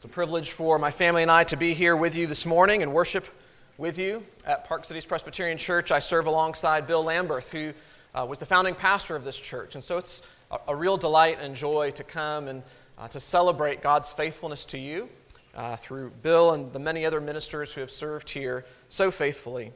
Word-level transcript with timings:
It's 0.00 0.06
a 0.06 0.08
privilege 0.08 0.52
for 0.52 0.78
my 0.78 0.90
family 0.90 1.20
and 1.20 1.30
I 1.30 1.44
to 1.44 1.58
be 1.58 1.74
here 1.74 1.94
with 1.94 2.16
you 2.16 2.26
this 2.26 2.46
morning 2.46 2.82
and 2.82 2.90
worship 2.90 3.26
with 3.76 3.98
you 3.98 4.22
at 4.46 4.64
Park 4.64 4.86
Cities 4.86 5.04
Presbyterian 5.04 5.58
Church. 5.58 5.92
I 5.92 5.98
serve 5.98 6.24
alongside 6.24 6.86
Bill 6.86 7.04
Lamberth, 7.04 7.50
who 7.50 7.74
uh, 8.14 8.24
was 8.24 8.38
the 8.38 8.46
founding 8.46 8.74
pastor 8.74 9.14
of 9.14 9.24
this 9.24 9.38
church. 9.38 9.74
And 9.74 9.84
so 9.84 9.98
it's 9.98 10.22
a, 10.50 10.58
a 10.68 10.74
real 10.74 10.96
delight 10.96 11.36
and 11.42 11.54
joy 11.54 11.90
to 11.90 12.02
come 12.02 12.48
and 12.48 12.62
uh, 12.96 13.08
to 13.08 13.20
celebrate 13.20 13.82
God's 13.82 14.10
faithfulness 14.10 14.64
to 14.64 14.78
you 14.78 15.06
uh, 15.54 15.76
through 15.76 16.12
Bill 16.22 16.54
and 16.54 16.72
the 16.72 16.78
many 16.78 17.04
other 17.04 17.20
ministers 17.20 17.70
who 17.70 17.82
have 17.82 17.90
served 17.90 18.30
here 18.30 18.64
so 18.88 19.10
faithfully. 19.10 19.70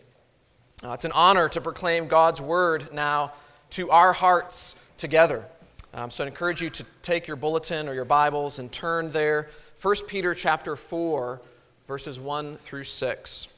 Uh, 0.82 0.92
it's 0.92 1.04
an 1.04 1.12
honor 1.12 1.50
to 1.50 1.60
proclaim 1.60 2.08
God's 2.08 2.40
word 2.40 2.94
now 2.94 3.34
to 3.72 3.90
our 3.90 4.14
hearts 4.14 4.76
together. 4.96 5.44
Um, 5.92 6.10
so 6.10 6.24
I 6.24 6.28
encourage 6.28 6.62
you 6.62 6.70
to 6.70 6.84
take 7.02 7.26
your 7.26 7.36
bulletin 7.36 7.88
or 7.90 7.94
your 7.94 8.06
Bibles 8.06 8.58
and 8.58 8.72
turn 8.72 9.10
there. 9.10 9.50
1 9.84 9.94
Peter 10.06 10.32
chapter 10.32 10.76
4, 10.76 11.42
verses 11.86 12.18
1 12.18 12.56
through 12.56 12.84
6. 12.84 13.48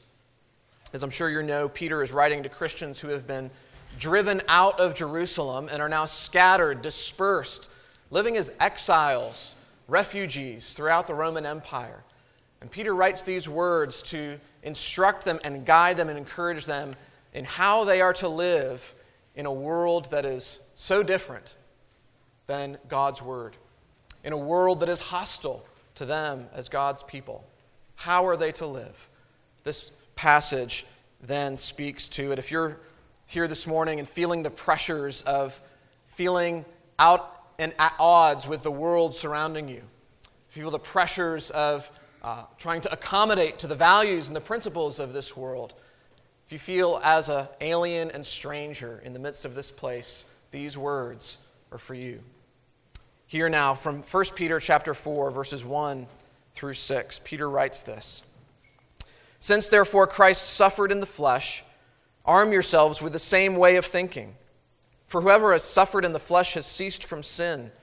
As 0.91 1.01
I'm 1.01 1.09
sure 1.09 1.29
you 1.29 1.41
know, 1.41 1.69
Peter 1.69 2.03
is 2.03 2.11
writing 2.11 2.43
to 2.43 2.49
Christians 2.49 2.99
who 2.99 3.07
have 3.07 3.25
been 3.25 3.49
driven 3.97 4.41
out 4.49 4.77
of 4.77 4.93
Jerusalem 4.93 5.69
and 5.71 5.81
are 5.81 5.87
now 5.87 6.03
scattered, 6.03 6.81
dispersed, 6.81 7.69
living 8.11 8.35
as 8.35 8.51
exiles, 8.59 9.55
refugees 9.87 10.73
throughout 10.73 11.07
the 11.07 11.13
Roman 11.13 11.45
Empire. 11.45 12.03
And 12.59 12.69
Peter 12.69 12.93
writes 12.93 13.21
these 13.21 13.47
words 13.47 14.01
to 14.09 14.37
instruct 14.63 15.23
them 15.23 15.39
and 15.45 15.65
guide 15.65 15.95
them 15.95 16.09
and 16.09 16.17
encourage 16.17 16.65
them 16.65 16.97
in 17.33 17.45
how 17.45 17.85
they 17.85 18.01
are 18.01 18.11
to 18.15 18.27
live 18.27 18.93
in 19.37 19.45
a 19.45 19.53
world 19.53 20.11
that 20.11 20.25
is 20.25 20.69
so 20.75 21.03
different 21.03 21.55
than 22.47 22.77
God's 22.89 23.21
Word, 23.21 23.55
in 24.25 24.33
a 24.33 24.37
world 24.37 24.81
that 24.81 24.89
is 24.89 24.99
hostile 24.99 25.65
to 25.97 26.05
them 26.05 26.47
as 26.53 26.69
God's 26.69 27.03
people. 27.03 27.45
How 27.95 28.25
are 28.27 28.37
they 28.37 28.51
to 28.53 28.65
live? 28.65 29.09
This 29.63 29.91
passage 30.15 30.85
then 31.21 31.57
speaks 31.57 32.07
to 32.09 32.31
it. 32.31 32.39
If 32.39 32.51
you're 32.51 32.79
here 33.25 33.47
this 33.47 33.67
morning 33.67 33.99
and 33.99 34.07
feeling 34.07 34.43
the 34.43 34.49
pressures 34.49 35.21
of 35.23 35.59
feeling 36.05 36.65
out 36.99 37.43
and 37.59 37.73
at 37.79 37.93
odds 37.99 38.47
with 38.47 38.63
the 38.63 38.71
world 38.71 39.15
surrounding 39.15 39.67
you, 39.67 39.81
if 40.49 40.55
you 40.55 40.63
feel 40.63 40.71
the 40.71 40.79
pressures 40.79 41.49
of 41.51 41.89
uh, 42.23 42.43
trying 42.57 42.81
to 42.81 42.91
accommodate 42.91 43.59
to 43.59 43.67
the 43.67 43.75
values 43.75 44.27
and 44.27 44.35
the 44.35 44.41
principles 44.41 44.99
of 44.99 45.13
this 45.13 45.35
world, 45.35 45.73
if 46.45 46.51
you 46.51 46.59
feel 46.59 47.01
as 47.03 47.29
an 47.29 47.47
alien 47.59 48.11
and 48.11 48.25
stranger 48.25 49.01
in 49.03 49.13
the 49.13 49.19
midst 49.19 49.43
of 49.43 49.55
this 49.55 49.69
place, 49.69 50.25
these 50.51 50.77
words 50.77 51.39
are 51.71 51.77
for 51.77 51.93
you. 51.93 52.21
Here 53.29 53.49
now 53.49 53.73
from 53.73 54.03
1 54.03 54.23
Peter 54.35 54.57
chapter 54.57 54.93
4 54.93 55.31
verses 55.31 55.65
1 55.65 56.07
through 56.53 56.75
6. 56.75 57.19
Peter 57.25 57.49
writes 57.49 57.81
this. 57.81 58.23
Since 59.41 59.67
therefore 59.67 60.07
Christ 60.07 60.53
suffered 60.53 60.93
in 60.93 61.01
the 61.01 61.05
flesh, 61.05 61.65
arm 62.23 62.53
yourselves 62.53 63.01
with 63.01 63.11
the 63.11 63.19
same 63.19 63.57
way 63.57 63.75
of 63.75 63.83
thinking. 63.83 64.35
For 65.05 65.19
whoever 65.19 65.51
has 65.51 65.63
suffered 65.63 66.05
in 66.05 66.13
the 66.13 66.19
flesh 66.19 66.53
has 66.53 66.65
ceased 66.65 67.03
from 67.03 67.21
sin, 67.21 67.73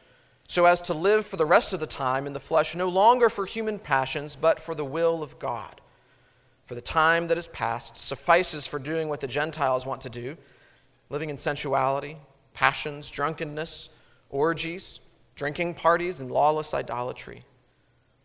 so 0.48 0.64
as 0.64 0.80
to 0.80 0.94
live 0.94 1.26
for 1.26 1.36
the 1.36 1.44
rest 1.44 1.74
of 1.74 1.80
the 1.80 1.86
time 1.86 2.26
in 2.26 2.32
the 2.32 2.40
flesh 2.40 2.74
no 2.74 2.88
longer 2.88 3.28
for 3.28 3.44
human 3.44 3.78
passions, 3.78 4.36
but 4.36 4.58
for 4.58 4.74
the 4.74 4.82
will 4.82 5.22
of 5.22 5.38
God. 5.38 5.82
For 6.64 6.74
the 6.74 6.80
time 6.80 7.28
that 7.28 7.36
is 7.36 7.48
past 7.48 7.98
suffices 7.98 8.66
for 8.66 8.78
doing 8.78 9.10
what 9.10 9.20
the 9.20 9.26
Gentiles 9.26 9.84
want 9.84 10.00
to 10.00 10.10
do, 10.10 10.38
living 11.10 11.28
in 11.28 11.36
sensuality, 11.36 12.16
passions, 12.54 13.10
drunkenness, 13.10 13.90
orgies 14.30 15.00
drinking 15.34 15.74
parties, 15.74 16.20
and 16.20 16.30
lawless 16.30 16.74
idolatry. 16.74 17.44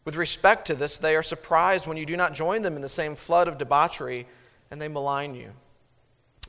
With 0.06 0.16
respect 0.16 0.68
to 0.68 0.76
this, 0.76 0.98
they 0.98 1.16
are 1.16 1.24
surprised 1.24 1.88
when 1.88 1.98
you 1.98 2.06
do 2.06 2.18
not 2.18 2.34
join 2.34 2.62
them 2.62 2.76
in 2.76 2.82
the 2.82 2.90
same 2.90 3.16
flood 3.16 3.48
of 3.48 3.58
debauchery, 3.58 4.28
and 4.72 4.82
they 4.82 4.88
malign 4.88 5.36
you. 5.36 5.52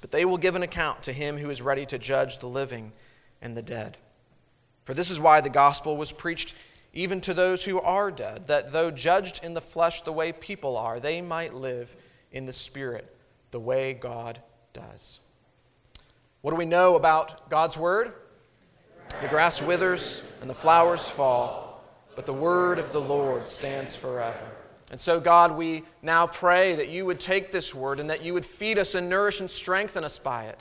But 0.01 0.11
they 0.11 0.25
will 0.25 0.39
give 0.39 0.57
an 0.57 0.63
account 0.63 1.03
to 1.05 1.13
him 1.13 1.37
who 1.37 1.51
is 1.51 1.61
ready 1.61 1.85
to 1.87 1.99
judge 1.99 2.39
the 2.39 2.47
living 2.47 2.93
and 3.43 3.57
the 3.57 3.63
dead. 3.63 3.99
For 4.85 4.95
this 4.95 5.11
is 5.11 5.21
why 5.21 5.41
the 5.41 5.51
gospel 5.51 5.97
was 5.97 6.13
preached 6.13 6.55
even 6.93 7.21
to 7.21 7.35
those 7.35 7.65
who 7.65 7.81
are 7.81 8.11
dead, 8.11 8.49
that 8.49 8.73
though 8.73 8.91
judged 8.91 9.45
in 9.45 9.55
the 9.55 9.61
flesh 9.61 10.03
the 10.03 10.13
way 10.13 10.33
people 10.33 10.77
are, 10.77 10.99
they 10.99 11.21
might 11.21 11.55
live 11.55 11.95
in 12.33 12.47
the 12.47 12.53
spirit 12.53 13.15
the 13.51 13.61
way 13.61 13.95
God 13.95 14.41
does. 14.73 15.21
What 16.41 16.51
do 16.51 16.57
we 16.57 16.65
know 16.65 16.97
about 16.97 17.51
God's 17.51 17.77
word? 17.77 18.13
The 19.21 19.29
grass 19.29 19.61
withers 19.61 20.33
and 20.41 20.49
the 20.49 20.55
flowers 20.55 21.11
fall, 21.11 21.85
but 22.17 22.27
the 22.27 22.33
word 22.33 22.79
of 22.79 22.93
the 22.93 23.01
Lord 23.01 23.47
stands 23.47 23.95
forever. 23.95 24.45
And 24.91 24.99
so, 24.99 25.21
God, 25.21 25.57
we 25.57 25.85
now 26.03 26.27
pray 26.27 26.75
that 26.75 26.89
you 26.89 27.07
would 27.07 27.21
take 27.21 27.53
this 27.53 27.75
word 27.75 28.01
and 28.01 28.11
that 28.11 28.23
you 28.23 28.35
would 28.35 28.47
feed 28.47 28.79
us 28.79 28.95
and 28.95 29.09
nourish 29.09 29.41
and 29.41 29.51
strengthen 29.51 30.03
us 30.05 30.19
by 30.19 30.45
it. 30.47 30.59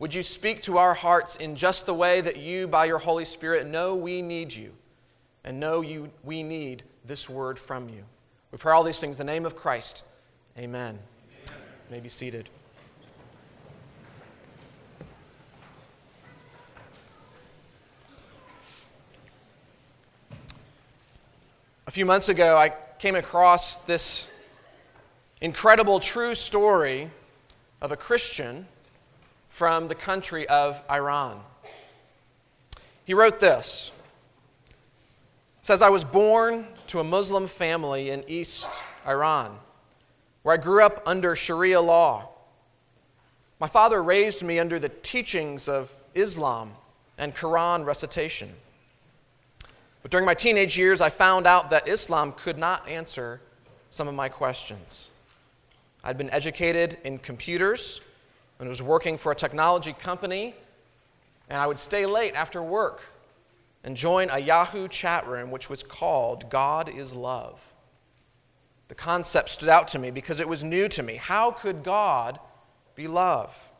Would 0.00 0.14
you 0.14 0.22
speak 0.22 0.62
to 0.62 0.78
our 0.78 0.94
hearts 0.94 1.36
in 1.36 1.54
just 1.54 1.86
the 1.86 1.94
way 1.94 2.20
that 2.20 2.38
you, 2.38 2.66
by 2.66 2.86
your 2.86 2.98
Holy 2.98 3.24
Spirit, 3.24 3.66
know 3.66 3.94
we 3.94 4.22
need 4.22 4.54
you 4.54 4.72
and 5.44 5.60
know 5.60 5.80
you, 5.80 6.10
we 6.24 6.42
need 6.42 6.82
this 7.04 7.28
word 7.28 7.58
from 7.58 7.88
you? 7.88 8.04
We 8.50 8.58
pray 8.58 8.72
all 8.72 8.84
these 8.84 9.00
things 9.00 9.20
in 9.20 9.26
the 9.26 9.32
name 9.32 9.44
of 9.44 9.54
Christ. 9.54 10.04
Amen. 10.56 10.98
Amen. 10.98 11.60
You 11.88 11.90
may 11.90 12.00
be 12.00 12.08
seated. 12.08 12.48
Few 21.98 22.06
months 22.06 22.28
ago, 22.28 22.56
I 22.56 22.68
came 23.00 23.16
across 23.16 23.78
this 23.80 24.30
incredible 25.40 25.98
true 25.98 26.32
story 26.32 27.10
of 27.80 27.90
a 27.90 27.96
Christian 27.96 28.68
from 29.48 29.88
the 29.88 29.96
country 29.96 30.48
of 30.48 30.80
Iran. 30.88 31.40
He 33.04 33.14
wrote 33.14 33.40
this. 33.40 33.90
It 35.58 35.66
says, 35.66 35.82
I 35.82 35.88
was 35.88 36.04
born 36.04 36.68
to 36.86 37.00
a 37.00 37.04
Muslim 37.04 37.48
family 37.48 38.10
in 38.10 38.22
East 38.28 38.70
Iran, 39.04 39.58
where 40.44 40.54
I 40.54 40.56
grew 40.56 40.84
up 40.84 41.02
under 41.04 41.34
Sharia 41.34 41.80
law. 41.80 42.28
My 43.58 43.66
father 43.66 44.00
raised 44.00 44.44
me 44.44 44.60
under 44.60 44.78
the 44.78 44.90
teachings 44.90 45.68
of 45.68 45.92
Islam 46.14 46.76
and 47.18 47.34
Quran 47.34 47.84
recitation. 47.84 48.50
But 50.08 50.12
during 50.12 50.24
my 50.24 50.32
teenage 50.32 50.78
years, 50.78 51.02
I 51.02 51.10
found 51.10 51.46
out 51.46 51.68
that 51.68 51.86
Islam 51.86 52.32
could 52.32 52.56
not 52.56 52.88
answer 52.88 53.42
some 53.90 54.08
of 54.08 54.14
my 54.14 54.30
questions. 54.30 55.10
I'd 56.02 56.16
been 56.16 56.30
educated 56.30 56.96
in 57.04 57.18
computers 57.18 58.00
and 58.58 58.70
was 58.70 58.80
working 58.80 59.18
for 59.18 59.32
a 59.32 59.34
technology 59.34 59.92
company, 59.92 60.54
and 61.50 61.60
I 61.60 61.66
would 61.66 61.78
stay 61.78 62.06
late 62.06 62.34
after 62.34 62.62
work 62.62 63.02
and 63.84 63.94
join 63.94 64.30
a 64.30 64.38
Yahoo 64.38 64.88
chat 64.88 65.26
room 65.26 65.50
which 65.50 65.68
was 65.68 65.82
called 65.82 66.48
God 66.48 66.88
is 66.88 67.14
Love. 67.14 67.74
The 68.88 68.94
concept 68.94 69.50
stood 69.50 69.68
out 69.68 69.88
to 69.88 69.98
me 69.98 70.10
because 70.10 70.40
it 70.40 70.48
was 70.48 70.64
new 70.64 70.88
to 70.88 71.02
me. 71.02 71.16
How 71.16 71.50
could 71.50 71.84
God 71.84 72.40
be 72.94 73.06
love? 73.06 73.70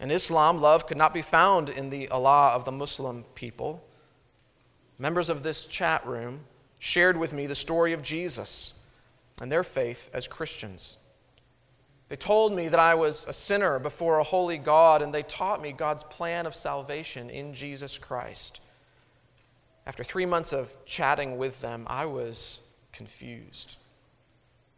In 0.00 0.10
Islam, 0.10 0.60
love 0.60 0.88
could 0.88 0.98
not 0.98 1.14
be 1.14 1.22
found 1.22 1.68
in 1.68 1.90
the 1.90 2.08
Allah 2.08 2.48
of 2.48 2.64
the 2.64 2.72
Muslim 2.72 3.22
people 3.36 3.84
members 5.00 5.30
of 5.30 5.42
this 5.42 5.64
chat 5.64 6.06
room 6.06 6.44
shared 6.78 7.16
with 7.16 7.32
me 7.32 7.46
the 7.46 7.54
story 7.54 7.94
of 7.94 8.02
Jesus 8.02 8.74
and 9.40 9.50
their 9.50 9.64
faith 9.64 10.10
as 10.12 10.28
Christians. 10.28 10.98
They 12.10 12.16
told 12.16 12.52
me 12.52 12.68
that 12.68 12.78
I 12.78 12.94
was 12.94 13.24
a 13.26 13.32
sinner 13.32 13.78
before 13.78 14.18
a 14.18 14.24
holy 14.24 14.58
God, 14.58 15.00
and 15.00 15.12
they 15.12 15.22
taught 15.22 15.62
me 15.62 15.72
God's 15.72 16.04
plan 16.04 16.44
of 16.44 16.54
salvation 16.54 17.30
in 17.30 17.54
Jesus 17.54 17.96
Christ. 17.96 18.60
After 19.86 20.04
three 20.04 20.26
months 20.26 20.52
of 20.52 20.76
chatting 20.84 21.38
with 21.38 21.60
them, 21.62 21.86
I 21.88 22.04
was 22.04 22.60
confused. 22.92 23.76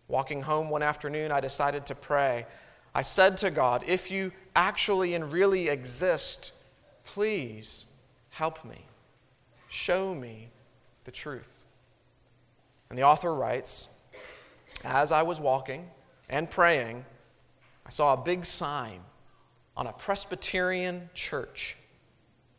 Walking 0.06 0.42
home 0.42 0.70
one 0.70 0.82
afternoon, 0.82 1.32
I 1.32 1.40
decided 1.40 1.86
to 1.86 1.94
pray. 1.94 2.46
I 2.94 3.02
said 3.02 3.38
to 3.38 3.50
God, 3.50 3.82
If 3.88 4.10
you 4.10 4.30
actually 4.54 5.14
and 5.14 5.32
really 5.32 5.69
exist, 5.69 6.52
please 7.04 7.86
help 8.30 8.64
me. 8.64 8.86
Show 9.72 10.14
me 10.14 10.50
the 11.04 11.10
truth. 11.10 11.48
And 12.90 12.98
the 12.98 13.04
author 13.04 13.34
writes 13.34 13.88
As 14.84 15.10
I 15.10 15.22
was 15.22 15.40
walking 15.40 15.88
and 16.28 16.50
praying, 16.50 17.06
I 17.86 17.88
saw 17.88 18.12
a 18.12 18.19
big 18.19 18.44
sign 18.44 19.00
on 19.74 19.86
a 19.86 19.92
Presbyterian 19.94 21.08
church. 21.14 21.78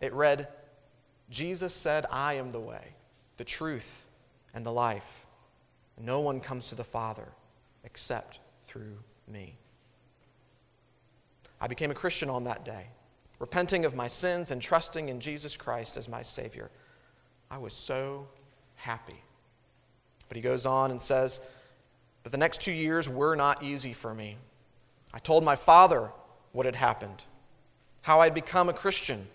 It 0.02 0.12
read, 0.12 0.48
Jesus 1.30 1.72
said, 1.72 2.08
I 2.10 2.34
am 2.34 2.52
the 2.52 2.60
way, 2.60 2.96
the 3.38 3.46
truth, 3.46 4.08
and 4.56 4.66
the 4.66 4.74
life. 4.74 5.28
No 6.00 6.20
one 6.20 6.40
comes 6.40 6.70
to 6.70 6.76
the 6.76 6.84
Father 6.84 7.28
except 7.84 8.40
through 8.64 8.98
me. 9.28 9.56
I 11.62 11.68
became 11.68 11.92
a 11.92 11.96
Christian 11.96 12.32
on 12.32 12.46
that 12.46 12.66
day, 12.66 12.88
repenting 13.38 13.86
of 13.86 13.96
my 13.96 14.08
sins 14.08 14.50
and 14.50 14.60
trusting 14.60 15.10
in 15.10 15.20
Jesus 15.20 15.56
Christ 15.56 15.96
as 15.96 16.10
my 16.10 16.24
Savior. 16.24 16.72
I 17.54 17.60
was 17.60 17.74
so 17.74 18.28
happy. 18.74 19.22
But 20.28 20.38
he 20.38 20.42
goes 20.42 20.66
on 20.66 20.90
and 20.90 21.00
says, 21.00 21.40
But 22.24 22.32
the 22.32 22.38
next 22.40 22.62
two 22.62 22.72
years 22.72 23.08
were 23.08 23.36
not 23.36 23.62
easy 23.62 23.94
for 23.94 24.12
me. 24.16 24.38
I 25.14 25.20
told 25.20 25.44
my 25.44 25.56
father 25.56 26.10
what 26.52 26.66
had 26.66 26.76
happened, 26.76 27.24
how 28.02 28.22
I'd 28.22 28.34
become 28.34 28.70
a 28.70 28.74
Christian. 28.74 29.28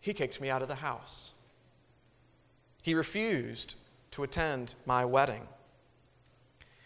He 0.00 0.12
kicked 0.12 0.38
me 0.38 0.50
out 0.50 0.60
of 0.60 0.68
the 0.68 0.74
house. 0.74 1.30
He 2.82 2.92
refused 2.92 3.76
to 4.10 4.22
attend 4.22 4.74
my 4.84 5.06
wedding. 5.06 5.48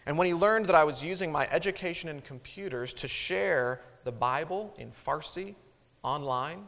And 0.07 0.17
when 0.17 0.29
he 0.29 0.35
learned 0.35 0.67
that 0.67 0.77
I 0.77 0.85
was 0.85 1.03
using 1.03 1.33
my 1.33 1.49
education 1.51 2.09
in 2.09 2.21
computers 2.21 2.93
to 2.95 3.09
share 3.09 3.81
the 4.05 4.13
Bible 4.13 4.73
in 4.79 4.93
Farsi 4.93 5.57
online, 6.05 6.63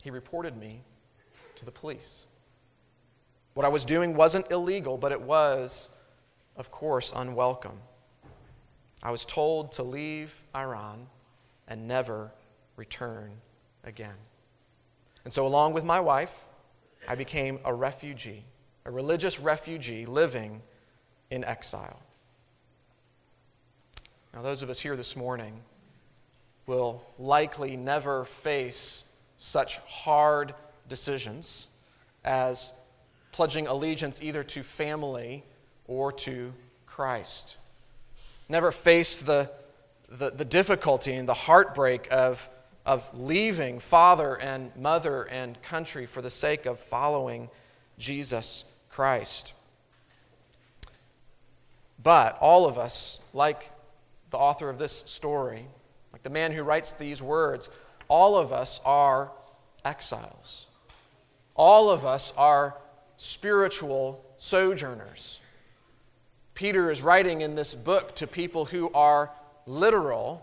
he 0.00 0.10
reported 0.10 0.56
me 0.56 0.84
to 1.60 1.64
the 1.66 1.70
police. 1.70 2.26
What 3.54 3.64
I 3.64 3.68
was 3.68 3.84
doing 3.84 4.14
wasn't 4.14 4.50
illegal, 4.50 4.96
but 4.96 5.12
it 5.12 5.20
was, 5.20 5.90
of 6.56 6.70
course, 6.70 7.12
unwelcome. 7.14 7.78
I 9.02 9.10
was 9.10 9.24
told 9.24 9.72
to 9.72 9.82
leave 9.82 10.42
Iran 10.54 11.06
and 11.68 11.86
never 11.86 12.32
return 12.76 13.32
again. 13.84 14.16
And 15.24 15.32
so, 15.32 15.46
along 15.46 15.74
with 15.74 15.84
my 15.84 16.00
wife, 16.00 16.44
I 17.06 17.14
became 17.14 17.60
a 17.64 17.74
refugee, 17.74 18.44
a 18.86 18.90
religious 18.90 19.38
refugee 19.38 20.06
living 20.06 20.62
in 21.30 21.44
exile. 21.44 22.00
Now, 24.32 24.40
those 24.40 24.62
of 24.62 24.70
us 24.70 24.80
here 24.80 24.96
this 24.96 25.14
morning 25.14 25.60
will 26.66 27.02
likely 27.18 27.76
never 27.76 28.24
face 28.24 29.04
such 29.36 29.76
hard 29.78 30.54
decisions 30.90 31.68
as 32.22 32.74
pledging 33.32 33.66
allegiance 33.66 34.20
either 34.22 34.44
to 34.44 34.62
family 34.62 35.42
or 35.86 36.12
to 36.12 36.52
Christ. 36.84 37.56
Never 38.48 38.70
face 38.72 39.18
the, 39.18 39.50
the, 40.10 40.30
the 40.30 40.44
difficulty 40.44 41.14
and 41.14 41.26
the 41.28 41.34
heartbreak 41.34 42.08
of, 42.10 42.50
of 42.84 43.08
leaving 43.18 43.78
father 43.78 44.34
and 44.34 44.74
mother 44.76 45.22
and 45.22 45.60
country 45.62 46.04
for 46.04 46.20
the 46.20 46.30
sake 46.30 46.66
of 46.66 46.78
following 46.78 47.48
Jesus 47.96 48.64
Christ. 48.90 49.54
But 52.02 52.36
all 52.40 52.66
of 52.66 52.78
us, 52.78 53.20
like 53.32 53.70
the 54.30 54.38
author 54.38 54.68
of 54.68 54.78
this 54.78 54.92
story, 54.92 55.66
like 56.12 56.22
the 56.22 56.30
man 56.30 56.52
who 56.52 56.62
writes 56.62 56.92
these 56.92 57.22
words, 57.22 57.68
all 58.08 58.36
of 58.36 58.52
us 58.52 58.80
are 58.84 59.30
exiles. 59.84 60.66
All 61.60 61.90
of 61.90 62.06
us 62.06 62.32
are 62.38 62.74
spiritual 63.18 64.24
sojourners. 64.38 65.42
Peter 66.54 66.90
is 66.90 67.02
writing 67.02 67.42
in 67.42 67.54
this 67.54 67.74
book 67.74 68.16
to 68.16 68.26
people 68.26 68.64
who 68.64 68.90
are 68.94 69.30
literal, 69.66 70.42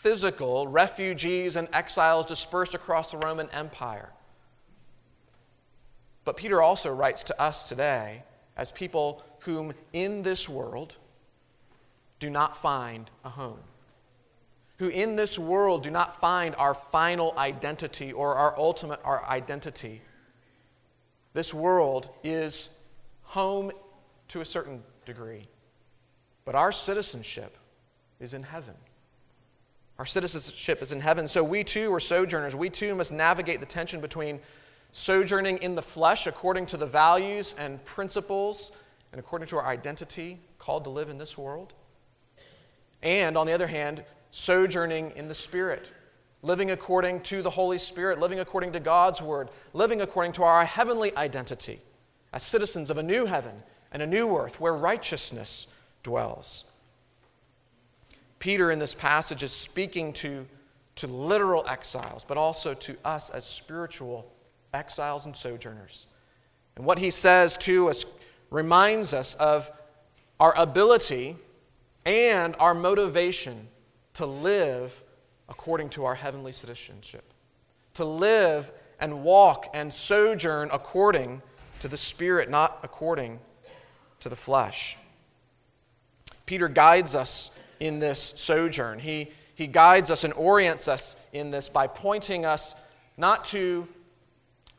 physical 0.00 0.66
refugees 0.66 1.54
and 1.54 1.68
exiles 1.72 2.26
dispersed 2.26 2.74
across 2.74 3.12
the 3.12 3.18
Roman 3.18 3.48
Empire. 3.50 4.10
But 6.24 6.36
Peter 6.36 6.60
also 6.60 6.92
writes 6.92 7.22
to 7.22 7.40
us 7.40 7.68
today 7.68 8.24
as 8.56 8.72
people 8.72 9.22
whom 9.42 9.72
in 9.92 10.24
this 10.24 10.48
world 10.48 10.96
do 12.18 12.30
not 12.30 12.56
find 12.56 13.08
a 13.24 13.28
home, 13.28 13.60
who 14.78 14.88
in 14.88 15.14
this 15.14 15.38
world 15.38 15.84
do 15.84 15.90
not 15.92 16.20
find 16.20 16.56
our 16.56 16.74
final 16.74 17.32
identity 17.38 18.12
or 18.12 18.34
our 18.34 18.58
ultimate 18.58 18.98
our 19.04 19.24
identity. 19.24 20.00
This 21.32 21.52
world 21.52 22.08
is 22.24 22.70
home 23.22 23.70
to 24.28 24.40
a 24.40 24.44
certain 24.44 24.82
degree, 25.04 25.46
but 26.44 26.54
our 26.54 26.72
citizenship 26.72 27.56
is 28.20 28.34
in 28.34 28.42
heaven. 28.42 28.74
Our 29.98 30.06
citizenship 30.06 30.80
is 30.82 30.92
in 30.92 31.00
heaven. 31.00 31.28
So 31.28 31.42
we 31.42 31.64
too 31.64 31.92
are 31.92 32.00
sojourners. 32.00 32.54
We 32.54 32.70
too 32.70 32.94
must 32.94 33.12
navigate 33.12 33.60
the 33.60 33.66
tension 33.66 34.00
between 34.00 34.40
sojourning 34.92 35.58
in 35.58 35.74
the 35.74 35.82
flesh 35.82 36.26
according 36.26 36.66
to 36.66 36.76
the 36.76 36.86
values 36.86 37.54
and 37.58 37.84
principles 37.84 38.72
and 39.12 39.18
according 39.18 39.48
to 39.48 39.56
our 39.56 39.66
identity 39.66 40.38
called 40.58 40.84
to 40.84 40.90
live 40.90 41.08
in 41.08 41.18
this 41.18 41.38
world, 41.38 41.72
and 43.02 43.36
on 43.38 43.46
the 43.46 43.52
other 43.52 43.66
hand, 43.66 44.04
sojourning 44.30 45.12
in 45.16 45.28
the 45.28 45.34
Spirit, 45.34 45.88
living 46.42 46.70
according 46.70 47.20
to 47.22 47.42
the 47.42 47.50
Holy 47.50 47.78
Spirit, 47.78 48.18
living 48.18 48.40
according 48.40 48.72
to 48.72 48.80
God's 48.80 49.20
Word, 49.20 49.48
living 49.72 50.00
according 50.00 50.32
to 50.32 50.42
our 50.44 50.64
heavenly 50.64 51.14
identity 51.16 51.80
as 52.32 52.42
citizens 52.42 52.90
of 52.90 52.98
a 52.98 53.02
new 53.02 53.26
heaven 53.26 53.62
and 53.92 54.02
a 54.02 54.06
new 54.06 54.36
earth 54.36 54.60
where 54.60 54.74
righteousness 54.74 55.66
dwells. 56.02 56.64
Peter, 58.38 58.70
in 58.70 58.78
this 58.78 58.94
passage, 58.94 59.42
is 59.42 59.50
speaking 59.50 60.12
to, 60.12 60.46
to 60.96 61.06
literal 61.06 61.66
exiles, 61.68 62.24
but 62.24 62.36
also 62.36 62.74
to 62.74 62.96
us 63.04 63.30
as 63.30 63.44
spiritual 63.44 64.30
exiles 64.72 65.26
and 65.26 65.34
sojourners. 65.34 66.06
And 66.76 66.84
what 66.84 66.98
he 66.98 67.10
says 67.10 67.56
to 67.58 67.88
us 67.88 68.04
reminds 68.50 69.12
us 69.12 69.34
of 69.36 69.70
our 70.38 70.54
ability 70.56 71.36
and 72.04 72.54
our 72.60 72.74
motivation 72.74 73.68
to 74.14 74.26
live 74.26 75.02
according 75.48 75.88
to 75.90 76.04
our 76.04 76.14
heavenly 76.14 76.52
citizenship, 76.52 77.24
to 77.94 78.04
live 78.04 78.70
and 79.00 79.22
walk 79.22 79.68
and 79.74 79.92
sojourn 79.92 80.68
according 80.72 81.42
to 81.80 81.88
the 81.88 81.96
Spirit, 81.96 82.50
not 82.50 82.78
according 82.82 83.40
to 84.20 84.28
the 84.28 84.36
flesh. 84.36 84.96
Peter 86.46 86.68
guides 86.68 87.14
us 87.14 87.56
in 87.80 87.98
this 87.98 88.20
sojourn. 88.20 88.98
He, 88.98 89.30
he 89.54 89.66
guides 89.66 90.10
us 90.10 90.24
and 90.24 90.32
orients 90.34 90.88
us 90.88 91.16
in 91.32 91.50
this 91.50 91.68
by 91.68 91.86
pointing 91.86 92.44
us 92.44 92.74
not 93.16 93.44
to 93.46 93.86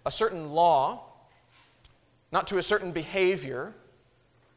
a 0.06 0.12
certain 0.12 0.51
law, 0.51 1.04
not 2.31 2.48
to 2.48 2.57
a 2.57 2.63
certain 2.63 2.92
behavior. 2.92 3.74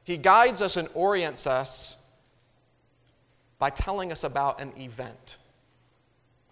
He 0.05 0.17
guides 0.17 0.63
us 0.63 0.77
and 0.77 0.89
orients 0.95 1.47
us 1.47 2.03
by 3.59 3.71
telling 3.71 4.11
us 4.11 4.25
about 4.25 4.61
an 4.61 4.73
event. 4.77 5.39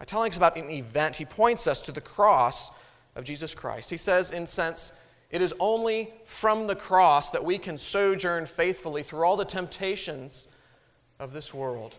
By 0.01 0.05
telling 0.05 0.31
us 0.31 0.37
about 0.37 0.57
an 0.57 0.71
event, 0.71 1.17
he 1.17 1.25
points 1.25 1.67
us 1.67 1.79
to 1.81 1.91
the 1.91 2.01
cross 2.01 2.71
of 3.15 3.23
Jesus 3.23 3.53
Christ. 3.53 3.91
He 3.91 3.97
says, 3.97 4.31
in 4.31 4.47
sense, 4.47 4.99
it 5.29 5.43
is 5.43 5.53
only 5.59 6.11
from 6.25 6.65
the 6.65 6.75
cross 6.75 7.29
that 7.29 7.45
we 7.45 7.59
can 7.59 7.77
sojourn 7.77 8.47
faithfully 8.47 9.03
through 9.03 9.23
all 9.23 9.37
the 9.37 9.45
temptations 9.45 10.47
of 11.19 11.33
this 11.33 11.53
world. 11.53 11.97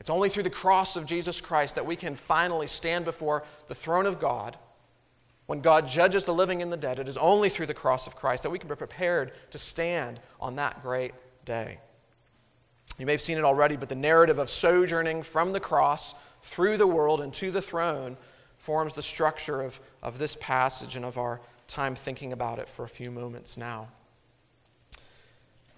It's 0.00 0.10
only 0.10 0.30
through 0.30 0.42
the 0.42 0.50
cross 0.50 0.96
of 0.96 1.06
Jesus 1.06 1.40
Christ 1.40 1.76
that 1.76 1.86
we 1.86 1.94
can 1.94 2.16
finally 2.16 2.66
stand 2.66 3.04
before 3.04 3.44
the 3.68 3.74
throne 3.76 4.06
of 4.06 4.18
God. 4.18 4.56
When 5.46 5.60
God 5.60 5.86
judges 5.86 6.24
the 6.24 6.34
living 6.34 6.60
and 6.60 6.72
the 6.72 6.76
dead, 6.76 6.98
it 6.98 7.06
is 7.06 7.16
only 7.16 7.50
through 7.50 7.66
the 7.66 7.72
cross 7.72 8.08
of 8.08 8.16
Christ 8.16 8.42
that 8.42 8.50
we 8.50 8.58
can 8.58 8.68
be 8.68 8.74
prepared 8.74 9.30
to 9.52 9.58
stand 9.58 10.18
on 10.40 10.56
that 10.56 10.82
great 10.82 11.14
day. 11.44 11.78
You 12.98 13.06
may 13.06 13.12
have 13.12 13.20
seen 13.20 13.38
it 13.38 13.44
already, 13.44 13.76
but 13.76 13.88
the 13.88 13.94
narrative 13.94 14.40
of 14.40 14.50
sojourning 14.50 15.22
from 15.22 15.52
the 15.52 15.60
cross 15.60 16.16
through 16.42 16.76
the 16.76 16.86
world 16.86 17.20
and 17.20 17.32
to 17.34 17.50
the 17.50 17.62
throne 17.62 18.16
forms 18.58 18.94
the 18.94 19.02
structure 19.02 19.60
of, 19.60 19.80
of 20.02 20.18
this 20.18 20.36
passage 20.40 20.96
and 20.96 21.04
of 21.04 21.18
our 21.18 21.40
time 21.66 21.94
thinking 21.94 22.32
about 22.32 22.58
it 22.58 22.68
for 22.68 22.84
a 22.84 22.88
few 22.88 23.10
moments 23.10 23.56
now. 23.56 23.88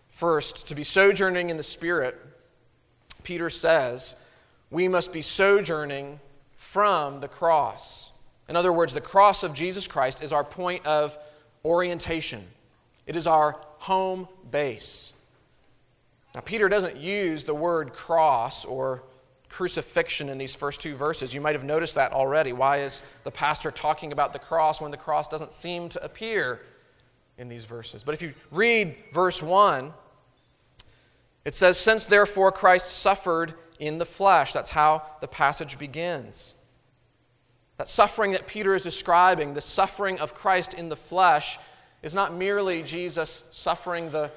First, 0.08 0.68
to 0.68 0.74
be 0.74 0.84
sojourning 0.84 1.50
in 1.50 1.56
the 1.56 1.62
Spirit, 1.62 2.16
Peter 3.22 3.50
says, 3.50 4.16
we 4.70 4.86
must 4.88 5.12
be 5.12 5.22
sojourning 5.22 6.20
from 6.56 7.20
the 7.20 7.28
cross. 7.28 8.10
In 8.48 8.56
other 8.56 8.72
words, 8.72 8.92
the 8.92 9.00
cross 9.00 9.42
of 9.42 9.54
Jesus 9.54 9.86
Christ 9.86 10.22
is 10.22 10.32
our 10.32 10.44
point 10.44 10.84
of 10.86 11.18
orientation, 11.64 12.44
it 13.06 13.16
is 13.16 13.26
our 13.26 13.56
home 13.78 14.28
base. 14.50 15.12
Now, 16.34 16.40
Peter 16.40 16.68
doesn't 16.68 16.96
use 16.96 17.44
the 17.44 17.54
word 17.54 17.92
cross 17.92 18.64
or 18.64 19.04
crucifixion 19.54 20.28
in 20.28 20.36
these 20.36 20.56
first 20.56 20.80
two 20.80 20.96
verses. 20.96 21.32
You 21.32 21.40
might 21.40 21.54
have 21.54 21.62
noticed 21.62 21.94
that 21.94 22.12
already. 22.12 22.52
Why 22.52 22.78
is 22.78 23.04
the 23.22 23.30
pastor 23.30 23.70
talking 23.70 24.10
about 24.10 24.32
the 24.32 24.38
cross 24.40 24.80
when 24.80 24.90
the 24.90 24.96
cross 24.96 25.28
doesn't 25.28 25.52
seem 25.52 25.88
to 25.90 26.04
appear 26.04 26.60
in 27.38 27.48
these 27.48 27.64
verses? 27.64 28.02
But 28.02 28.14
if 28.14 28.22
you 28.22 28.34
read 28.50 28.96
verse 29.12 29.40
1, 29.40 29.94
it 31.44 31.54
says, 31.54 31.78
Since 31.78 32.06
therefore 32.06 32.50
Christ 32.50 32.90
suffered 32.90 33.54
in 33.78 33.98
the 33.98 34.04
flesh. 34.04 34.52
That's 34.52 34.70
how 34.70 35.04
the 35.20 35.28
passage 35.28 35.78
begins. 35.78 36.56
That 37.76 37.88
suffering 37.88 38.32
that 38.32 38.48
Peter 38.48 38.74
is 38.74 38.82
describing, 38.82 39.54
the 39.54 39.60
suffering 39.60 40.18
of 40.18 40.34
Christ 40.34 40.74
in 40.74 40.88
the 40.88 40.96
flesh, 40.96 41.60
is 42.02 42.12
not 42.12 42.34
merely 42.34 42.82
Jesus 42.82 43.44
suffering 43.52 44.10
the 44.10 44.32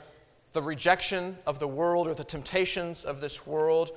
the 0.57 0.61
rejection 0.63 1.37
of 1.45 1.59
the 1.59 1.67
world 1.67 2.07
or 2.07 2.15
the 2.15 2.23
temptations 2.23 3.05
of 3.05 3.21
this 3.21 3.45
world, 3.45 3.91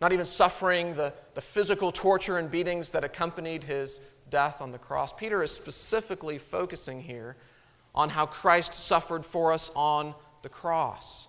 not 0.00 0.12
even 0.12 0.26
suffering 0.26 0.94
the, 0.94 1.12
the 1.34 1.40
physical 1.40 1.92
torture 1.92 2.38
and 2.38 2.50
beatings 2.50 2.90
that 2.90 3.04
accompanied 3.04 3.64
his 3.64 4.00
death 4.30 4.62
on 4.62 4.70
the 4.70 4.78
cross. 4.78 5.12
Peter 5.12 5.42
is 5.42 5.50
specifically 5.50 6.38
focusing 6.38 7.02
here 7.02 7.36
on 7.94 8.08
how 8.08 8.26
Christ 8.26 8.72
suffered 8.72 9.24
for 9.24 9.52
us 9.52 9.70
on 9.74 10.14
the 10.42 10.48
cross. 10.48 11.26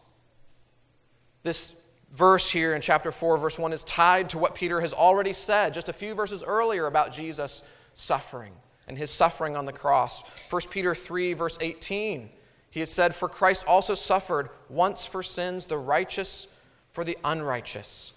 This 1.44 1.82
verse 2.14 2.50
here 2.50 2.76
in 2.76 2.82
chapter 2.82 3.12
4, 3.12 3.38
verse 3.38 3.58
1, 3.58 3.74
is 3.74 3.84
tied 3.84 4.30
to 4.30 4.38
what 4.38 4.56
Peter 4.56 4.80
has 4.82 4.94
already 4.94 5.34
said 5.34 5.74
just 5.74 5.90
a 5.90 5.94
few 5.94 6.14
verses 6.14 6.44
earlier 6.44 6.86
about 6.86 7.14
Jesus' 7.14 7.64
suffering 7.94 8.54
and 8.88 8.98
his 8.98 9.10
suffering 9.10 9.56
on 9.56 9.66
the 9.66 9.74
cross. 9.74 10.22
1 10.50 10.62
Peter 10.70 10.94
3, 10.94 11.34
verse 11.34 11.58
18, 11.62 12.30
he 12.70 12.80
has 12.80 12.92
said, 12.92 13.16
For 13.16 13.30
Christ 13.30 13.66
also 13.68 13.94
suffered 13.94 14.50
once 14.70 15.06
for 15.06 15.24
sins, 15.24 15.66
the 15.66 15.78
righteous 15.78 16.48
for 16.90 17.04
the 17.04 17.18
unrighteous, 17.24 18.14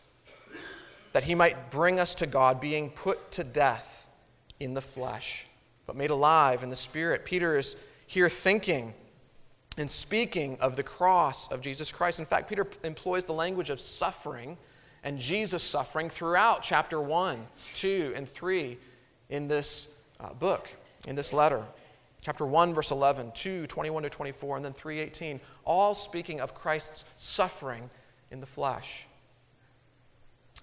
that 1.14 1.22
he 1.22 1.34
might 1.36 1.70
bring 1.70 2.00
us 2.00 2.16
to 2.16 2.26
God, 2.26 2.60
being 2.60 2.90
put 2.90 3.30
to 3.30 3.44
death 3.44 4.08
in 4.58 4.74
the 4.74 4.80
flesh, 4.80 5.46
but 5.86 5.94
made 5.94 6.10
alive 6.10 6.64
in 6.64 6.70
the 6.70 6.76
spirit. 6.76 7.24
Peter 7.24 7.56
is 7.56 7.76
here 8.08 8.28
thinking 8.28 8.92
and 9.78 9.88
speaking 9.88 10.58
of 10.60 10.74
the 10.74 10.82
cross 10.82 11.50
of 11.52 11.60
Jesus 11.60 11.92
Christ. 11.92 12.18
In 12.18 12.26
fact, 12.26 12.48
Peter 12.48 12.66
employs 12.82 13.24
the 13.24 13.32
language 13.32 13.70
of 13.70 13.78
suffering 13.78 14.58
and 15.04 15.16
Jesus 15.16 15.62
suffering 15.62 16.10
throughout 16.10 16.64
chapter 16.64 17.00
1, 17.00 17.46
2, 17.74 18.12
and 18.16 18.28
3 18.28 18.76
in 19.30 19.46
this 19.46 19.96
uh, 20.18 20.32
book, 20.32 20.68
in 21.06 21.14
this 21.14 21.32
letter. 21.32 21.62
Chapter 22.22 22.44
1, 22.44 22.74
verse 22.74 22.90
11, 22.90 23.30
2, 23.36 23.68
21 23.68 24.02
to 24.02 24.10
24, 24.10 24.56
and 24.56 24.64
then 24.64 24.72
3, 24.72 24.98
18, 24.98 25.40
all 25.64 25.94
speaking 25.94 26.40
of 26.40 26.56
Christ's 26.56 27.04
suffering 27.14 27.88
in 28.32 28.40
the 28.40 28.46
flesh. 28.46 29.06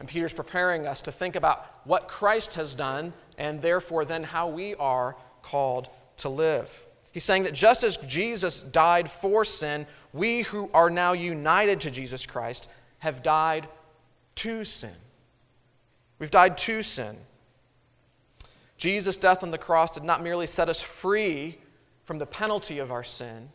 And 0.02 0.10
Peter's 0.10 0.34
preparing 0.34 0.88
us 0.88 1.04
to 1.04 1.12
think 1.12 1.36
about 1.36 1.64
what 1.84 2.08
Christ 2.08 2.56
has 2.56 2.74
done 2.74 3.14
and 3.38 3.62
therefore 3.62 4.04
then 4.04 4.24
how 4.24 4.48
we 4.48 4.74
are 4.74 5.16
called 5.44 5.90
to 6.18 6.28
live. 6.28 6.88
He's 7.12 7.24
saying 7.24 7.44
that 7.44 7.54
just 7.54 7.84
as 7.84 7.98
Jesus 7.98 8.64
died 8.64 9.12
for 9.12 9.46
sin, 9.46 9.86
we 10.12 10.42
who 10.42 10.72
are 10.74 10.90
now 10.90 11.14
united 11.14 11.82
to 11.82 11.92
Jesus 11.92 12.26
Christ 12.26 12.68
have 12.98 13.22
died 13.22 13.68
to 14.38 14.66
sin. 14.66 14.90
We've 16.18 16.32
died 16.32 16.58
to 16.58 16.82
sin. 16.82 17.16
Jesus' 18.78 19.18
death 19.18 19.44
on 19.44 19.52
the 19.52 19.60
cross 19.60 19.92
did 19.92 20.04
not 20.04 20.24
merely 20.24 20.48
set 20.48 20.68
us 20.68 20.82
free 20.82 21.60
from 22.06 22.18
the 22.18 22.26
penalty 22.26 22.80
of 22.80 22.92
our 22.92 23.04
sin, 23.04 23.50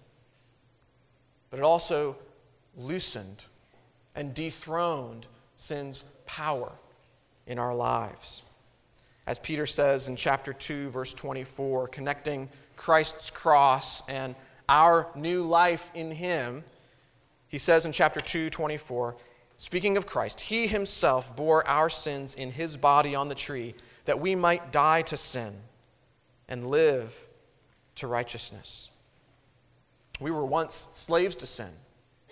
but 1.50 1.58
it 1.58 1.64
also 1.64 2.16
loosened 2.76 3.46
and 4.14 4.32
dethroned 4.32 5.26
sin's 5.56 6.04
power 6.26 6.72
in 7.46 7.58
our 7.58 7.74
lives. 7.74 8.42
As 9.26 9.38
Peter 9.38 9.66
says 9.66 10.08
in 10.08 10.16
chapter 10.16 10.52
2, 10.52 10.90
verse 10.90 11.12
24, 11.14 11.88
connecting 11.88 12.48
Christ's 12.76 13.30
cross 13.30 14.06
and 14.08 14.34
our 14.68 15.08
new 15.14 15.42
life 15.42 15.90
in 15.94 16.10
Him, 16.10 16.64
he 17.48 17.58
says 17.58 17.86
in 17.86 17.92
chapter 17.92 18.20
2, 18.20 18.50
24, 18.50 19.16
speaking 19.56 19.96
of 19.96 20.06
Christ, 20.06 20.40
He 20.40 20.66
Himself 20.66 21.34
bore 21.34 21.66
our 21.66 21.88
sins 21.88 22.34
in 22.34 22.52
His 22.52 22.76
body 22.76 23.14
on 23.14 23.28
the 23.28 23.34
tree, 23.34 23.74
that 24.04 24.20
we 24.20 24.34
might 24.34 24.72
die 24.72 25.02
to 25.02 25.16
sin 25.16 25.54
and 26.48 26.68
live 26.68 27.26
to 27.96 28.06
righteousness. 28.06 28.90
We 30.20 30.30
were 30.30 30.46
once 30.46 30.74
slaves 30.92 31.36
to 31.36 31.46
sin. 31.46 31.70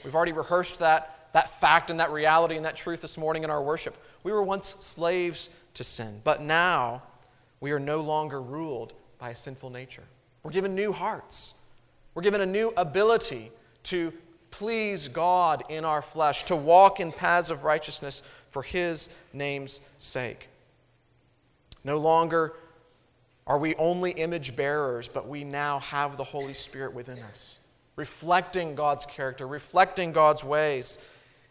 We've 0.05 0.15
already 0.15 0.33
rehearsed 0.33 0.79
that, 0.79 1.14
that 1.35 1.51
fact 1.51 1.91
and 1.91 1.99
that 1.99 2.13
reality 2.13 2.57
and 2.57 2.65
that 2.65 2.77
truth 2.77 3.03
this 3.03 3.19
morning 3.19 3.43
in 3.43 3.51
our 3.51 3.61
worship. 3.61 3.99
We 4.23 4.31
were 4.31 4.43
once 4.43 4.77
slaves 4.81 5.51
to 5.75 5.83
sin, 5.83 6.21
but 6.23 6.41
now 6.41 7.03
we 7.61 7.73
are 7.73 7.81
no 7.81 8.01
longer 8.01 8.41
ruled 8.41 8.93
by 9.19 9.31
a 9.31 9.37
sinful 9.37 9.71
nature. 9.71 10.05
We're 10.45 10.53
given 10.53 10.77
new 10.77 10.93
hearts. 10.93 11.55
We're 12.15 12.23
given 12.23 12.41
a 12.41 12.47
new 12.47 12.73
ability 12.77 13.51
to 13.85 14.13
please 14.53 15.09
God 15.09 15.65
in 15.69 15.85
our 15.85 16.03
flesh, 16.03 16.45
to 16.45 16.55
walk 16.55 17.01
in 17.01 17.11
paths 17.11 17.51
of 17.51 17.65
righteousness 17.65 18.23
for 18.51 18.63
His 18.63 19.11
name's 19.33 19.81
sake. 19.99 20.49
No 21.83 21.99
longer 21.99 22.53
are 23.45 23.59
we 23.59 23.75
only 23.75 24.13
image 24.13 24.55
bearers, 24.55 25.09
but 25.09 25.27
we 25.27 25.43
now 25.43 25.81
have 25.81 26.17
the 26.17 26.23
Holy 26.23 26.55
Spirit 26.55 26.95
within 26.95 27.19
us, 27.25 27.59
reflecting 27.97 28.77
God's 28.77 29.05
character, 29.05 29.49
reflecting 29.49 30.13
God's 30.13 30.45
ways 30.45 30.99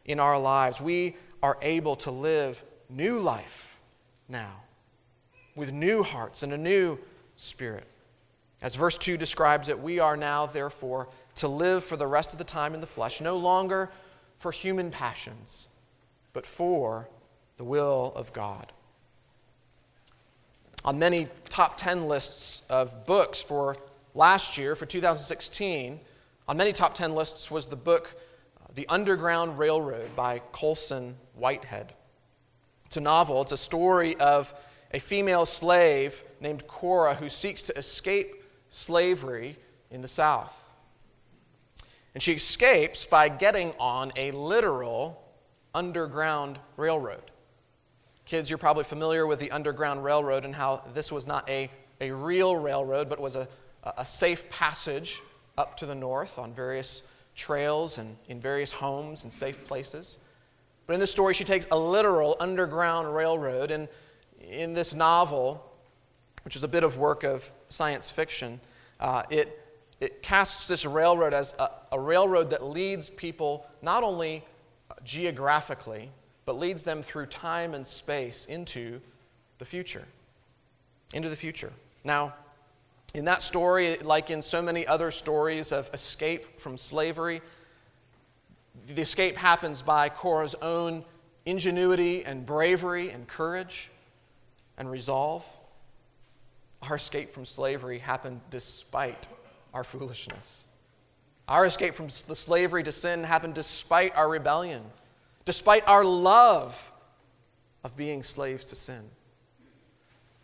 in 0.05 0.19
our 0.19 0.39
lives. 0.39 0.81
We 0.81 1.15
are 1.41 1.57
able 1.61 1.95
to 1.97 2.11
live 2.11 2.63
new 2.89 3.19
life 3.19 3.79
now 4.27 4.61
with 5.55 5.71
new 5.71 6.03
hearts 6.03 6.43
and 6.43 6.53
a 6.53 6.57
new 6.57 6.97
spirit. 7.35 7.87
As 8.61 8.75
verse 8.75 8.97
2 8.97 9.17
describes 9.17 9.67
it, 9.67 9.79
we 9.79 9.99
are 9.99 10.15
now, 10.15 10.45
therefore, 10.45 11.09
to 11.35 11.47
live 11.47 11.83
for 11.83 11.97
the 11.97 12.07
rest 12.07 12.31
of 12.31 12.37
the 12.37 12.45
time 12.45 12.73
in 12.73 12.81
the 12.81 12.87
flesh, 12.87 13.19
no 13.19 13.37
longer 13.37 13.91
for 14.37 14.51
human 14.51 14.89
passions, 14.89 15.67
but 16.31 16.45
for 16.45 17.09
the 17.57 17.63
will 17.63 18.13
of 18.15 18.31
God. 18.31 18.71
On 20.85 20.97
many 20.97 21.27
top 21.49 21.77
10 21.77 22.07
lists 22.07 22.61
of 22.69 23.05
books 23.05 23.41
for 23.41 23.75
last 24.13 24.57
year, 24.57 24.75
for 24.75 24.85
2016, 24.85 25.99
on 26.47 26.57
many 26.57 26.73
top 26.73 26.93
10 26.93 27.15
lists 27.15 27.49
was 27.51 27.67
the 27.67 27.75
book 27.75 28.15
The 28.75 28.87
Underground 28.87 29.59
Railroad 29.59 30.15
by 30.15 30.39
Colson 30.51 31.15
Whitehead. 31.35 31.93
It's 32.85 32.97
a 32.97 33.01
novel, 33.01 33.41
it's 33.41 33.51
a 33.51 33.57
story 33.57 34.15
of 34.17 34.53
a 34.91 34.99
female 34.99 35.45
slave 35.45 36.23
named 36.39 36.67
Cora 36.67 37.13
who 37.15 37.29
seeks 37.29 37.61
to 37.63 37.77
escape 37.77 38.43
slavery 38.69 39.57
in 39.91 40.01
the 40.01 40.07
South. 40.07 40.59
And 42.13 42.21
she 42.21 42.33
escapes 42.33 43.05
by 43.05 43.29
getting 43.29 43.73
on 43.79 44.11
a 44.15 44.31
literal 44.31 45.23
underground 45.73 46.59
railroad. 46.77 47.31
Kids, 48.25 48.49
you're 48.49 48.57
probably 48.57 48.83
familiar 48.83 49.27
with 49.27 49.39
the 49.39 49.51
Underground 49.51 50.03
Railroad 50.03 50.45
and 50.45 50.55
how 50.55 50.83
this 50.93 51.11
was 51.11 51.27
not 51.27 51.47
a, 51.49 51.69
a 51.99 52.11
real 52.11 52.55
railroad, 52.55 53.09
but 53.09 53.19
was 53.19 53.35
a, 53.35 53.47
a 53.97 54.05
safe 54.05 54.49
passage 54.49 55.21
up 55.57 55.77
to 55.77 55.85
the 55.85 55.95
north 55.95 56.39
on 56.39 56.53
various 56.53 57.03
trails 57.35 57.97
and 57.97 58.15
in 58.27 58.39
various 58.39 58.71
homes 58.71 59.23
and 59.23 59.33
safe 59.33 59.65
places. 59.65 60.17
But 60.85 60.93
in 60.93 60.99
this 60.99 61.11
story, 61.11 61.33
she 61.33 61.43
takes 61.43 61.67
a 61.71 61.77
literal 61.77 62.35
underground 62.39 63.13
railroad. 63.15 63.71
And 63.71 63.87
in 64.41 64.73
this 64.73 64.93
novel, 64.93 65.63
which 66.43 66.55
is 66.55 66.63
a 66.63 66.67
bit 66.67 66.83
of 66.83 66.97
work 66.97 67.23
of 67.23 67.49
science 67.69 68.11
fiction, 68.11 68.59
uh, 68.99 69.23
it, 69.29 69.59
it 69.99 70.21
casts 70.21 70.67
this 70.67 70.85
railroad 70.85 71.33
as 71.33 71.53
a, 71.59 71.69
a 71.93 71.99
railroad 71.99 72.49
that 72.49 72.63
leads 72.63 73.09
people 73.09 73.65
not 73.81 74.03
only 74.03 74.43
geographically, 75.03 76.09
but 76.45 76.57
leads 76.57 76.83
them 76.83 77.01
through 77.01 77.27
time 77.27 77.73
and 77.73 77.85
space 77.87 78.45
into 78.45 78.99
the 79.59 79.65
future. 79.65 80.05
Into 81.13 81.29
the 81.29 81.35
future. 81.35 81.71
Now, 82.03 82.33
in 83.13 83.25
that 83.25 83.41
story, 83.43 83.97
like 83.97 84.31
in 84.31 84.41
so 84.41 84.61
many 84.61 84.87
other 84.87 85.11
stories 85.11 85.71
of 85.71 85.89
escape 85.93 86.59
from 86.59 86.77
slavery, 86.77 87.41
the 88.87 89.01
escape 89.01 89.37
happens 89.37 89.81
by 89.81 90.09
Cora's 90.09 90.55
own 90.61 91.05
ingenuity 91.45 92.25
and 92.25 92.45
bravery 92.45 93.11
and 93.11 93.27
courage 93.27 93.91
and 94.77 94.89
resolve. 94.89 95.45
Our 96.81 96.95
escape 96.95 97.31
from 97.31 97.45
slavery 97.45 97.99
happened 97.99 98.41
despite 98.49 99.27
our 99.73 99.83
foolishness. 99.83 100.65
Our 101.47 101.65
escape 101.65 101.93
from 101.93 102.07
the 102.07 102.35
slavery 102.35 102.83
to 102.83 102.91
sin 102.91 103.23
happened 103.23 103.53
despite 103.53 104.15
our 104.15 104.27
rebellion, 104.27 104.83
despite 105.45 105.87
our 105.87 106.03
love 106.03 106.91
of 107.83 107.95
being 107.95 108.23
slaves 108.23 108.65
to 108.65 108.75
sin, 108.75 109.03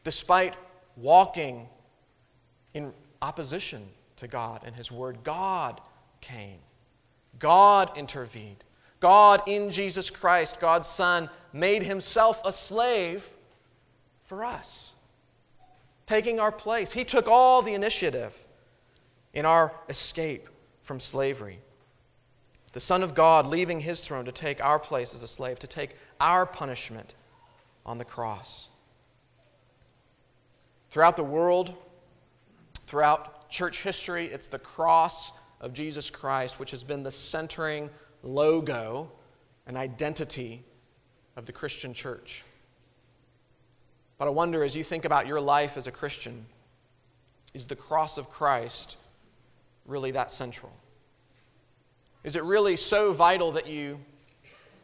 despite 0.04 0.56
walking 0.96 1.68
in 2.74 2.94
opposition 3.22 3.88
to 4.18 4.28
God 4.28 4.62
and 4.66 4.76
His 4.76 4.92
Word. 4.92 5.24
God 5.24 5.82
came, 6.22 6.60
God 7.38 7.98
intervened. 7.98 8.64
God, 9.00 9.42
in 9.48 9.72
Jesus 9.72 10.10
Christ, 10.10 10.60
God's 10.60 10.88
Son, 10.88 11.30
made 11.54 11.84
Himself 11.84 12.42
a 12.44 12.52
slave 12.52 13.28
for 14.24 14.44
us 14.44 14.94
taking 16.10 16.40
our 16.40 16.52
place. 16.52 16.92
He 16.92 17.04
took 17.04 17.28
all 17.28 17.62
the 17.62 17.76
initiative 17.76 18.48
in 19.36 19.46
our 19.46 19.72
escape 19.90 20.50
from 20.82 21.00
slavery. 21.00 21.60
The 22.74 22.80
Son 22.80 23.04
of 23.04 23.14
God 23.14 23.46
leaving 23.46 23.80
his 23.80 24.02
throne 24.02 24.26
to 24.26 24.32
take 24.32 24.64
our 24.64 24.80
place 24.80 25.14
as 25.14 25.22
a 25.22 25.28
slave, 25.28 25.60
to 25.60 25.68
take 25.68 25.96
our 26.20 26.48
punishment 26.48 27.14
on 27.86 28.00
the 28.00 28.06
cross. 28.06 28.70
Throughout 30.90 31.16
the 31.16 31.24
world, 31.24 31.76
throughout 32.90 33.52
church 33.52 33.84
history, 33.84 34.26
it's 34.26 34.48
the 34.48 34.58
cross 34.58 35.32
of 35.62 35.74
Jesus 35.74 36.10
Christ 36.10 36.60
which 36.60 36.72
has 36.72 36.84
been 36.84 37.04
the 37.04 37.12
centering 37.12 37.88
logo 38.24 39.12
and 39.68 39.78
identity 39.78 40.64
of 41.36 41.46
the 41.46 41.52
Christian 41.52 41.94
church. 41.94 42.44
But 44.18 44.26
I 44.26 44.32
wonder, 44.32 44.64
as 44.64 44.76
you 44.76 44.84
think 44.84 45.06
about 45.06 45.28
your 45.28 45.40
life 45.40 45.78
as 45.78 45.86
a 45.86 45.92
Christian, 45.92 46.48
is 47.54 47.68
the 47.68 47.76
cross 47.76 48.18
of 48.18 48.32
Christ 48.32 48.98
really 49.86 50.10
that 50.12 50.32
central? 50.32 50.72
Is 52.24 52.36
it 52.36 52.44
really 52.44 52.76
so 52.76 53.14
vital 53.14 53.52
that 53.52 53.68
you 53.68 54.00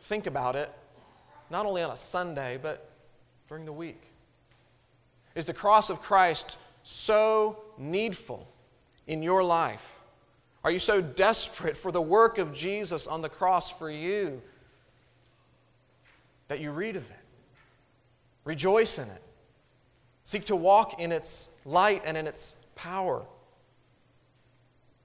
think 0.04 0.28
about 0.28 0.56
it 0.56 0.72
not 1.50 1.66
only 1.66 1.82
on 1.82 1.90
a 1.90 1.98
Sunday, 1.98 2.60
but 2.62 2.88
during 3.48 3.66
the 3.66 3.74
week? 3.74 4.04
Is 5.34 5.48
the 5.48 5.54
cross 5.54 5.90
of 5.90 6.04
Christ 6.04 6.60
so 6.86 7.58
needful 7.80 8.48
in 9.08 9.24
your 9.24 9.44
life? 9.44 10.02
Are 10.64 10.70
you 10.70 10.78
so 10.78 11.02
desperate 11.02 11.76
for 11.76 11.92
the 11.92 12.02
work 12.02 12.38
of 12.38 12.54
Jesus 12.54 13.08
on 13.08 13.24
the 13.24 13.30
cross 13.30 13.72
for 13.72 13.90
you 13.90 14.40
that 16.48 16.60
you 16.60 16.70
read 16.70 16.96
of 16.96 17.10
it? 17.10 17.18
Rejoice 18.44 19.00
in 19.00 19.08
it. 19.08 19.22
Seek 20.24 20.46
to 20.46 20.56
walk 20.56 21.00
in 21.00 21.12
its 21.12 21.50
light 21.66 22.04
and 22.06 22.16
in 22.16 22.28
its 22.28 22.56
power. 22.76 23.24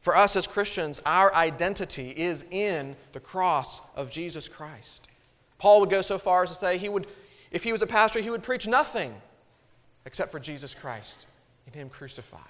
For 0.01 0.15
us 0.15 0.37
as 0.37 0.47
Christians, 0.47 1.01
our 1.07 1.35
identity 1.35 2.11
is 2.11 2.45
in 2.51 2.95
the 3.13 3.21
cross 3.21 3.81
of 3.97 4.11
Jesus 4.11 4.49
Christ. 4.49 5.09
Paul 5.57 5.81
would 5.81 5.91
go 5.91 6.03
so 6.03 6.19
far 6.19 6.43
as 6.43 6.51
to 6.51 6.55
say 6.55 6.77
he 6.77 6.91
would, 6.91 7.07
if 7.51 7.65
he 7.65 7.73
was 7.73 7.81
a 7.81 7.87
pastor, 7.87 8.21
he 8.21 8.29
would 8.29 8.43
preach 8.43 8.67
nothing 8.67 9.15
except 10.05 10.31
for 10.31 10.41
Jesus 10.41 10.75
Christ 10.75 11.27
and 11.73 11.83
Him 11.83 11.89
crucified. 11.89 12.41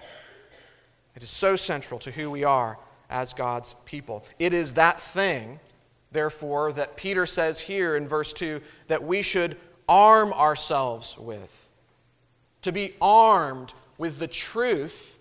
It 1.14 1.22
is 1.22 1.28
so 1.28 1.54
central 1.54 2.00
to 2.00 2.10
who 2.10 2.30
we 2.30 2.44
are 2.44 2.78
as 3.10 3.34
God's 3.34 3.74
people. 3.84 4.24
It 4.38 4.54
is 4.54 4.74
that 4.74 4.98
thing, 4.98 5.60
therefore, 6.10 6.72
that 6.72 6.96
Peter 6.96 7.26
says 7.26 7.60
here 7.60 7.96
in 7.96 8.08
verse 8.08 8.32
2 8.32 8.62
that 8.86 9.02
we 9.04 9.20
should 9.20 9.58
arm 9.88 10.32
ourselves 10.32 11.18
with. 11.18 11.68
To 12.62 12.72
be 12.72 12.94
armed 13.00 13.74
with 13.98 14.18
the 14.18 14.28
truth 14.28 15.18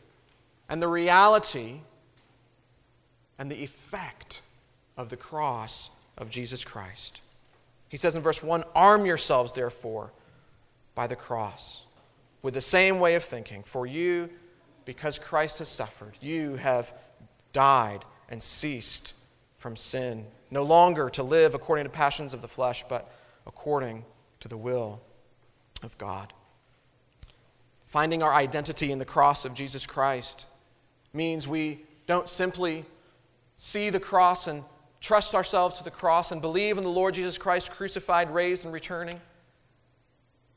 and 0.69 0.81
the 0.81 0.87
reality 0.87 1.79
and 3.37 3.51
the 3.51 3.63
effect 3.63 4.41
of 4.95 5.09
the 5.09 5.17
cross 5.17 5.89
of 6.17 6.29
Jesus 6.29 6.63
Christ. 6.63 7.21
He 7.89 7.97
says 7.97 8.15
in 8.15 8.21
verse 8.21 8.41
1 8.41 8.63
Arm 8.75 9.05
yourselves, 9.05 9.51
therefore, 9.51 10.11
by 10.95 11.07
the 11.07 11.15
cross, 11.15 11.85
with 12.41 12.53
the 12.53 12.61
same 12.61 12.99
way 12.99 13.15
of 13.15 13.23
thinking. 13.23 13.63
For 13.63 13.85
you, 13.85 14.29
because 14.85 15.19
Christ 15.19 15.59
has 15.59 15.69
suffered, 15.69 16.13
you 16.21 16.55
have 16.55 16.93
died 17.53 18.05
and 18.29 18.41
ceased 18.41 19.13
from 19.57 19.75
sin, 19.75 20.25
no 20.51 20.63
longer 20.63 21.09
to 21.09 21.23
live 21.23 21.53
according 21.53 21.85
to 21.85 21.89
passions 21.89 22.33
of 22.33 22.41
the 22.41 22.47
flesh, 22.47 22.83
but 22.87 23.11
according 23.45 24.05
to 24.39 24.47
the 24.47 24.57
will 24.57 25.01
of 25.83 25.97
God. 25.97 26.33
Finding 27.85 28.21
our 28.21 28.33
identity 28.33 28.91
in 28.91 28.99
the 28.99 29.05
cross 29.05 29.45
of 29.45 29.53
Jesus 29.53 29.85
Christ 29.85 30.45
means 31.13 31.47
we 31.47 31.81
don't 32.07 32.29
simply 32.29 32.85
see 33.57 33.89
the 33.89 33.99
cross 33.99 34.47
and 34.47 34.63
trust 35.01 35.33
ourselves 35.33 35.77
to 35.77 35.83
the 35.83 35.91
cross 35.91 36.31
and 36.31 36.41
believe 36.41 36.77
in 36.77 36.83
the 36.83 36.89
Lord 36.89 37.13
Jesus 37.13 37.37
Christ 37.37 37.71
crucified, 37.71 38.33
raised, 38.33 38.63
and 38.63 38.73
returning. 38.73 39.19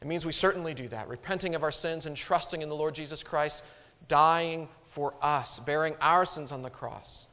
It 0.02 0.08
means 0.08 0.26
we 0.26 0.32
certainly 0.32 0.74
do 0.74 0.88
that, 0.88 1.06
repenting 1.06 1.54
of 1.54 1.62
our 1.62 1.70
sins 1.70 2.06
and 2.06 2.16
trusting 2.16 2.60
in 2.60 2.68
the 2.68 2.74
Lord 2.74 2.92
Jesus 2.92 3.22
Christ, 3.22 3.62
dying 4.08 4.68
for 4.82 5.14
us, 5.22 5.60
bearing 5.60 5.94
our 6.00 6.24
sins 6.24 6.50
on 6.50 6.62
the 6.62 6.70
cross. 6.70 7.28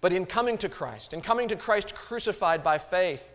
But 0.00 0.14
in 0.14 0.24
coming 0.24 0.56
to 0.56 0.70
Christ, 0.70 1.12
in 1.12 1.20
coming 1.20 1.48
to 1.48 1.56
Christ 1.56 1.94
crucified 1.94 2.64
by 2.64 2.78
faith, 2.78 3.30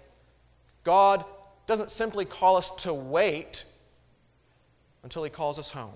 God 0.84 1.24
doesn't 1.68 1.92
simply 1.92 2.26
call 2.26 2.56
us 2.56 2.72
to 2.78 2.96
wait 2.96 3.64
until 5.04 5.24
He 5.24 5.30
calls 5.30 5.60
us 5.60 5.70
home. 5.70 5.94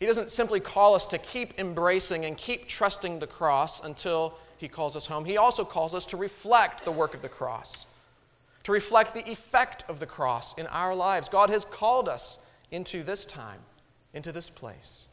He 0.00 0.06
doesn't 0.06 0.32
simply 0.32 0.58
call 0.58 0.96
us 0.96 1.06
to 1.06 1.18
keep 1.18 1.60
embracing 1.60 2.24
and 2.24 2.36
keep 2.36 2.66
trusting 2.66 3.20
the 3.20 3.28
cross 3.28 3.84
until 3.84 4.36
He 4.58 4.66
calls 4.66 4.96
us 4.96 5.06
home. 5.06 5.24
He 5.24 5.36
also 5.36 5.64
calls 5.64 5.94
us 5.94 6.04
to 6.06 6.16
reflect 6.16 6.84
the 6.84 6.90
work 6.90 7.14
of 7.14 7.22
the 7.22 7.28
cross, 7.28 7.86
to 8.64 8.72
reflect 8.72 9.14
the 9.14 9.30
effect 9.30 9.84
of 9.88 10.00
the 10.00 10.06
cross 10.06 10.56
in 10.56 10.66
our 10.68 10.94
lives. 10.94 11.28
God 11.28 11.50
has 11.50 11.64
called 11.64 12.08
us 12.08 12.38
into 12.70 13.02
this 13.02 13.24
time, 13.26 13.60
into 14.14 14.32
this 14.32 14.50
place. 14.50 15.06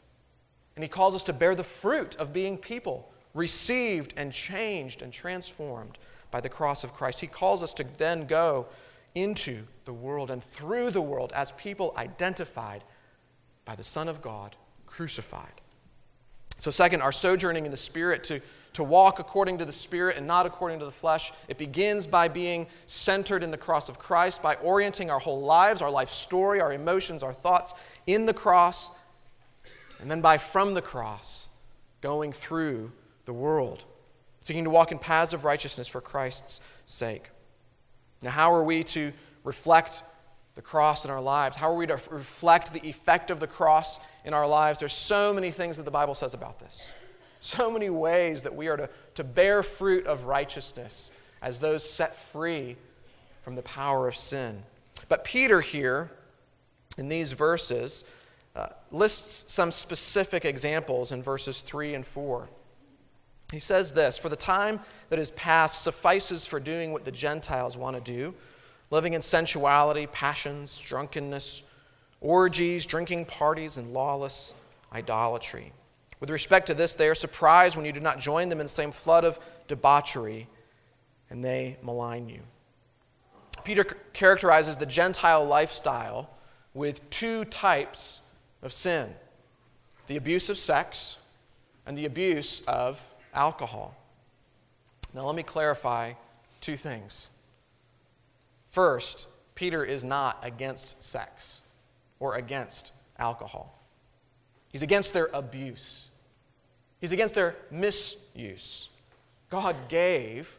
And 0.76 0.84
He 0.84 0.88
calls 0.88 1.14
us 1.14 1.22
to 1.24 1.32
bear 1.32 1.54
the 1.54 1.64
fruit 1.64 2.16
of 2.16 2.32
being 2.32 2.56
people 2.56 3.10
received 3.34 4.14
and 4.16 4.32
changed 4.32 5.02
and 5.02 5.12
transformed 5.12 5.98
by 6.30 6.40
the 6.40 6.48
cross 6.48 6.84
of 6.84 6.94
Christ. 6.94 7.20
He 7.20 7.26
calls 7.26 7.62
us 7.62 7.74
to 7.74 7.84
then 7.98 8.26
go 8.26 8.66
into 9.14 9.64
the 9.84 9.92
world 9.92 10.30
and 10.30 10.42
through 10.42 10.90
the 10.90 11.02
world 11.02 11.32
as 11.34 11.52
people 11.52 11.94
identified 11.96 12.84
by 13.64 13.74
the 13.74 13.82
Son 13.82 14.08
of 14.08 14.22
God 14.22 14.56
crucified. 14.86 15.59
So, 16.60 16.70
second, 16.70 17.00
our 17.00 17.10
sojourning 17.10 17.64
in 17.64 17.70
the 17.70 17.76
Spirit, 17.78 18.22
to, 18.24 18.38
to 18.74 18.84
walk 18.84 19.18
according 19.18 19.56
to 19.58 19.64
the 19.64 19.72
Spirit 19.72 20.18
and 20.18 20.26
not 20.26 20.44
according 20.44 20.78
to 20.80 20.84
the 20.84 20.90
flesh, 20.90 21.32
it 21.48 21.56
begins 21.56 22.06
by 22.06 22.28
being 22.28 22.66
centered 22.84 23.42
in 23.42 23.50
the 23.50 23.56
cross 23.56 23.88
of 23.88 23.98
Christ, 23.98 24.42
by 24.42 24.56
orienting 24.56 25.08
our 25.08 25.18
whole 25.18 25.40
lives, 25.40 25.80
our 25.80 25.90
life 25.90 26.10
story, 26.10 26.60
our 26.60 26.74
emotions, 26.74 27.22
our 27.22 27.32
thoughts 27.32 27.72
in 28.06 28.26
the 28.26 28.34
cross, 28.34 28.90
and 30.00 30.10
then 30.10 30.20
by 30.20 30.36
from 30.36 30.74
the 30.74 30.82
cross, 30.82 31.48
going 32.02 32.30
through 32.30 32.92
the 33.24 33.32
world, 33.32 33.86
seeking 34.44 34.64
to 34.64 34.70
walk 34.70 34.92
in 34.92 34.98
paths 34.98 35.32
of 35.32 35.46
righteousness 35.46 35.88
for 35.88 36.02
Christ's 36.02 36.60
sake. 36.84 37.30
Now, 38.20 38.32
how 38.32 38.52
are 38.52 38.64
we 38.64 38.82
to 38.82 39.14
reflect 39.44 40.02
the 40.60 40.66
cross 40.66 41.06
in 41.06 41.10
our 41.10 41.22
lives? 41.22 41.56
How 41.56 41.70
are 41.70 41.74
we 41.74 41.86
to 41.86 41.98
reflect 42.10 42.74
the 42.74 42.86
effect 42.86 43.30
of 43.30 43.40
the 43.40 43.46
cross 43.46 43.98
in 44.26 44.34
our 44.34 44.46
lives? 44.46 44.78
There's 44.78 44.92
so 44.92 45.32
many 45.32 45.50
things 45.50 45.78
that 45.78 45.84
the 45.84 45.90
Bible 45.90 46.14
says 46.14 46.34
about 46.34 46.60
this. 46.60 46.92
So 47.40 47.70
many 47.70 47.88
ways 47.88 48.42
that 48.42 48.54
we 48.54 48.68
are 48.68 48.76
to, 48.76 48.90
to 49.14 49.24
bear 49.24 49.62
fruit 49.62 50.06
of 50.06 50.24
righteousness 50.24 51.12
as 51.40 51.60
those 51.60 51.88
set 51.88 52.14
free 52.14 52.76
from 53.40 53.54
the 53.54 53.62
power 53.62 54.06
of 54.06 54.14
sin. 54.14 54.62
But 55.08 55.24
Peter 55.24 55.62
here, 55.62 56.10
in 56.98 57.08
these 57.08 57.32
verses, 57.32 58.04
uh, 58.54 58.66
lists 58.90 59.50
some 59.50 59.72
specific 59.72 60.44
examples 60.44 61.12
in 61.12 61.22
verses 61.22 61.62
3 61.62 61.94
and 61.94 62.04
4. 62.04 62.50
He 63.50 63.60
says 63.60 63.94
this 63.94 64.18
For 64.18 64.28
the 64.28 64.36
time 64.36 64.80
that 65.08 65.18
is 65.18 65.30
past 65.30 65.80
suffices 65.80 66.46
for 66.46 66.60
doing 66.60 66.92
what 66.92 67.06
the 67.06 67.12
Gentiles 67.12 67.78
want 67.78 67.96
to 67.96 68.02
do 68.02 68.34
living 68.90 69.14
in 69.14 69.22
sensuality, 69.22 70.06
passions, 70.06 70.78
drunkenness, 70.78 71.62
orgies, 72.20 72.84
drinking 72.84 73.24
parties, 73.24 73.76
and 73.76 73.92
lawless 73.92 74.54
idolatry. 74.92 75.72
With 76.18 76.30
respect 76.30 76.66
to 76.66 76.74
this, 76.74 76.94
they 76.94 77.08
are 77.08 77.14
surprised 77.14 77.76
when 77.76 77.86
you 77.86 77.92
do 77.92 78.00
not 78.00 78.18
join 78.18 78.48
them 78.48 78.60
in 78.60 78.66
the 78.66 78.70
same 78.70 78.92
flood 78.92 79.24
of 79.24 79.40
debauchery, 79.68 80.48
and 81.30 81.44
they 81.44 81.78
malign 81.82 82.28
you. 82.28 82.40
Peter 83.64 83.84
characterizes 84.12 84.76
the 84.76 84.86
Gentile 84.86 85.44
lifestyle 85.44 86.30
with 86.74 87.08
two 87.10 87.44
types 87.46 88.20
of 88.62 88.72
sin 88.72 89.14
the 90.06 90.16
abuse 90.16 90.50
of 90.50 90.58
sex 90.58 91.18
and 91.86 91.96
the 91.96 92.04
abuse 92.04 92.62
of 92.66 93.14
alcohol. 93.32 93.96
Now, 95.14 95.24
let 95.24 95.36
me 95.36 95.44
clarify 95.44 96.14
two 96.60 96.74
things. 96.74 97.28
First, 98.70 99.26
Peter 99.54 99.84
is 99.84 100.04
not 100.04 100.38
against 100.42 101.02
sex 101.02 101.60
or 102.18 102.36
against 102.36 102.92
alcohol, 103.18 103.78
he's 104.68 104.82
against 104.82 105.12
their 105.12 105.28
abuse, 105.32 106.08
he's 107.00 107.12
against 107.12 107.34
their 107.34 107.56
misuse. 107.70 108.88
God 109.50 109.76
gave 109.88 110.58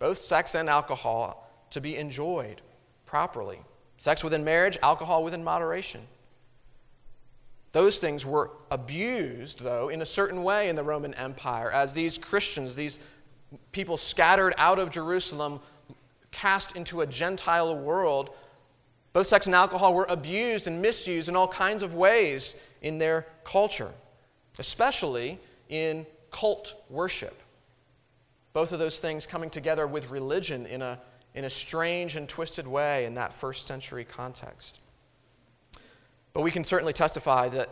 both 0.00 0.18
sex 0.18 0.56
and 0.56 0.68
alcohol 0.68 1.48
to 1.70 1.80
be 1.80 1.96
enjoyed 1.96 2.60
properly. 3.06 3.60
Sex 3.98 4.24
within 4.24 4.42
marriage, 4.42 4.76
alcohol 4.82 5.22
within 5.22 5.44
moderation. 5.44 6.00
Those 7.70 7.98
things 7.98 8.26
were 8.26 8.50
abused, 8.70 9.60
though, 9.60 9.88
in 9.88 10.02
a 10.02 10.04
certain 10.04 10.42
way 10.42 10.68
in 10.68 10.74
the 10.74 10.82
Roman 10.82 11.14
Empire 11.14 11.70
as 11.70 11.92
these 11.92 12.18
Christians, 12.18 12.74
these 12.74 12.98
people 13.70 13.96
scattered 13.96 14.54
out 14.58 14.78
of 14.78 14.90
Jerusalem, 14.90 15.60
cast 16.32 16.74
into 16.74 17.02
a 17.02 17.06
Gentile 17.06 17.76
world, 17.76 18.30
both 19.12 19.26
sex 19.26 19.46
and 19.46 19.54
alcohol 19.54 19.94
were 19.94 20.06
abused 20.08 20.66
and 20.66 20.82
misused 20.82 21.28
in 21.28 21.36
all 21.36 21.46
kinds 21.46 21.82
of 21.82 21.94
ways 21.94 22.56
in 22.80 22.98
their 22.98 23.26
culture, 23.44 23.92
especially 24.58 25.38
in 25.68 26.06
cult 26.30 26.82
worship. 26.88 27.42
Both 28.52 28.72
of 28.72 28.78
those 28.78 28.98
things 28.98 29.26
coming 29.26 29.50
together 29.50 29.86
with 29.86 30.10
religion 30.10 30.66
in 30.66 30.82
a, 30.82 30.98
in 31.34 31.44
a 31.44 31.50
strange 31.50 32.16
and 32.16 32.28
twisted 32.28 32.66
way 32.66 33.04
in 33.04 33.14
that 33.14 33.32
first 33.32 33.68
century 33.68 34.04
context. 34.04 34.80
But 36.32 36.42
we 36.42 36.50
can 36.50 36.64
certainly 36.64 36.92
testify 36.94 37.48
that 37.50 37.68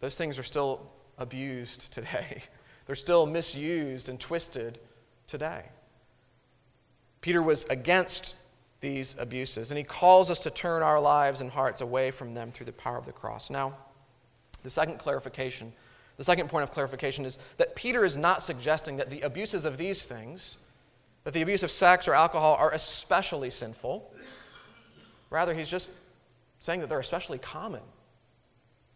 those 0.00 0.16
things 0.16 0.38
are 0.38 0.42
still 0.42 0.92
abused 1.18 1.92
today. 1.92 2.42
They're 2.86 2.96
still 2.96 3.26
misused 3.26 4.08
and 4.08 4.18
twisted 4.18 4.78
today. 5.26 5.64
Peter 7.26 7.42
was 7.42 7.64
against 7.70 8.36
these 8.78 9.16
abuses, 9.18 9.72
and 9.72 9.78
he 9.78 9.82
calls 9.82 10.30
us 10.30 10.38
to 10.38 10.48
turn 10.48 10.80
our 10.80 11.00
lives 11.00 11.40
and 11.40 11.50
hearts 11.50 11.80
away 11.80 12.12
from 12.12 12.34
them 12.34 12.52
through 12.52 12.66
the 12.66 12.72
power 12.72 12.96
of 12.96 13.04
the 13.04 13.10
cross. 13.10 13.50
Now, 13.50 13.76
the 14.62 14.70
second 14.70 15.00
clarification 15.00 15.72
The 16.18 16.22
second 16.22 16.48
point 16.48 16.62
of 16.62 16.70
clarification 16.70 17.24
is 17.24 17.40
that 17.56 17.74
Peter 17.74 18.04
is 18.04 18.16
not 18.16 18.44
suggesting 18.44 18.96
that 18.98 19.10
the 19.10 19.22
abuses 19.22 19.64
of 19.64 19.76
these 19.76 20.04
things, 20.04 20.58
that 21.24 21.34
the 21.34 21.42
abuse 21.42 21.64
of 21.64 21.72
sex 21.72 22.06
or 22.06 22.14
alcohol, 22.14 22.54
are 22.60 22.70
especially 22.70 23.50
sinful. 23.50 24.14
Rather, 25.28 25.52
he's 25.52 25.68
just 25.68 25.90
saying 26.60 26.78
that 26.78 26.88
they're 26.88 27.00
especially 27.00 27.38
common. 27.38 27.82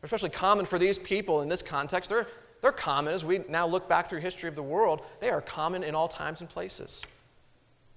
They're 0.00 0.06
especially 0.06 0.30
common 0.30 0.66
for 0.66 0.78
these 0.78 1.00
people 1.00 1.42
in 1.42 1.48
this 1.48 1.62
context. 1.62 2.08
They're, 2.08 2.28
they're 2.62 2.70
common 2.70 3.12
as 3.12 3.24
we 3.24 3.40
now 3.48 3.66
look 3.66 3.88
back 3.88 4.08
through 4.08 4.20
history 4.20 4.48
of 4.48 4.54
the 4.54 4.62
world. 4.62 5.02
They 5.18 5.30
are 5.30 5.40
common 5.40 5.82
in 5.82 5.96
all 5.96 6.06
times 6.06 6.42
and 6.42 6.48
places. 6.48 7.04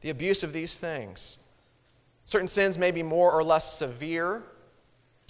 The 0.03 0.09
abuse 0.09 0.43
of 0.43 0.51
these 0.51 0.77
things. 0.77 1.37
Certain 2.25 2.49
sins 2.49 2.77
may 2.77 2.91
be 2.91 3.03
more 3.03 3.31
or 3.31 3.41
less 3.41 3.73
severe 3.73 4.43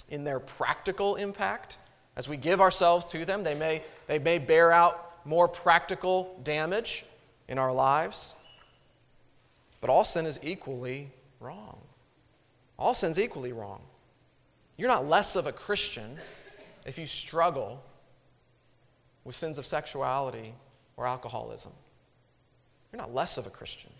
in 0.08 0.24
their 0.24 0.40
practical 0.40 1.14
impact. 1.14 1.78
As 2.16 2.28
we 2.28 2.36
give 2.36 2.60
ourselves 2.60 3.06
to 3.06 3.24
them, 3.24 3.44
they 3.44 3.54
may, 3.54 3.82
they 4.08 4.18
may 4.18 4.38
bear 4.38 4.72
out 4.72 5.24
more 5.24 5.46
practical 5.46 6.38
damage 6.42 7.04
in 7.46 7.56
our 7.56 7.72
lives. 7.72 8.34
But 9.80 9.90
all 9.90 10.04
sin 10.04 10.26
is 10.26 10.40
equally 10.42 11.08
wrong. 11.38 11.78
All 12.76 12.94
sin's 12.94 13.20
equally 13.20 13.52
wrong. 13.52 13.80
You're 14.76 14.88
not 14.88 15.06
less 15.06 15.36
of 15.36 15.46
a 15.46 15.52
Christian 15.52 16.16
if 16.84 16.98
you 16.98 17.06
struggle 17.06 17.80
with 19.22 19.36
sins 19.36 19.56
of 19.56 19.66
sexuality 19.66 20.52
or 20.96 21.06
alcoholism. 21.06 21.72
You're 22.92 23.00
not 23.00 23.14
less 23.14 23.38
of 23.38 23.46
a 23.46 23.50
Christian. 23.50 23.90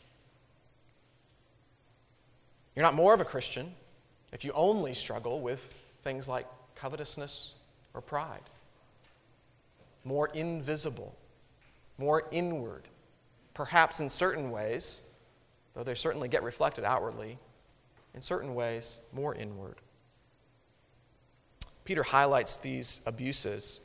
You're 2.75 2.85
not 2.85 2.95
more 2.95 3.15
of 3.15 3.21
a 3.21 3.25
Christian 3.25 3.73
if 4.33 4.45
you 4.45 4.53
only 4.53 4.95
struggle 4.95 5.41
with 5.41 5.85
things 6.03 6.29
like 6.29 6.47
covetousness 6.75 7.55
or 7.95 8.01
pride. 8.01 8.43
More 10.05 10.29
invisible, 10.29 11.15
more 11.99 12.25
inward, 12.31 12.83
perhaps 13.55 14.01
in 14.01 14.09
certain 14.11 14.51
ways, 14.51 15.03
though 15.75 15.85
they 15.85 15.95
certainly 15.95 16.29
get 16.29 16.43
reflected 16.43 16.85
outwardly, 16.85 17.39
in 18.15 18.21
certain 18.21 18.55
ways, 18.55 18.99
more 19.13 19.35
inward. 19.35 19.77
Peter 21.85 22.03
highlights 22.03 22.57
these 22.57 23.01
abuses 23.07 23.81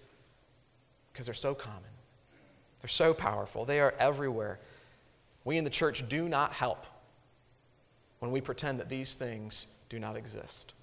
because 1.11 1.25
they're 1.25 1.35
so 1.35 1.53
common, 1.53 1.89
they're 2.81 2.89
so 2.89 3.13
powerful, 3.13 3.65
they 3.65 3.79
are 3.79 3.93
everywhere. 3.99 4.59
We 5.45 5.57
in 5.57 5.63
the 5.63 5.69
church 5.69 6.07
do 6.09 6.27
not 6.27 6.53
help 6.53 6.85
when 8.19 8.31
we 8.31 8.41
pretend 8.41 8.79
that 8.79 8.89
these 8.89 9.13
things 9.13 9.67
do 9.89 9.99
not 9.99 10.15
exist. 10.15 10.73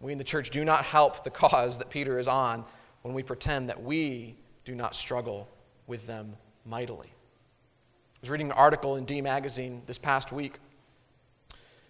We 0.00 0.12
in 0.12 0.18
the 0.18 0.24
church 0.24 0.50
do 0.50 0.64
not 0.64 0.84
help 0.84 1.24
the 1.24 1.30
cause 1.30 1.78
that 1.78 1.90
Peter 1.90 2.18
is 2.18 2.28
on 2.28 2.64
when 3.02 3.14
we 3.14 3.22
pretend 3.22 3.68
that 3.68 3.82
we 3.82 4.36
do 4.64 4.74
not 4.74 4.94
struggle 4.94 5.48
with 5.86 6.06
them 6.06 6.36
mightily. 6.64 7.08
I 7.08 8.18
was 8.20 8.30
reading 8.30 8.46
an 8.46 8.52
article 8.52 8.96
in 8.96 9.04
D 9.04 9.20
Magazine 9.20 9.82
this 9.86 9.98
past 9.98 10.32
week 10.32 10.58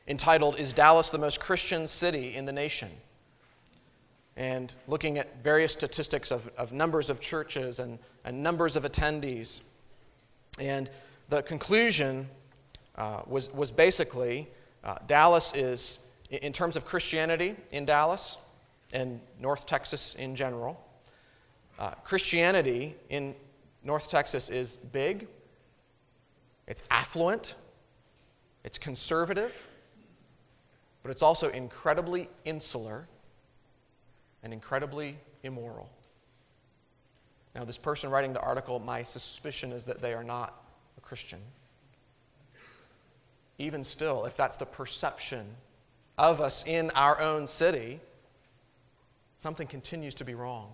entitled, 0.06 0.58
Is 0.58 0.72
Dallas 0.72 1.10
the 1.10 1.18
Most 1.18 1.40
Christian 1.40 1.86
City 1.86 2.34
in 2.34 2.44
the 2.44 2.52
Nation? 2.52 2.90
And 4.36 4.74
looking 4.88 5.18
at 5.18 5.42
various 5.42 5.72
statistics 5.72 6.32
of, 6.32 6.50
of 6.58 6.72
numbers 6.72 7.08
of 7.08 7.20
churches 7.20 7.78
and, 7.78 7.98
and 8.24 8.42
numbers 8.42 8.74
of 8.74 8.84
attendees. 8.84 9.60
And 10.58 10.90
the 11.28 11.42
conclusion 11.42 12.28
uh, 12.96 13.22
was, 13.26 13.52
was 13.52 13.72
basically 13.72 14.48
uh, 14.84 14.96
Dallas 15.06 15.54
is, 15.54 16.00
in 16.30 16.52
terms 16.52 16.76
of 16.76 16.84
Christianity 16.84 17.56
in 17.70 17.84
Dallas 17.84 18.38
and 18.92 19.20
North 19.40 19.66
Texas 19.66 20.14
in 20.14 20.36
general, 20.36 20.80
uh, 21.78 21.90
Christianity 22.04 22.94
in 23.08 23.34
North 23.82 24.10
Texas 24.10 24.48
is 24.48 24.76
big, 24.76 25.26
it's 26.66 26.82
affluent, 26.90 27.54
it's 28.62 28.78
conservative, 28.78 29.68
but 31.02 31.10
it's 31.10 31.22
also 31.22 31.50
incredibly 31.50 32.28
insular 32.44 33.06
and 34.42 34.52
incredibly 34.52 35.18
immoral. 35.42 35.90
Now, 37.54 37.64
this 37.64 37.78
person 37.78 38.10
writing 38.10 38.32
the 38.32 38.40
article, 38.40 38.78
my 38.78 39.02
suspicion 39.02 39.72
is 39.72 39.84
that 39.84 40.00
they 40.00 40.12
are 40.14 40.24
not 40.24 40.64
a 40.96 41.00
Christian 41.00 41.40
even 43.58 43.84
still, 43.84 44.24
if 44.24 44.36
that's 44.36 44.56
the 44.56 44.66
perception 44.66 45.46
of 46.18 46.40
us 46.40 46.66
in 46.66 46.90
our 46.90 47.20
own 47.20 47.46
city, 47.46 48.00
something 49.38 49.66
continues 49.66 50.14
to 50.14 50.24
be 50.24 50.34
wrong 50.34 50.72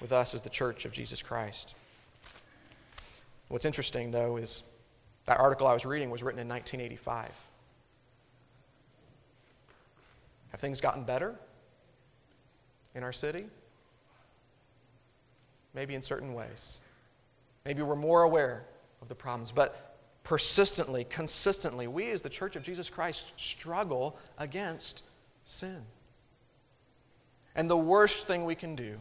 with 0.00 0.12
us 0.12 0.34
as 0.34 0.42
the 0.42 0.50
church 0.50 0.84
of 0.84 0.92
Jesus 0.92 1.22
Christ. 1.22 1.74
What's 3.48 3.64
interesting, 3.64 4.10
though, 4.10 4.36
is 4.36 4.64
that 5.26 5.38
article 5.38 5.66
I 5.66 5.74
was 5.74 5.84
reading 5.84 6.10
was 6.10 6.22
written 6.22 6.40
in 6.40 6.48
1985. 6.48 7.46
Have 10.50 10.60
things 10.60 10.80
gotten 10.80 11.04
better 11.04 11.34
in 12.94 13.02
our 13.02 13.12
city? 13.12 13.46
Maybe 15.74 15.94
in 15.94 16.02
certain 16.02 16.34
ways. 16.34 16.80
Maybe 17.64 17.82
we're 17.82 17.96
more 17.96 18.22
aware 18.22 18.64
of 19.00 19.08
the 19.08 19.14
problems. 19.14 19.52
But 19.52 19.91
persistently, 20.22 21.04
consistently, 21.04 21.86
we 21.86 22.10
as 22.10 22.22
the 22.22 22.28
Church 22.28 22.56
of 22.56 22.62
Jesus 22.62 22.88
Christ 22.88 23.32
struggle 23.36 24.16
against 24.38 25.02
sin. 25.44 25.82
And 27.54 27.68
the 27.68 27.76
worst 27.76 28.26
thing 28.26 28.44
we 28.44 28.54
can 28.54 28.74
do 28.74 28.98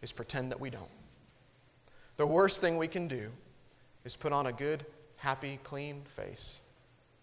is 0.00 0.12
pretend 0.12 0.50
that 0.50 0.60
we 0.60 0.70
don't. 0.70 0.90
The 2.16 2.26
worst 2.26 2.60
thing 2.60 2.76
we 2.76 2.88
can 2.88 3.08
do 3.08 3.30
is 4.04 4.16
put 4.16 4.32
on 4.32 4.46
a 4.46 4.52
good, 4.52 4.84
happy, 5.16 5.58
clean 5.62 6.02
face 6.04 6.60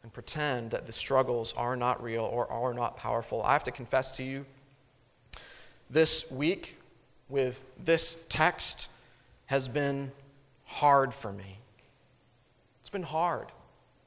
and 0.03 0.13
pretend 0.13 0.71
that 0.71 0.85
the 0.85 0.91
struggles 0.91 1.53
are 1.53 1.75
not 1.75 2.01
real 2.01 2.23
or 2.23 2.49
are 2.49 2.73
not 2.73 2.95
powerful. 2.95 3.43
I 3.43 3.53
have 3.53 3.63
to 3.63 3.71
confess 3.71 4.11
to 4.17 4.23
you, 4.23 4.45
this 5.89 6.31
week 6.31 6.79
with 7.27 7.63
this 7.83 8.23
text 8.29 8.89
has 9.47 9.67
been 9.67 10.11
hard 10.65 11.13
for 11.13 11.31
me. 11.31 11.57
It's 12.89 12.93
been 12.93 13.03
hard. 13.03 13.49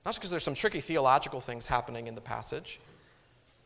Not 0.04 0.16
because 0.16 0.32
there's 0.32 0.42
some 0.42 0.54
tricky 0.54 0.80
theological 0.80 1.40
things 1.40 1.68
happening 1.68 2.08
in 2.08 2.16
the 2.16 2.20
passage, 2.20 2.80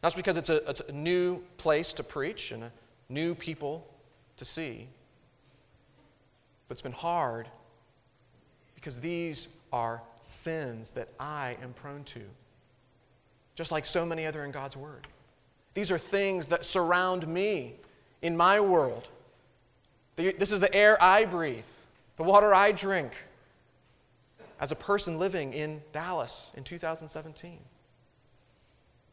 not 0.02 0.14
because 0.14 0.36
it's 0.36 0.50
a, 0.50 0.56
it's 0.68 0.82
a 0.82 0.92
new 0.92 1.38
place 1.56 1.94
to 1.94 2.02
preach 2.02 2.52
and 2.52 2.64
a 2.64 2.72
new 3.08 3.34
people 3.34 3.88
to 4.36 4.44
see, 4.44 4.86
but 6.68 6.74
it's 6.74 6.82
been 6.82 6.92
hard 6.92 7.48
because 8.74 9.00
these 9.00 9.48
are 9.72 10.02
sins 10.20 10.90
that 10.90 11.08
I 11.18 11.56
am 11.62 11.72
prone 11.72 12.04
to, 12.04 12.20
just 13.54 13.72
like 13.72 13.86
so 13.86 14.04
many 14.04 14.26
other 14.26 14.44
in 14.44 14.50
God's 14.50 14.76
Word. 14.76 15.06
These 15.72 15.90
are 15.90 15.96
things 15.96 16.48
that 16.48 16.62
surround 16.62 17.26
me 17.26 17.76
in 18.20 18.36
my 18.36 18.60
world. 18.60 19.08
This 20.16 20.52
is 20.52 20.60
the 20.60 20.74
air 20.74 21.02
I 21.02 21.24
breathe, 21.24 21.64
the 22.18 22.22
water 22.22 22.52
I 22.52 22.72
drink, 22.72 23.12
as 24.60 24.72
a 24.72 24.76
person 24.76 25.18
living 25.18 25.52
in 25.52 25.82
Dallas 25.92 26.50
in 26.56 26.64
2017. 26.64 27.58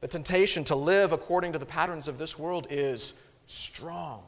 The 0.01 0.07
temptation 0.07 0.63
to 0.65 0.75
live 0.75 1.11
according 1.11 1.53
to 1.53 1.59
the 1.59 1.65
patterns 1.65 2.07
of 2.07 2.17
this 2.17 2.37
world 2.37 2.67
is 2.69 3.13
strong. 3.47 4.23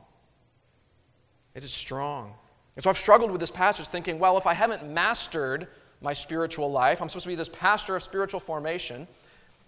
It 1.54 1.64
is 1.64 1.72
strong. 1.72 2.34
And 2.76 2.84
so 2.84 2.90
I've 2.90 2.98
struggled 2.98 3.32
with 3.32 3.40
this 3.40 3.52
passage 3.52 3.88
thinking, 3.88 4.20
well, 4.20 4.38
if 4.38 4.48
I 4.48 4.54
haven't 4.54 4.88
mastered 4.88 5.68
my 6.02 6.14
spiritual 6.14 6.72
life, 6.72 7.02
I'm 7.02 7.10
supposed 7.10 7.24
to 7.24 7.30
be 7.30 7.36
this 7.36 7.50
pastor 7.50 7.96
of 7.96 8.04
spiritual 8.04 8.40
formation. 8.40 9.08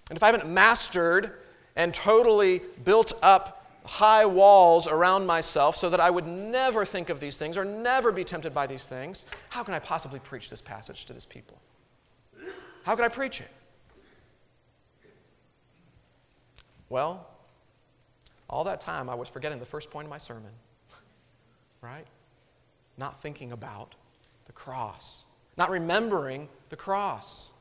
And 0.09 0.17
if 0.17 0.23
I 0.23 0.27
haven't 0.27 0.49
mastered 0.49 1.33
and 1.75 1.93
totally 1.93 2.61
built 2.83 3.13
up 3.21 3.56
high 3.87 4.25
walls 4.25 4.87
around 4.87 5.25
myself 5.25 5.75
so 5.75 5.89
that 5.89 5.99
I 5.99 6.09
would 6.09 6.27
never 6.27 6.85
think 6.85 7.09
of 7.09 7.19
these 7.19 7.37
things 7.37 7.57
or 7.57 7.65
never 7.65 8.11
be 8.11 8.23
tempted 8.23 8.53
by 8.53 8.67
these 8.67 8.85
things, 8.85 9.25
how 9.49 9.63
can 9.63 9.73
I 9.73 9.79
possibly 9.79 10.19
preach 10.19 10.49
this 10.49 10.61
passage 10.61 11.05
to 11.05 11.13
this 11.13 11.25
people? 11.25 11.59
How 12.83 12.95
could 12.95 13.05
I 13.05 13.09
preach 13.09 13.41
it? 13.41 13.49
Well, 16.89 17.27
all 18.49 18.63
that 18.65 18.79
time 18.81 19.09
I 19.09 19.15
was 19.15 19.27
forgetting 19.27 19.59
the 19.59 19.65
first 19.65 19.89
point 19.89 20.05
of 20.05 20.09
my 20.09 20.17
sermon, 20.17 20.51
right? 21.81 22.05
Not 22.97 23.21
thinking 23.21 23.51
about 23.51 23.95
the 24.45 24.53
cross, 24.53 25.25
not 25.57 25.69
remembering 25.69 26.47
the 26.69 26.77
cross. 26.77 27.51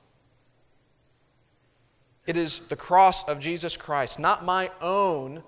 It 2.27 2.37
is 2.37 2.61
the 2.61 2.77
cross 2.77 3.25
of 3.29 3.39
Jesus 3.39 3.77
Christ, 3.77 4.19
not 4.19 4.45
my 4.45 4.71
own 4.81 5.43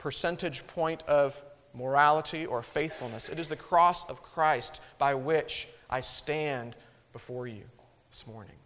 percentage 0.00 0.66
point 0.66 1.02
of 1.02 1.40
morality 1.74 2.46
or 2.46 2.62
faithfulness. 2.62 3.28
It 3.28 3.38
is 3.38 3.48
the 3.48 3.54
cross 3.54 4.04
of 4.06 4.22
Christ 4.22 4.80
by 4.98 5.14
which 5.14 5.68
I 5.88 6.00
stand 6.00 6.74
before 7.12 7.46
you 7.46 7.62
this 8.10 8.26
morning. 8.26 8.56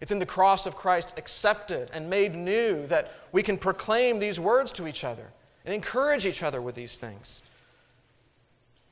It's 0.00 0.12
in 0.12 0.18
the 0.18 0.26
cross 0.26 0.66
of 0.66 0.76
Christ 0.76 1.14
accepted 1.16 1.90
and 1.92 2.10
made 2.10 2.34
new 2.34 2.86
that 2.88 3.12
we 3.32 3.42
can 3.42 3.56
proclaim 3.56 4.18
these 4.18 4.38
words 4.38 4.72
to 4.72 4.86
each 4.86 5.04
other 5.04 5.32
and 5.64 5.74
encourage 5.74 6.26
each 6.26 6.42
other 6.42 6.60
with 6.60 6.74
these 6.74 7.00
things. 7.00 7.42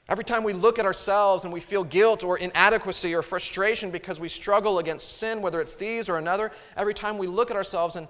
Every 0.08 0.24
time 0.24 0.44
we 0.44 0.54
look 0.54 0.78
at 0.78 0.86
ourselves 0.86 1.44
and 1.44 1.52
we 1.52 1.60
feel 1.60 1.84
guilt 1.84 2.24
or 2.24 2.38
inadequacy 2.38 3.14
or 3.14 3.22
frustration 3.22 3.90
because 3.90 4.18
we 4.18 4.28
struggle 4.28 4.78
against 4.78 5.18
sin, 5.18 5.42
whether 5.42 5.60
it's 5.60 5.74
these 5.74 6.08
or 6.08 6.16
another, 6.16 6.52
every 6.76 6.94
time 6.94 7.18
we 7.18 7.26
look 7.26 7.50
at 7.50 7.56
ourselves 7.56 7.96
and, 7.96 8.08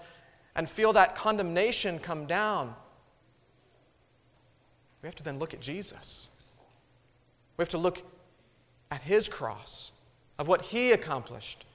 and 0.54 0.70
feel 0.70 0.92
that 0.92 1.16
condemnation 1.16 1.98
come 1.98 2.26
down, 2.26 2.74
we 5.04 5.06
have 5.06 5.14
to 5.16 5.22
then 5.22 5.38
look 5.38 5.52
at 5.52 5.60
Jesus. 5.60 6.30
We 7.58 7.62
have 7.62 7.68
to 7.68 7.78
look 7.78 8.02
at 8.90 9.02
his 9.02 9.28
cross, 9.28 9.92
of 10.38 10.48
what 10.48 10.62
he 10.62 10.92
accomplished. 10.92 11.66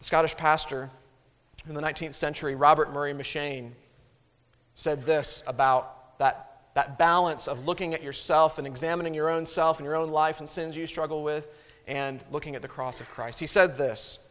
The 0.00 0.04
Scottish 0.04 0.36
pastor 0.36 0.90
in 1.68 1.76
the 1.76 1.80
19th 1.80 2.14
century, 2.14 2.56
Robert 2.56 2.92
Murray 2.92 3.14
M'Cheyne, 3.14 3.70
said 4.74 5.04
this 5.04 5.44
about 5.46 6.18
that 6.18 6.64
that 6.74 6.98
balance 6.98 7.46
of 7.46 7.66
looking 7.66 7.94
at 7.94 8.02
yourself 8.02 8.58
and 8.58 8.66
examining 8.66 9.14
your 9.14 9.30
own 9.30 9.46
self 9.46 9.78
and 9.78 9.86
your 9.86 9.94
own 9.94 10.10
life 10.10 10.40
and 10.40 10.48
sins 10.48 10.76
you 10.76 10.88
struggle 10.88 11.22
with 11.22 11.46
and 11.86 12.24
looking 12.32 12.56
at 12.56 12.62
the 12.62 12.68
cross 12.68 13.00
of 13.00 13.08
Christ. 13.08 13.38
He 13.38 13.46
said 13.46 13.78
this. 13.78 14.28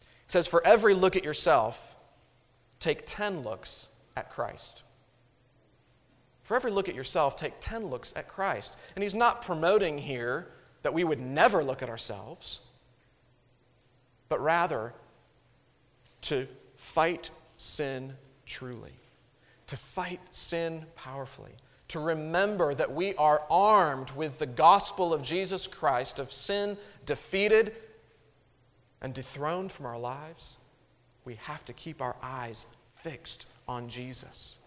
He 0.00 0.04
says, 0.28 0.46
For 0.46 0.64
every 0.66 0.92
look 0.92 1.16
at 1.16 1.24
yourself, 1.24 1.96
take 2.78 3.04
10 3.06 3.40
looks 3.40 3.88
at 4.16 4.30
Christ. 4.30 4.82
For 6.50 6.56
every 6.56 6.72
look 6.72 6.88
at 6.88 6.96
yourself, 6.96 7.36
take 7.36 7.52
10 7.60 7.86
looks 7.86 8.12
at 8.16 8.26
Christ. 8.26 8.76
And 8.96 9.04
he's 9.04 9.14
not 9.14 9.42
promoting 9.42 9.98
here 9.98 10.48
that 10.82 10.92
we 10.92 11.04
would 11.04 11.20
never 11.20 11.62
look 11.62 11.80
at 11.80 11.88
ourselves, 11.88 12.58
but 14.28 14.40
rather 14.40 14.92
to 16.22 16.48
fight 16.74 17.30
sin 17.56 18.14
truly, 18.46 18.90
to 19.68 19.76
fight 19.76 20.18
sin 20.32 20.86
powerfully 20.96 21.52
to 21.86 22.00
remember 22.00 22.74
that 22.74 22.92
we 22.92 23.14
are 23.14 23.42
armed 23.48 24.10
with 24.10 24.40
the 24.40 24.46
gospel 24.46 25.14
of 25.14 25.22
Jesus 25.22 25.68
Christ, 25.68 26.18
of 26.18 26.32
sin 26.32 26.76
defeated 27.06 27.76
and 29.00 29.14
dethroned 29.14 29.70
from 29.70 29.86
our 29.86 30.00
lives, 30.00 30.58
we 31.24 31.36
have 31.36 31.64
to 31.66 31.72
keep 31.72 32.02
our 32.02 32.16
eyes 32.20 32.66
fixed 32.96 33.46
on 33.68 33.88
Jesus, 33.88 34.58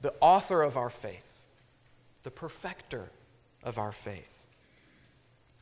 the 0.00 0.14
author 0.20 0.62
of 0.62 0.76
our 0.76 0.90
faith, 0.90 1.44
the 2.22 2.30
perfecter 2.30 3.10
of 3.62 3.78
our 3.78 3.92
faith. 3.92 4.46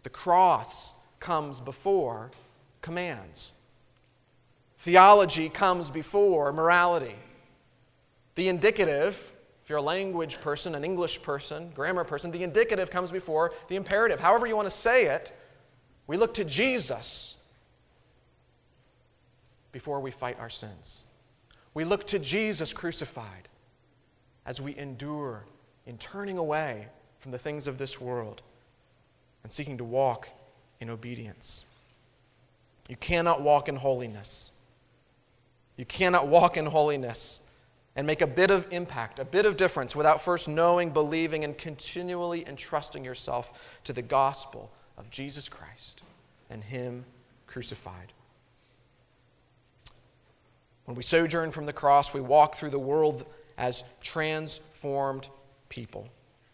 The 0.03 0.11
cross 0.11 0.95
comes 1.21 1.61
before 1.61 2.31
commands. 2.81 3.55
Theology 4.79 5.49
comes 5.49 5.91
before 5.91 6.53
morality. 6.53 7.17
The 8.37 8.49
indicative 8.49 9.33
if 9.69 9.71
you're 9.71 9.81
a 9.81 9.83
language 9.83 10.41
person, 10.41 10.75
an 10.75 10.83
English 10.83 11.21
person, 11.21 11.71
grammar 11.75 12.03
person, 12.03 12.31
the 12.31 12.43
indicative 12.43 12.91
comes 12.91 13.11
before 13.11 13.53
the 13.69 13.77
imperative. 13.77 14.19
However, 14.19 14.47
you 14.47 14.57
want 14.57 14.65
to 14.65 14.71
say 14.71 15.05
it, 15.05 15.31
we 16.07 16.17
look 16.17 16.33
to 16.33 16.45
Jesus 16.47 17.37
before 19.71 20.01
we 20.01 20.11
fight 20.11 20.41
our 20.41 20.49
sins. 20.49 21.05
We 21.75 21.85
look 21.85 22.07
to 22.07 22.19
Jesus 22.19 22.73
crucified 22.73 23.51
as 24.49 24.63
we 24.63 24.75
endure 24.79 25.45
in 25.87 25.99
turning 25.99 26.39
away 26.39 26.89
from 27.21 27.33
the 27.33 27.39
things 27.39 27.67
of 27.69 27.77
this 27.77 28.01
world 28.01 28.41
and 29.43 29.53
seeking 29.53 29.77
to 29.77 29.85
walk 29.85 30.31
in 30.81 30.89
obedience. 30.89 31.67
You 32.89 32.97
cannot 32.97 33.43
walk 33.43 33.69
in 33.69 33.77
holiness. 33.77 34.53
You 35.77 35.85
cannot 35.85 36.29
walk 36.29 36.57
in 36.57 36.65
holiness 36.65 37.41
and 37.95 38.07
make 38.07 38.23
a 38.23 38.27
bit 38.27 38.51
of 38.51 38.67
impact, 38.71 39.19
a 39.19 39.25
bit 39.25 39.45
of 39.45 39.59
difference 39.59 39.95
without 39.95 40.23
first 40.23 40.49
knowing, 40.49 40.91
believing, 40.91 41.45
and 41.45 41.57
continually 41.57 42.49
entrusting 42.49 43.05
yourself 43.05 43.79
to 43.85 43.93
the 43.93 44.03
gospel 44.03 44.73
of 44.97 45.11
Jesus 45.11 45.51
Christ 45.51 46.03
and 46.49 46.65
Him 46.65 47.05
crucified. 47.47 48.15
When 50.87 50.97
we 50.97 51.03
sojourn 51.03 51.51
from 51.51 51.67
the 51.67 51.73
cross, 51.75 52.15
we 52.15 52.23
walk 52.23 52.55
through 52.55 52.71
the 52.71 52.79
world 52.79 53.27
as 53.59 53.85
transformed 54.01 55.29
people. 55.69 56.09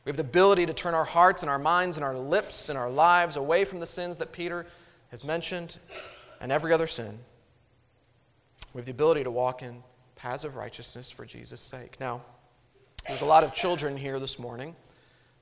We 0.04 0.10
have 0.10 0.16
the 0.16 0.22
ability 0.22 0.66
to 0.66 0.74
turn 0.74 0.94
our 0.94 1.04
hearts 1.04 1.42
and 1.42 1.50
our 1.50 1.58
minds 1.58 1.96
and 1.96 2.04
our 2.04 2.16
lips 2.16 2.68
and 2.68 2.76
our 2.76 2.90
lives 2.90 3.36
away 3.36 3.64
from 3.64 3.80
the 3.80 3.86
sins 3.86 4.16
that 4.16 4.32
Peter 4.32 4.66
has 5.10 5.22
mentioned 5.22 5.78
and 6.40 6.50
every 6.50 6.72
other 6.72 6.86
sin. 6.86 7.18
We 8.72 8.78
have 8.78 8.86
the 8.86 8.90
ability 8.90 9.24
to 9.24 9.30
walk 9.30 9.62
in 9.62 9.82
paths 10.16 10.44
of 10.44 10.56
righteousness 10.56 11.10
for 11.10 11.24
Jesus' 11.24 11.60
sake. 11.60 11.98
Now, 12.00 12.22
there's 13.06 13.20
a 13.20 13.26
lot 13.26 13.44
of 13.44 13.52
children 13.54 13.96
here 13.96 14.18
this 14.18 14.38
morning. 14.38 14.74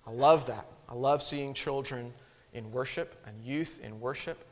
I 0.06 0.10
love 0.10 0.46
that. 0.46 0.66
I 0.88 0.94
love 0.94 1.22
seeing 1.22 1.54
children 1.54 2.12
in 2.52 2.70
worship 2.70 3.14
and 3.26 3.40
youth 3.42 3.80
in 3.82 4.00
worship. 4.00 4.44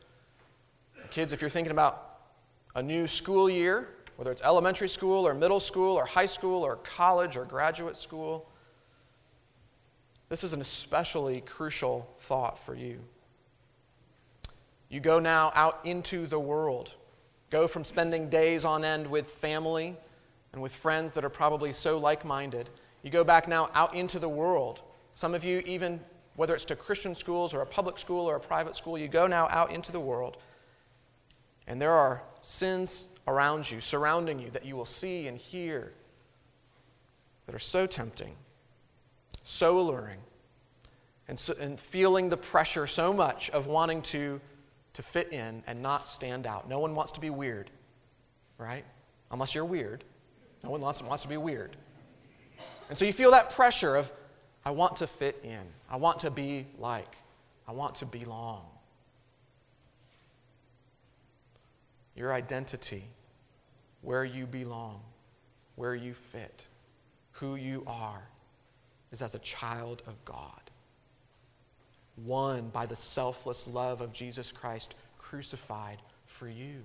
Kids, 1.10 1.32
if 1.32 1.40
you're 1.40 1.50
thinking 1.50 1.72
about 1.72 2.20
a 2.74 2.82
new 2.82 3.06
school 3.06 3.50
year, 3.50 3.88
whether 4.20 4.30
it's 4.30 4.42
elementary 4.42 4.86
school 4.86 5.26
or 5.26 5.32
middle 5.32 5.60
school 5.60 5.96
or 5.96 6.04
high 6.04 6.26
school 6.26 6.62
or 6.62 6.76
college 6.76 7.38
or 7.38 7.46
graduate 7.46 7.96
school, 7.96 8.46
this 10.28 10.44
is 10.44 10.52
an 10.52 10.60
especially 10.60 11.40
crucial 11.40 12.06
thought 12.18 12.58
for 12.58 12.74
you. 12.74 13.00
You 14.90 15.00
go 15.00 15.20
now 15.20 15.52
out 15.54 15.80
into 15.84 16.26
the 16.26 16.38
world. 16.38 16.96
Go 17.48 17.66
from 17.66 17.82
spending 17.82 18.28
days 18.28 18.66
on 18.66 18.84
end 18.84 19.06
with 19.06 19.26
family 19.26 19.96
and 20.52 20.60
with 20.60 20.74
friends 20.74 21.12
that 21.12 21.24
are 21.24 21.30
probably 21.30 21.72
so 21.72 21.96
like 21.96 22.22
minded. 22.22 22.68
You 23.02 23.08
go 23.08 23.24
back 23.24 23.48
now 23.48 23.70
out 23.72 23.94
into 23.94 24.18
the 24.18 24.28
world. 24.28 24.82
Some 25.14 25.32
of 25.32 25.44
you, 25.44 25.62
even 25.64 25.98
whether 26.36 26.54
it's 26.54 26.66
to 26.66 26.76
Christian 26.76 27.14
schools 27.14 27.54
or 27.54 27.62
a 27.62 27.66
public 27.66 27.98
school 27.98 28.28
or 28.28 28.36
a 28.36 28.40
private 28.40 28.76
school, 28.76 28.98
you 28.98 29.08
go 29.08 29.26
now 29.26 29.48
out 29.48 29.70
into 29.70 29.90
the 29.90 29.98
world. 29.98 30.36
And 31.66 31.80
there 31.80 31.94
are 31.94 32.22
sins 32.42 33.08
around 33.30 33.70
you, 33.70 33.80
surrounding 33.80 34.40
you, 34.40 34.50
that 34.50 34.64
you 34.64 34.74
will 34.74 34.84
see 34.84 35.28
and 35.28 35.38
hear 35.38 35.92
that 37.46 37.54
are 37.54 37.60
so 37.60 37.86
tempting, 37.86 38.34
so 39.44 39.78
alluring, 39.78 40.18
and, 41.28 41.38
so, 41.38 41.54
and 41.60 41.78
feeling 41.78 42.28
the 42.28 42.36
pressure 42.36 42.88
so 42.88 43.12
much 43.12 43.48
of 43.50 43.68
wanting 43.68 44.02
to, 44.02 44.40
to 44.94 45.02
fit 45.02 45.32
in 45.32 45.62
and 45.68 45.80
not 45.80 46.08
stand 46.08 46.44
out. 46.44 46.68
No 46.68 46.80
one 46.80 46.94
wants 46.94 47.12
to 47.12 47.20
be 47.20 47.30
weird, 47.30 47.70
right? 48.58 48.84
Unless 49.30 49.54
you're 49.54 49.64
weird. 49.64 50.02
No 50.64 50.70
one 50.70 50.80
wants, 50.80 51.00
wants 51.00 51.22
to 51.22 51.28
be 51.28 51.36
weird. 51.36 51.76
And 52.88 52.98
so 52.98 53.04
you 53.04 53.12
feel 53.12 53.30
that 53.30 53.50
pressure 53.50 53.94
of, 53.94 54.12
I 54.64 54.72
want 54.72 54.96
to 54.96 55.06
fit 55.06 55.40
in. 55.44 55.62
I 55.88 55.96
want 55.96 56.20
to 56.20 56.30
be 56.30 56.66
like. 56.78 57.16
I 57.66 57.72
want 57.72 57.94
to 57.96 58.06
belong. 58.06 58.64
Your 62.16 62.32
identity, 62.32 63.04
where 64.02 64.24
you 64.24 64.46
belong, 64.46 65.00
where 65.76 65.94
you 65.94 66.14
fit, 66.14 66.66
who 67.32 67.56
you 67.56 67.82
are, 67.86 68.22
is 69.12 69.22
as 69.22 69.34
a 69.34 69.40
child 69.40 70.02
of 70.06 70.24
God. 70.24 70.70
Won 72.24 72.68
by 72.68 72.86
the 72.86 72.96
selfless 72.96 73.66
love 73.66 74.00
of 74.00 74.12
Jesus 74.12 74.52
Christ 74.52 74.94
crucified 75.18 75.98
for 76.26 76.48
you. 76.48 76.82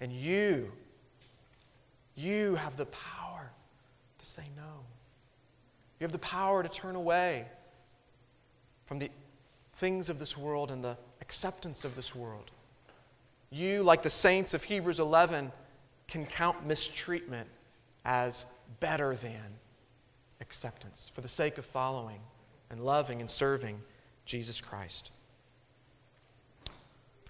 And 0.00 0.12
you 0.12 0.72
you 2.14 2.56
have 2.56 2.76
the 2.76 2.86
power 2.86 3.50
to 4.18 4.26
say 4.26 4.42
no. 4.56 4.80
You 5.98 6.04
have 6.04 6.12
the 6.12 6.18
power 6.18 6.62
to 6.62 6.68
turn 6.68 6.96
away 6.96 7.46
from 8.84 8.98
the 8.98 9.10
things 9.74 10.10
of 10.10 10.18
this 10.18 10.36
world 10.36 10.70
and 10.70 10.84
the 10.84 10.96
acceptance 11.20 11.84
of 11.84 11.96
this 11.96 12.14
world. 12.14 12.50
You, 13.50 13.82
like 13.82 14.02
the 14.02 14.10
saints 14.10 14.54
of 14.54 14.64
Hebrews 14.64 15.00
11, 15.00 15.52
can 16.12 16.26
count 16.26 16.66
mistreatment 16.66 17.48
as 18.04 18.44
better 18.80 19.16
than 19.16 19.58
acceptance 20.42 21.10
for 21.12 21.22
the 21.22 21.28
sake 21.28 21.56
of 21.56 21.64
following 21.64 22.20
and 22.70 22.78
loving 22.80 23.20
and 23.20 23.30
serving 23.30 23.80
Jesus 24.26 24.60
Christ. 24.60 25.10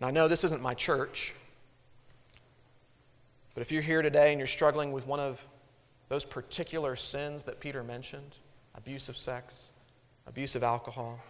Now, 0.00 0.08
I 0.08 0.10
know 0.10 0.26
this 0.26 0.42
isn't 0.42 0.60
my 0.60 0.74
church. 0.74 1.32
But 3.54 3.60
if 3.60 3.70
you're 3.70 3.82
here 3.82 4.02
today 4.02 4.32
and 4.32 4.40
you're 4.40 4.48
struggling 4.48 4.90
with 4.90 5.06
one 5.06 5.20
of 5.20 5.46
those 6.08 6.24
particular 6.24 6.96
sins 6.96 7.44
that 7.44 7.60
Peter 7.60 7.84
mentioned 7.84 8.36
abuse 8.74 9.08
of 9.08 9.16
sex, 9.16 9.70
abuse 10.26 10.56
of 10.56 10.64
alcohol 10.64 11.20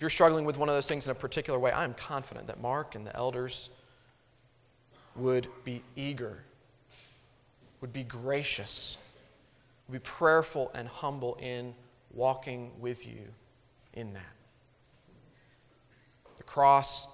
if 0.00 0.02
you're 0.02 0.08
struggling 0.08 0.46
with 0.46 0.56
one 0.56 0.70
of 0.70 0.74
those 0.74 0.88
things 0.88 1.04
in 1.04 1.12
a 1.12 1.14
particular 1.14 1.58
way, 1.58 1.72
I 1.72 1.84
am 1.84 1.92
confident 1.92 2.46
that 2.46 2.58
Mark 2.58 2.94
and 2.94 3.06
the 3.06 3.14
elders 3.14 3.68
would 5.16 5.48
be 5.64 5.82
eager, 5.96 6.42
would 7.80 7.92
be 7.92 8.04
gracious, 8.04 8.96
would 9.88 10.02
be 10.02 10.08
prayerful 10.08 10.70
and 10.74 10.88
humble 10.88 11.36
in 11.40 11.74
walking 12.12 12.70
with 12.80 13.06
you 13.06 13.22
in 13.94 14.12
that. 14.12 14.22
The 16.36 16.42
cross 16.44 17.06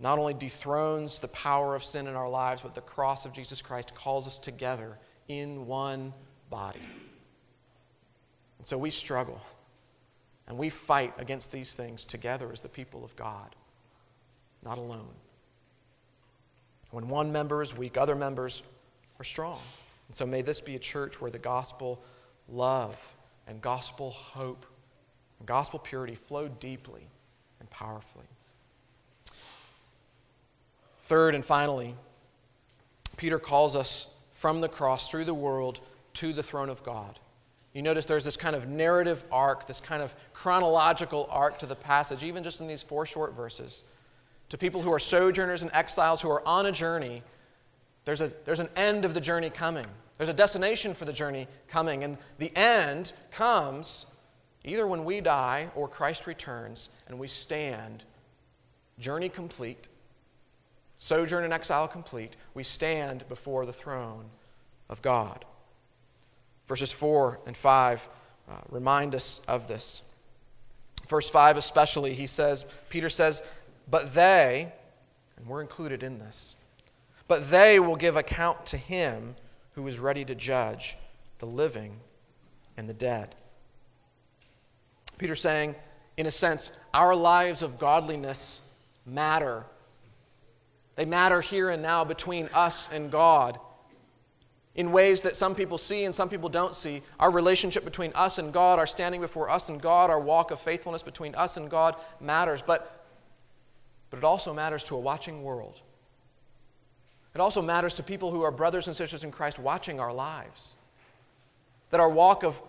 not 0.00 0.18
only 0.18 0.34
dethrones 0.34 1.20
the 1.20 1.28
power 1.28 1.74
of 1.74 1.84
sin 1.84 2.06
in 2.06 2.14
our 2.14 2.28
lives, 2.28 2.62
but 2.62 2.74
the 2.74 2.80
cross 2.80 3.24
of 3.24 3.32
Jesus 3.32 3.60
Christ 3.60 3.94
calls 3.94 4.26
us 4.26 4.38
together 4.38 4.98
in 5.26 5.66
one 5.66 6.12
body. 6.50 6.86
And 8.58 8.66
So 8.66 8.78
we 8.78 8.90
struggle 8.90 9.40
and 10.46 10.56
we 10.56 10.70
fight 10.70 11.14
against 11.18 11.52
these 11.52 11.74
things 11.74 12.06
together 12.06 12.50
as 12.52 12.60
the 12.60 12.68
people 12.68 13.04
of 13.04 13.14
God, 13.16 13.54
not 14.62 14.78
alone. 14.78 15.14
When 16.90 17.08
one 17.08 17.32
member 17.32 17.62
is 17.62 17.76
weak, 17.76 17.96
other 17.96 18.14
members 18.14 18.62
are 19.20 19.24
strong. 19.24 19.60
And 20.08 20.16
so 20.16 20.24
may 20.24 20.42
this 20.42 20.60
be 20.60 20.74
a 20.74 20.78
church 20.78 21.20
where 21.20 21.30
the 21.30 21.38
gospel 21.38 22.02
love 22.48 23.14
and 23.46 23.60
gospel 23.60 24.10
hope 24.10 24.64
and 25.38 25.46
gospel 25.46 25.78
purity 25.78 26.14
flow 26.14 26.48
deeply 26.48 27.06
and 27.60 27.68
powerfully. 27.70 28.24
Third 31.00 31.34
and 31.34 31.44
finally, 31.44 31.94
Peter 33.16 33.38
calls 33.38 33.74
us 33.76 34.14
from 34.32 34.60
the 34.60 34.68
cross 34.68 35.10
through 35.10 35.24
the 35.24 35.34
world 35.34 35.80
to 36.14 36.32
the 36.32 36.42
throne 36.42 36.68
of 36.68 36.82
God. 36.82 37.18
You 37.72 37.82
notice 37.82 38.06
there's 38.06 38.24
this 38.24 38.36
kind 38.36 38.56
of 38.56 38.68
narrative 38.68 39.24
arc, 39.30 39.66
this 39.66 39.80
kind 39.80 40.02
of 40.02 40.14
chronological 40.32 41.28
arc 41.30 41.58
to 41.58 41.66
the 41.66 41.74
passage, 41.74 42.24
even 42.24 42.42
just 42.42 42.60
in 42.60 42.66
these 42.66 42.82
four 42.82 43.06
short 43.06 43.34
verses. 43.34 43.84
To 44.50 44.58
people 44.58 44.82
who 44.82 44.92
are 44.92 44.98
sojourners 44.98 45.62
and 45.62 45.70
exiles 45.72 46.20
who 46.20 46.30
are 46.30 46.46
on 46.46 46.66
a 46.66 46.72
journey, 46.72 47.22
there's, 48.04 48.20
a, 48.20 48.32
there's 48.44 48.60
an 48.60 48.70
end 48.76 49.04
of 49.04 49.14
the 49.14 49.20
journey 49.20 49.50
coming. 49.50 49.86
There's 50.16 50.28
a 50.28 50.34
destination 50.34 50.94
for 50.94 51.04
the 51.04 51.12
journey 51.12 51.46
coming. 51.68 52.04
And 52.04 52.18
the 52.38 52.54
end 52.56 53.12
comes 53.30 54.06
either 54.64 54.86
when 54.86 55.04
we 55.04 55.20
die 55.20 55.68
or 55.74 55.88
Christ 55.88 56.26
returns 56.26 56.88
and 57.06 57.18
we 57.18 57.28
stand, 57.28 58.04
journey 58.98 59.28
complete, 59.28 59.88
sojourn 60.96 61.44
and 61.44 61.52
exile 61.52 61.86
complete, 61.86 62.36
we 62.54 62.64
stand 62.64 63.28
before 63.28 63.66
the 63.66 63.72
throne 63.72 64.26
of 64.88 65.02
God. 65.02 65.44
Verses 66.66 66.92
4 66.92 67.40
and 67.46 67.56
5 67.56 68.08
uh, 68.50 68.60
remind 68.70 69.14
us 69.14 69.40
of 69.46 69.68
this. 69.68 70.02
Verse 71.06 71.30
5 71.30 71.56
especially, 71.56 72.12
he 72.12 72.26
says, 72.26 72.66
Peter 72.90 73.08
says, 73.08 73.42
But 73.90 74.14
they, 74.14 74.72
and 75.36 75.46
we're 75.46 75.62
included 75.62 76.02
in 76.02 76.18
this, 76.18 76.56
but 77.26 77.50
they 77.50 77.78
will 77.78 77.96
give 77.96 78.16
account 78.16 78.66
to 78.66 78.76
him 78.76 79.36
who 79.72 79.86
is 79.86 79.98
ready 79.98 80.24
to 80.24 80.34
judge 80.34 80.96
the 81.38 81.46
living 81.46 82.00
and 82.76 82.88
the 82.88 82.94
dead. 82.94 83.34
Peter's 85.18 85.40
saying, 85.40 85.74
in 86.16 86.26
a 86.26 86.30
sense, 86.30 86.72
our 86.94 87.14
lives 87.14 87.62
of 87.62 87.78
godliness 87.78 88.62
matter. 89.06 89.64
They 90.96 91.04
matter 91.04 91.40
here 91.40 91.70
and 91.70 91.82
now 91.82 92.04
between 92.04 92.48
us 92.54 92.88
and 92.92 93.10
God 93.10 93.58
in 94.74 94.92
ways 94.92 95.22
that 95.22 95.34
some 95.34 95.56
people 95.56 95.76
see 95.76 96.04
and 96.04 96.14
some 96.14 96.28
people 96.28 96.48
don't 96.48 96.74
see. 96.74 97.02
Our 97.18 97.32
relationship 97.32 97.84
between 97.84 98.12
us 98.14 98.38
and 98.38 98.52
God, 98.52 98.78
our 98.78 98.86
standing 98.86 99.20
before 99.20 99.50
us 99.50 99.68
and 99.68 99.82
God, 99.82 100.08
our 100.08 100.20
walk 100.20 100.52
of 100.52 100.60
faithfulness 100.60 101.02
between 101.02 101.34
us 101.34 101.56
and 101.56 101.68
God 101.68 101.96
matters. 102.20 102.62
But, 102.62 102.97
but 104.10 104.18
it 104.18 104.24
also 104.24 104.54
matters 104.54 104.82
to 104.84 104.94
a 104.94 104.98
watching 104.98 105.42
world. 105.42 105.80
It 107.34 107.40
also 107.40 107.62
matters 107.62 107.94
to 107.94 108.02
people 108.02 108.30
who 108.30 108.42
are 108.42 108.50
brothers 108.50 108.86
and 108.86 108.96
sisters 108.96 109.22
in 109.22 109.30
Christ 109.30 109.58
watching 109.58 110.00
our 110.00 110.12
lives. 110.12 110.76
That 111.90 112.00
our 112.00 112.08
walk 112.08 112.42
of 112.42 112.60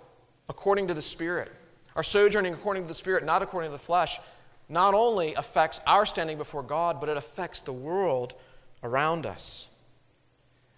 according 0.47 0.87
to 0.87 0.93
the 0.93 1.01
Spirit, 1.01 1.51
our 1.95 2.03
sojourning 2.03 2.53
according 2.53 2.83
to 2.83 2.87
the 2.87 2.93
Spirit, 2.93 3.25
not 3.25 3.41
according 3.41 3.69
to 3.69 3.71
the 3.71 3.83
flesh, 3.83 4.19
not 4.67 4.93
only 4.93 5.33
affects 5.33 5.79
our 5.87 6.05
standing 6.05 6.37
before 6.37 6.61
God, 6.61 6.99
but 6.99 7.09
it 7.09 7.17
affects 7.17 7.61
the 7.61 7.73
world 7.73 8.35
around 8.83 9.25
us. 9.25 9.67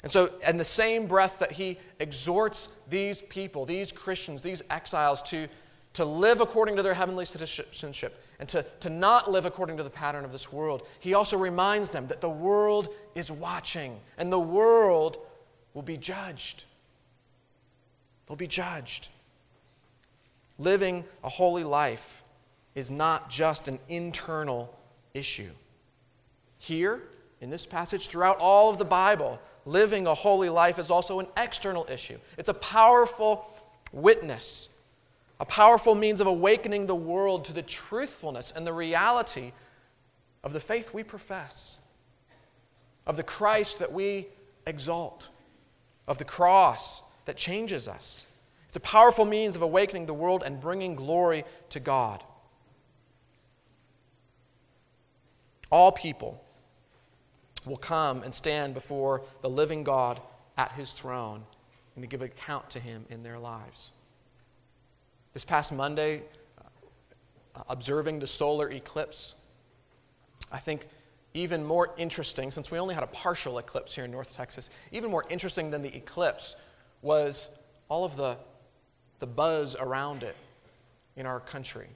And 0.04 0.12
so, 0.12 0.30
in 0.48 0.58
the 0.58 0.66
same 0.66 1.06
breath 1.06 1.40
that 1.40 1.52
he 1.52 1.78
exhorts 2.00 2.70
these 2.90 3.22
people, 3.22 3.66
these 3.66 3.92
Christians, 3.92 4.42
these 4.42 4.64
exiles, 4.70 5.22
to, 5.24 5.48
to 5.94 6.06
live 6.06 6.42
according 6.42 6.78
to 6.78 6.84
their 6.84 6.94
heavenly 6.94 7.26
citizenship 7.26 8.24
and 8.42 8.50
to, 8.50 8.66
to 8.80 8.90
not 8.90 9.30
live 9.30 9.46
according 9.46 9.78
to 9.78 9.84
the 9.84 9.90
pattern 9.92 10.26
of 10.26 10.32
this 10.32 10.52
world, 10.52 10.88
he 11.00 11.14
also 11.14 11.38
reminds 11.38 11.92
them 11.92 12.08
that 12.08 12.22
the 12.22 12.30
world 12.30 12.90
is 13.14 13.32
watching 13.32 14.00
and 14.18 14.34
the 14.34 14.40
world 14.40 15.20
will 15.76 15.84
be 15.84 15.96
judged. 15.96 16.66
They'll 18.28 18.36
be 18.36 18.48
judged. 18.48 19.10
Living 20.58 21.06
a 21.24 21.30
holy 21.30 21.64
life 21.64 22.24
is 22.74 22.90
not 22.90 23.30
just 23.30 23.68
an 23.68 23.78
internal 23.88 24.76
issue. 25.14 25.52
Here, 26.58 27.04
in 27.42 27.52
this 27.52 27.68
passage, 27.68 28.08
throughout 28.08 28.38
all 28.40 28.72
of 28.72 28.80
the 28.80 28.86
Bible, 28.86 29.40
living 29.66 30.08
a 30.08 30.16
holy 30.16 30.50
life 30.50 30.80
is 30.80 30.90
also 30.90 31.20
an 31.20 31.28
external 31.38 31.86
issue. 31.92 32.18
It's 32.40 32.50
a 32.50 32.56
powerful 32.56 33.46
witness, 33.92 34.70
a 35.42 35.46
powerful 35.46 35.96
means 35.96 36.22
of 36.22 36.28
awakening 36.28 36.86
the 36.86 36.96
world 36.96 37.46
to 37.46 37.54
the 37.54 37.64
truthfulness 37.64 38.54
and 38.56 38.66
the 38.66 38.72
reality 38.72 39.54
of 40.44 40.54
the 40.54 40.60
faith 40.60 40.94
we 40.94 41.02
profess, 41.02 41.80
of 43.08 43.18
the 43.18 43.24
Christ 43.24 43.80
that 43.80 43.92
we 43.92 44.28
exalt, 44.68 45.30
of 46.08 46.20
the 46.20 46.26
cross 46.26 47.02
that 47.26 47.38
changes 47.38 47.88
us. 47.88 48.24
It's 48.68 48.78
a 48.78 48.82
powerful 48.82 49.26
means 49.26 49.56
of 49.56 49.64
awakening 49.64 50.06
the 50.06 50.14
world 50.14 50.44
and 50.46 50.62
bringing 50.62 50.94
glory 50.94 51.44
to 51.70 51.80
God. 51.80 52.24
All 55.72 55.92
people 55.92 56.40
will 57.66 57.78
come 57.78 58.22
and 58.22 58.32
stand 58.32 58.76
before 58.76 59.24
the 59.42 59.50
living 59.50 59.84
God 59.84 60.22
at 60.56 60.72
his 60.74 60.94
throne 60.94 61.44
and 61.96 62.04
to 62.04 62.08
give 62.08 62.22
account 62.22 62.70
to 62.70 62.80
him 62.80 63.08
in 63.10 63.24
their 63.24 63.40
lives. 63.40 63.92
This 65.34 65.46
past 65.46 65.72
Monday, 65.72 66.24
uh, 66.58 67.62
observing 67.70 68.20
the 68.20 68.28
solar 68.28 68.70
eclipse, 68.70 69.36
I 70.52 70.60
think 70.60 70.88
even 71.34 71.64
more 71.64 71.92
interesting, 71.98 72.52
since 72.52 72.70
we 72.70 72.80
only 72.80 72.94
had 72.94 73.04
a 73.04 73.08
partial 73.08 73.58
eclipse 73.58 73.96
here 73.96 74.04
in 74.04 74.12
North 74.12 74.36
Texas, 74.36 74.70
even 74.92 75.10
more 75.10 75.24
interesting 75.30 75.72
than 75.72 75.82
the 75.82 75.96
eclipse 75.96 76.56
was 77.02 77.48
all 77.88 78.04
of 78.04 78.18
the, 78.18 78.36
the 79.20 79.28
buzz 79.28 79.76
around 79.80 80.24
it 80.24 80.36
in 81.16 81.26
our 81.26 81.40
country. 81.40 81.88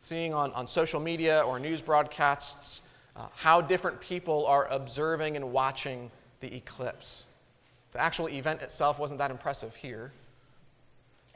Seeing 0.00 0.32
on, 0.32 0.52
on 0.52 0.68
social 0.68 1.00
media 1.00 1.40
or 1.40 1.58
news 1.58 1.82
broadcasts 1.82 2.82
uh, 3.16 3.26
how 3.34 3.60
different 3.60 4.00
people 4.00 4.46
are 4.46 4.66
observing 4.68 5.36
and 5.36 5.52
watching 5.52 6.10
the 6.40 6.54
eclipse. 6.54 7.24
The 7.90 8.00
actual 8.00 8.28
event 8.28 8.62
itself 8.62 8.98
wasn't 8.98 9.18
that 9.18 9.30
impressive 9.30 9.74
here, 9.74 10.12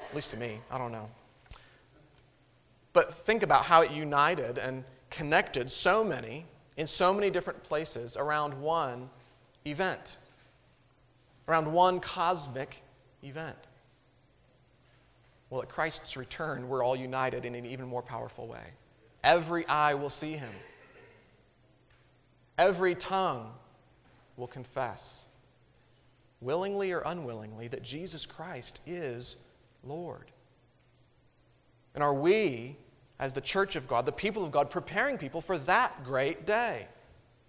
at 0.01 0.15
least 0.15 0.31
to 0.33 0.37
me. 0.37 0.61
I 0.71 0.79
don't 0.79 0.93
know. 0.93 1.09
But 2.93 3.13
think 3.13 3.43
about 3.43 3.65
how 3.65 3.83
it 3.83 3.91
united 3.91 4.59
and 4.59 4.85
connected 5.11 5.71
so 5.71 6.03
many 6.03 6.47
in 6.77 6.87
so 6.87 7.13
many 7.13 7.31
different 7.31 7.63
places 7.63 8.17
around 8.17 8.55
one 8.55 9.11
event, 9.65 10.17
around 11.49 11.73
one 11.73 12.01
cosmic 12.01 12.83
event. 13.23 13.57
Well, 15.51 15.63
at 15.63 15.69
Christ's 15.69 16.17
return, 16.17 16.69
we're 16.69 16.83
all 16.83 16.97
united 16.97 17.45
in 17.45 17.55
an 17.55 17.67
even 17.67 17.87
more 17.87 18.03
powerful 18.03 18.47
way. 18.47 18.65
Every 19.23 19.67
eye 19.69 19.95
will 19.95 20.11
see 20.11 20.33
him. 20.33 20.53
Every 22.59 22.95
tongue 22.95 23.53
will 24.37 24.47
confess, 24.47 25.27
willingly 26.41 26.93
or 26.93 27.01
unwillingly, 27.01 27.69
that 27.69 27.83
Jesus 27.83 28.27
Christ 28.27 28.81
is 28.87 29.37
Lord. 29.87 30.31
And 31.95 32.03
are 32.03 32.15
we, 32.15 32.77
as 33.19 33.33
the 33.33 33.41
church 33.41 33.77
of 33.77 33.89
God, 33.89 34.07
the 34.07 34.13
people 34.13 34.45
of 34.45 34.53
God, 34.53 34.71
preparing 34.71 35.19
people 35.19 35.41
for 35.41 35.59
that 35.59 36.05
great 36.05 36.47
day, 36.47 36.87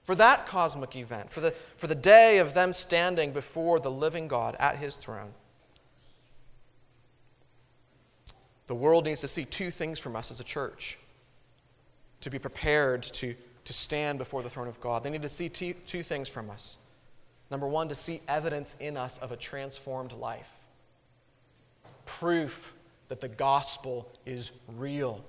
for 0.03 0.15
that 0.15 0.45
cosmic 0.45 0.95
event, 0.95 1.29
for 1.29 1.41
the, 1.41 1.51
for 1.51 1.87
the 1.87 1.95
day 1.95 2.37
of 2.37 2.53
them 2.53 2.71
standing 2.71 3.31
before 3.31 3.79
the 3.79 3.91
living 3.91 4.27
God 4.27 4.55
at 4.59 4.77
his 4.77 4.97
throne? 4.97 5.33
The 8.67 8.75
world 8.75 9.05
needs 9.05 9.21
to 9.21 9.27
see 9.27 9.45
two 9.45 9.71
things 9.71 9.99
from 9.99 10.15
us 10.15 10.31
as 10.31 10.39
a 10.39 10.43
church 10.43 10.97
to 12.21 12.29
be 12.29 12.39
prepared 12.39 13.03
to 13.03 13.35
to 13.67 13.73
stand 13.73 14.17
before 14.17 14.41
the 14.41 14.49
throne 14.49 14.69
of 14.69 14.79
God. 14.79 15.03
They 15.03 15.09
need 15.09 15.23
to 15.23 15.29
see 15.29 15.49
two, 15.49 15.73
two 15.85 16.01
things 16.01 16.29
from 16.29 16.49
us. 16.49 16.77
Number 17.51 17.67
one, 17.67 17.89
to 17.89 17.95
see 17.95 18.21
evidence 18.25 18.77
in 18.79 18.95
us 18.95 19.17
of 19.17 19.33
a 19.33 19.35
transformed 19.35 20.13
life, 20.13 20.56
proof 22.07 22.73
that 23.09 23.21
the 23.21 23.27
gospel 23.27 24.09
is 24.25 24.51
real, 24.75 25.23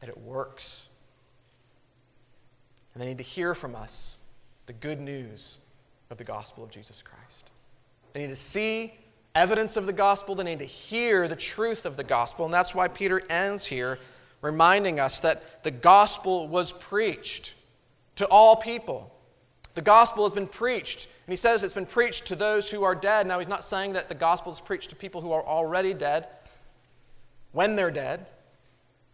that 0.00 0.08
it 0.08 0.18
works. 0.18 0.88
And 2.92 3.02
they 3.02 3.06
need 3.06 3.18
to 3.18 3.24
hear 3.24 3.54
from 3.54 3.74
us 3.74 4.18
the 4.66 4.72
good 4.74 5.00
news 5.00 5.58
of 6.10 6.18
the 6.18 6.24
gospel 6.24 6.62
of 6.62 6.70
Jesus 6.70 7.02
Christ. 7.02 7.50
They 8.12 8.20
need 8.20 8.28
to 8.28 8.36
see 8.36 8.94
evidence 9.34 9.76
of 9.76 9.86
the 9.86 9.92
gospel, 9.92 10.34
they 10.34 10.44
need 10.44 10.60
to 10.60 10.64
hear 10.64 11.28
the 11.28 11.36
truth 11.36 11.84
of 11.84 11.96
the 11.96 12.04
gospel. 12.04 12.44
And 12.44 12.54
that's 12.54 12.74
why 12.74 12.88
Peter 12.88 13.22
ends 13.28 13.66
here 13.66 13.98
reminding 14.40 15.00
us 15.00 15.20
that 15.20 15.62
the 15.64 15.70
gospel 15.70 16.48
was 16.48 16.72
preached 16.72 17.54
to 18.16 18.26
all 18.26 18.56
people. 18.56 19.12
The 19.76 19.82
gospel 19.82 20.24
has 20.24 20.32
been 20.32 20.46
preached, 20.46 21.04
and 21.26 21.32
he 21.32 21.36
says 21.36 21.62
it's 21.62 21.74
been 21.74 21.84
preached 21.84 22.24
to 22.28 22.34
those 22.34 22.70
who 22.70 22.82
are 22.82 22.94
dead. 22.94 23.26
Now, 23.26 23.38
he's 23.38 23.46
not 23.46 23.62
saying 23.62 23.92
that 23.92 24.08
the 24.08 24.14
gospel 24.14 24.50
is 24.50 24.58
preached 24.58 24.88
to 24.88 24.96
people 24.96 25.20
who 25.20 25.32
are 25.32 25.44
already 25.44 25.92
dead. 25.92 26.28
when 27.52 27.76
they're 27.76 27.90
dead, 27.90 28.26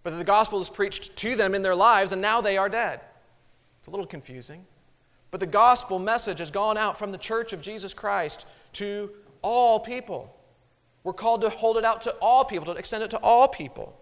but 0.02 0.10
that 0.10 0.16
the 0.16 0.24
gospel 0.24 0.60
is 0.60 0.68
preached 0.68 1.16
to 1.16 1.36
them 1.36 1.54
in 1.54 1.62
their 1.62 1.76
lives 1.76 2.10
and 2.10 2.20
now 2.20 2.40
they 2.40 2.58
are 2.58 2.68
dead. 2.68 3.00
It's 3.78 3.86
a 3.86 3.90
little 3.90 4.06
confusing. 4.06 4.66
But 5.30 5.38
the 5.38 5.46
gospel 5.46 6.00
message 6.00 6.40
has 6.40 6.50
gone 6.50 6.76
out 6.76 6.98
from 6.98 7.12
the 7.12 7.18
church 7.18 7.52
of 7.52 7.62
Jesus 7.62 7.94
Christ 7.94 8.46
to 8.74 9.10
all 9.42 9.78
people. 9.78 10.36
We're 11.04 11.12
called 11.12 11.42
to 11.42 11.50
hold 11.50 11.76
it 11.76 11.84
out 11.84 12.02
to 12.02 12.12
all 12.20 12.44
people, 12.44 12.66
to 12.66 12.78
extend 12.78 13.04
it 13.04 13.10
to 13.10 13.18
all 13.18 13.46
people. 13.46 13.96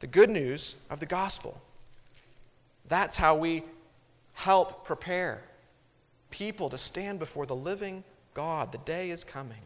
The 0.00 0.06
good 0.06 0.30
news 0.30 0.76
of 0.88 1.00
the 1.00 1.06
gospel. 1.06 1.60
That's 2.88 3.16
how 3.16 3.34
we 3.36 3.62
help 4.34 4.84
prepare 4.84 5.42
people 6.30 6.68
to 6.68 6.78
stand 6.78 7.18
before 7.18 7.46
the 7.46 7.56
living 7.56 8.04
God. 8.34 8.72
The 8.72 8.78
day 8.78 9.10
is 9.10 9.24
coming. 9.24 9.62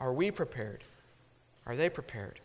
Are 0.00 0.12
we 0.12 0.30
prepared? 0.30 0.84
Are 1.66 1.76
they 1.76 1.88
prepared? 1.88 2.40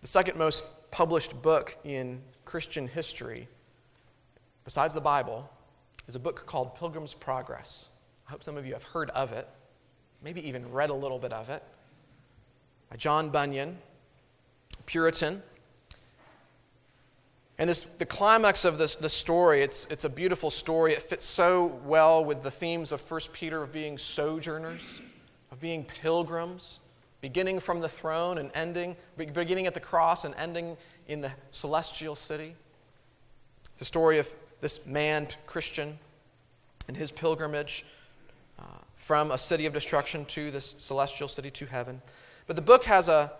The 0.00 0.06
second 0.06 0.38
most 0.38 0.90
published 0.90 1.40
book 1.42 1.76
in 1.84 2.20
Christian 2.44 2.88
history, 2.88 3.48
besides 4.64 4.94
the 4.94 5.00
Bible, 5.00 5.48
is 6.08 6.16
a 6.16 6.20
book 6.20 6.46
called 6.46 6.74
Pilgrim's 6.74 7.14
Progress. 7.14 7.88
I 8.28 8.32
hope 8.32 8.42
some 8.42 8.56
of 8.56 8.66
you 8.66 8.72
have 8.72 8.82
heard 8.82 9.10
of 9.10 9.32
it, 9.32 9.48
maybe 10.22 10.46
even 10.46 10.70
read 10.72 10.90
a 10.90 10.94
little 10.94 11.18
bit 11.18 11.32
of 11.32 11.50
it. 11.50 11.62
By 12.90 12.96
John 12.96 13.30
Bunyan, 13.30 13.78
Puritan. 14.86 15.42
And 17.58 17.68
this, 17.68 17.82
the 17.82 18.06
climax 18.06 18.64
of 18.64 18.78
this, 18.78 18.94
the 18.96 19.08
story, 19.08 19.62
it's, 19.62 19.86
it's 19.86 20.04
a 20.04 20.08
beautiful 20.08 20.50
story. 20.50 20.92
It 20.92 21.02
fits 21.02 21.24
so 21.24 21.80
well 21.84 22.24
with 22.24 22.42
the 22.42 22.50
themes 22.50 22.92
of 22.92 23.10
1 23.10 23.20
Peter 23.32 23.62
of 23.62 23.72
being 23.72 23.98
sojourners, 23.98 25.00
of 25.50 25.60
being 25.60 25.84
pilgrims, 25.84 26.80
beginning 27.20 27.60
from 27.60 27.80
the 27.80 27.88
throne 27.88 28.38
and 28.38 28.50
ending, 28.54 28.96
beginning 29.16 29.66
at 29.66 29.74
the 29.74 29.80
cross 29.80 30.24
and 30.24 30.34
ending 30.36 30.76
in 31.06 31.20
the 31.20 31.30
celestial 31.50 32.16
city. 32.16 32.54
It's 33.72 33.82
a 33.82 33.86
story 33.86 34.18
of 34.18 34.32
this 34.60 34.86
man, 34.86 35.28
Christian, 35.46 35.98
and 36.88 36.96
his 36.96 37.10
pilgrimage 37.10 37.84
uh, 38.58 38.64
from 38.94 39.30
a 39.30 39.38
city 39.38 39.66
of 39.66 39.72
destruction 39.72 40.24
to 40.26 40.50
this 40.50 40.74
celestial 40.78 41.28
city 41.28 41.50
to 41.50 41.66
heaven. 41.66 42.02
But 42.46 42.56
the 42.56 42.62
book 42.62 42.84
has 42.84 43.08
a, 43.08 43.32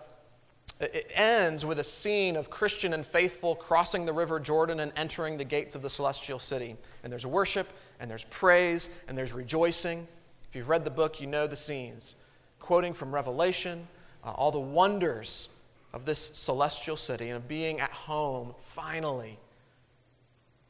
it 0.79 1.11
ends 1.13 1.65
with 1.65 1.79
a 1.79 1.83
scene 1.83 2.35
of 2.35 2.49
Christian 2.49 2.93
and 2.93 3.05
faithful 3.05 3.55
crossing 3.55 4.05
the 4.05 4.13
river 4.13 4.39
Jordan 4.39 4.79
and 4.79 4.91
entering 4.95 5.37
the 5.37 5.45
gates 5.45 5.75
of 5.75 5.81
the 5.81 5.89
celestial 5.89 6.39
city. 6.39 6.75
And 7.03 7.11
there's 7.11 7.25
worship, 7.25 7.71
and 7.99 8.09
there's 8.09 8.25
praise, 8.25 8.89
and 9.07 9.17
there's 9.17 9.33
rejoicing. 9.33 10.07
If 10.49 10.55
you've 10.55 10.69
read 10.69 10.83
the 10.83 10.91
book, 10.91 11.21
you 11.21 11.27
know 11.27 11.47
the 11.47 11.55
scenes. 11.55 12.15
Quoting 12.59 12.93
from 12.93 13.13
Revelation, 13.13 13.87
uh, 14.23 14.31
all 14.31 14.51
the 14.51 14.59
wonders 14.59 15.49
of 15.93 16.05
this 16.05 16.19
celestial 16.19 16.97
city 16.97 17.29
and 17.29 17.37
of 17.37 17.47
being 17.47 17.79
at 17.79 17.91
home, 17.91 18.53
finally, 18.59 19.37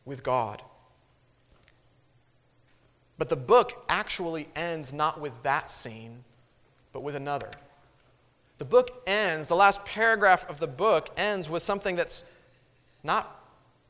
with 0.05 0.21
God. 0.21 0.61
But 3.17 3.29
the 3.29 3.35
book 3.35 3.85
actually 3.87 4.49
ends 4.55 4.91
not 4.91 5.21
with 5.21 5.41
that 5.43 5.69
scene, 5.69 6.23
but 6.91 7.01
with 7.03 7.15
another. 7.15 7.51
The 8.63 8.69
book 8.69 9.03
ends, 9.05 9.49
the 9.49 9.57
last 9.57 9.83
paragraph 9.83 10.49
of 10.49 10.61
the 10.61 10.67
book 10.67 11.09
ends 11.17 11.49
with 11.49 11.63
something 11.63 11.97
that's 11.97 12.23
not 13.03 13.43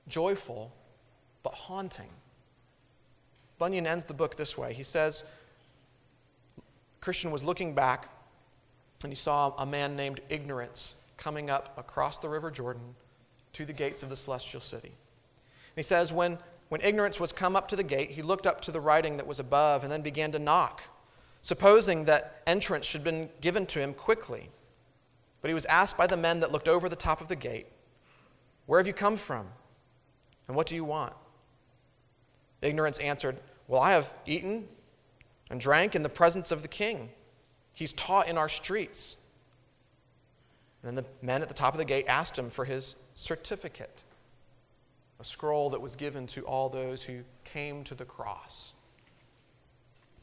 joyful, 0.08 0.74
but 1.44 1.54
haunting. 1.54 2.10
Bunyan 3.60 3.86
ends 3.86 4.06
the 4.06 4.16
book 4.16 4.36
this 4.36 4.58
way. 4.58 4.74
He 4.74 4.82
says, 4.82 5.26
Christian 7.02 7.30
was 7.30 7.44
looking 7.44 7.76
back 7.76 8.10
and 9.04 9.12
he 9.12 9.16
saw 9.16 9.54
a 9.60 9.66
man 9.68 9.96
named 9.96 10.22
Ignorance 10.30 10.96
coming 11.18 11.52
up 11.52 11.78
across 11.78 12.18
the 12.18 12.28
River 12.28 12.50
Jordan 12.50 12.96
to 13.54 13.66
the 13.66 13.74
gates 13.74 14.02
of 14.02 14.10
the 14.10 14.18
celestial 14.18 14.60
city. 14.60 14.88
And 14.88 15.76
he 15.76 15.84
says, 15.84 16.12
when, 16.12 16.40
when 16.70 16.82
Ignorance 16.82 17.20
was 17.20 17.32
come 17.32 17.56
up 17.56 17.68
to 17.68 17.76
the 17.76 17.84
gate, 17.84 18.10
he 18.10 18.24
looked 18.24 18.48
up 18.48 18.60
to 18.62 18.72
the 18.72 18.80
writing 18.80 19.18
that 19.18 19.28
was 19.28 19.40
above 19.40 19.84
and 19.84 19.92
then 19.92 20.02
began 20.02 20.32
to 20.32 20.40
knock 20.40 20.82
supposing 21.44 22.06
that 22.06 22.42
entrance 22.48 22.88
should 22.88 23.02
have 23.02 23.06
been 23.06 23.30
given 23.40 23.68
to 23.68 23.80
him 23.80 23.94
quickly. 23.94 24.50
But 25.44 25.50
he 25.50 25.54
was 25.54 25.66
asked 25.66 25.98
by 25.98 26.08
the 26.08 26.16
men 26.16 26.40
that 26.40 26.54
looked 26.54 26.70
over 26.70 26.88
the 26.88 26.96
top 26.96 27.20
of 27.20 27.28
the 27.28 27.36
gate, 27.36 27.68
Where 28.66 28.80
have 28.80 28.88
you 28.88 28.94
come 28.94 29.18
from? 29.18 29.46
And 30.48 30.56
what 30.56 30.68
do 30.68 30.74
you 30.74 30.86
want? 30.86 31.14
Ignorance 32.62 32.98
answered, 33.00 33.40
Well, 33.68 33.82
I 33.82 33.92
have 33.92 34.16
eaten 34.26 34.70
and 35.50 35.60
drank 35.60 35.96
in 35.96 36.02
the 36.02 36.08
presence 36.08 36.54
of 36.54 36.62
the 36.62 36.70
king. 36.70 37.10
He's 37.74 37.92
taught 37.92 38.30
in 38.30 38.38
our 38.38 38.48
streets. 38.48 39.18
And 40.82 40.96
then 40.98 41.04
the 41.04 41.26
men 41.26 41.42
at 41.42 41.50
the 41.50 41.54
top 41.54 41.74
of 41.74 41.78
the 41.78 41.86
gate 41.86 42.06
asked 42.08 42.40
him 42.40 42.50
for 42.50 42.64
his 42.64 42.96
certificate, 43.14 44.06
a 45.20 45.26
scroll 45.26 45.70
that 45.72 45.82
was 45.82 45.98
given 45.98 46.26
to 46.28 46.44
all 46.44 46.70
those 46.70 47.04
who 47.04 47.20
came 47.44 47.84
to 47.84 47.96
the 47.96 48.06
cross. 48.06 48.72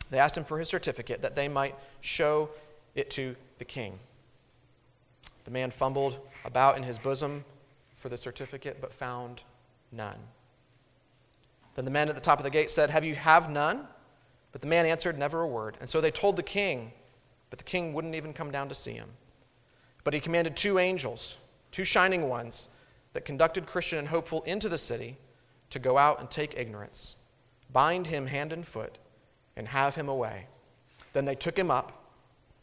They 0.08 0.18
asked 0.18 0.38
him 0.38 0.44
for 0.44 0.58
his 0.58 0.70
certificate 0.70 1.20
that 1.20 1.36
they 1.36 1.46
might 1.46 1.74
show 2.00 2.48
it 2.94 3.10
to 3.10 3.36
the 3.58 3.66
king. 3.66 3.98
The 5.44 5.50
man 5.50 5.70
fumbled 5.70 6.18
about 6.44 6.76
in 6.76 6.82
his 6.82 6.98
bosom 6.98 7.44
for 7.96 8.08
the 8.08 8.16
certificate, 8.16 8.78
but 8.80 8.92
found 8.92 9.42
none. 9.92 10.18
Then 11.74 11.84
the 11.84 11.90
men 11.90 12.08
at 12.08 12.14
the 12.14 12.20
top 12.20 12.38
of 12.38 12.44
the 12.44 12.50
gate 12.50 12.70
said, 12.70 12.90
Have 12.90 13.04
you 13.04 13.14
have 13.14 13.50
none? 13.50 13.86
But 14.52 14.60
the 14.60 14.66
man 14.66 14.86
answered 14.86 15.18
never 15.18 15.42
a 15.42 15.46
word. 15.46 15.76
And 15.80 15.88
so 15.88 16.00
they 16.00 16.10
told 16.10 16.36
the 16.36 16.42
king, 16.42 16.92
but 17.50 17.58
the 17.58 17.64
king 17.64 17.92
wouldn't 17.92 18.14
even 18.14 18.32
come 18.32 18.50
down 18.50 18.68
to 18.68 18.74
see 18.74 18.92
him. 18.92 19.08
But 20.02 20.14
he 20.14 20.20
commanded 20.20 20.56
two 20.56 20.78
angels, 20.78 21.36
two 21.70 21.84
shining 21.84 22.28
ones, 22.28 22.68
that 23.12 23.24
conducted 23.24 23.66
Christian 23.66 23.98
and 23.98 24.08
Hopeful 24.08 24.42
into 24.42 24.68
the 24.68 24.78
city 24.78 25.16
to 25.70 25.78
go 25.78 25.98
out 25.98 26.20
and 26.20 26.30
take 26.30 26.56
ignorance, 26.56 27.16
bind 27.72 28.06
him 28.06 28.26
hand 28.26 28.52
and 28.52 28.66
foot 28.66 28.98
and 29.56 29.68
have 29.68 29.94
him 29.94 30.08
away. 30.08 30.46
Then 31.12 31.24
they 31.24 31.34
took 31.34 31.58
him 31.58 31.70
up, 31.70 31.99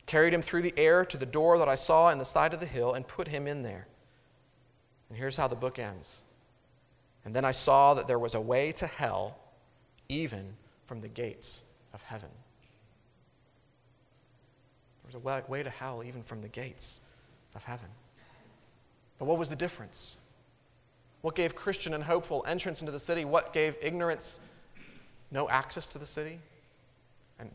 carried 0.08 0.34
him 0.34 0.42
through 0.42 0.64
the 0.64 0.74
air 0.78 1.06
to 1.06 1.18
the 1.18 1.26
door 1.26 1.60
that 1.60 1.70
I 1.70 1.76
saw 1.76 2.10
in 2.10 2.18
the 2.18 2.26
side 2.26 2.54
of 2.54 2.60
the 2.60 2.66
hill, 2.66 2.94
and 2.94 3.08
put 3.08 3.28
him 3.28 3.46
in 3.46 3.62
there. 3.62 3.88
And 5.10 5.18
here's 5.18 5.38
how 5.38 5.48
the 5.48 5.56
book 5.56 5.78
ends. 5.78 6.24
And 7.26 7.36
then 7.36 7.46
I 7.46 7.52
saw 7.52 7.94
that 7.94 8.08
there 8.08 8.18
was 8.18 8.34
a 8.34 8.42
way 8.42 8.72
to 8.74 8.88
hell, 8.88 9.38
even 10.10 10.56
from 10.86 11.02
the 11.02 11.10
gates 11.10 11.62
of 11.94 12.02
heaven. 12.02 12.30
There 15.04 15.22
was 15.22 15.44
a 15.46 15.52
way 15.52 15.62
to 15.62 15.70
hell, 15.70 16.04
even 16.04 16.24
from 16.24 16.42
the 16.42 16.48
gates 16.48 17.02
of 17.54 17.64
heaven. 17.64 17.90
But 19.20 19.26
what 19.26 19.38
was 19.38 19.50
the 19.50 19.56
difference? 19.56 20.16
What 21.22 21.36
gave 21.36 21.56
Christian 21.56 21.94
and 21.94 22.04
hopeful 22.04 22.46
entrance 22.48 22.82
into 22.82 22.92
the 22.92 23.00
city? 23.00 23.26
What 23.26 23.52
gave 23.52 23.78
ignorance 23.82 24.40
no 25.32 25.50
access 25.50 25.90
to 25.90 25.98
the 26.00 26.06
city? 26.06 26.40
And 27.40 27.52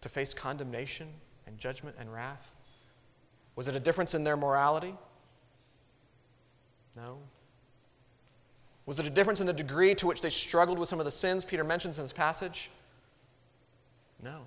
to 0.00 0.08
face 0.08 0.32
condemnation 0.32 1.08
and 1.50 1.58
judgment 1.58 1.96
and 1.98 2.12
wrath? 2.12 2.52
Was 3.56 3.66
it 3.68 3.74
a 3.74 3.80
difference 3.80 4.14
in 4.14 4.24
their 4.24 4.36
morality? 4.36 4.94
No. 6.96 7.18
Was 8.86 8.98
it 8.98 9.06
a 9.06 9.10
difference 9.10 9.40
in 9.40 9.46
the 9.46 9.52
degree 9.52 9.94
to 9.96 10.06
which 10.06 10.22
they 10.22 10.30
struggled 10.30 10.78
with 10.78 10.88
some 10.88 11.00
of 11.00 11.04
the 11.04 11.10
sins 11.10 11.44
Peter 11.44 11.64
mentions 11.64 11.98
in 11.98 12.04
this 12.04 12.12
passage? 12.12 12.70
No. 14.22 14.42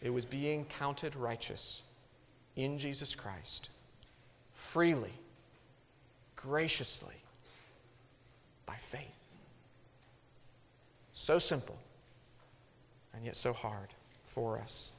It 0.00 0.10
was 0.10 0.24
being 0.24 0.64
counted 0.64 1.14
righteous 1.14 1.82
in 2.56 2.78
Jesus 2.78 3.14
Christ, 3.14 3.68
freely, 4.54 5.12
graciously, 6.36 7.14
by 8.64 8.76
faith. 8.76 9.30
So 11.12 11.38
simple 11.38 11.78
and 13.14 13.24
yet 13.24 13.36
so 13.36 13.52
hard 13.52 13.88
for 14.26 14.58
us. 14.58 14.92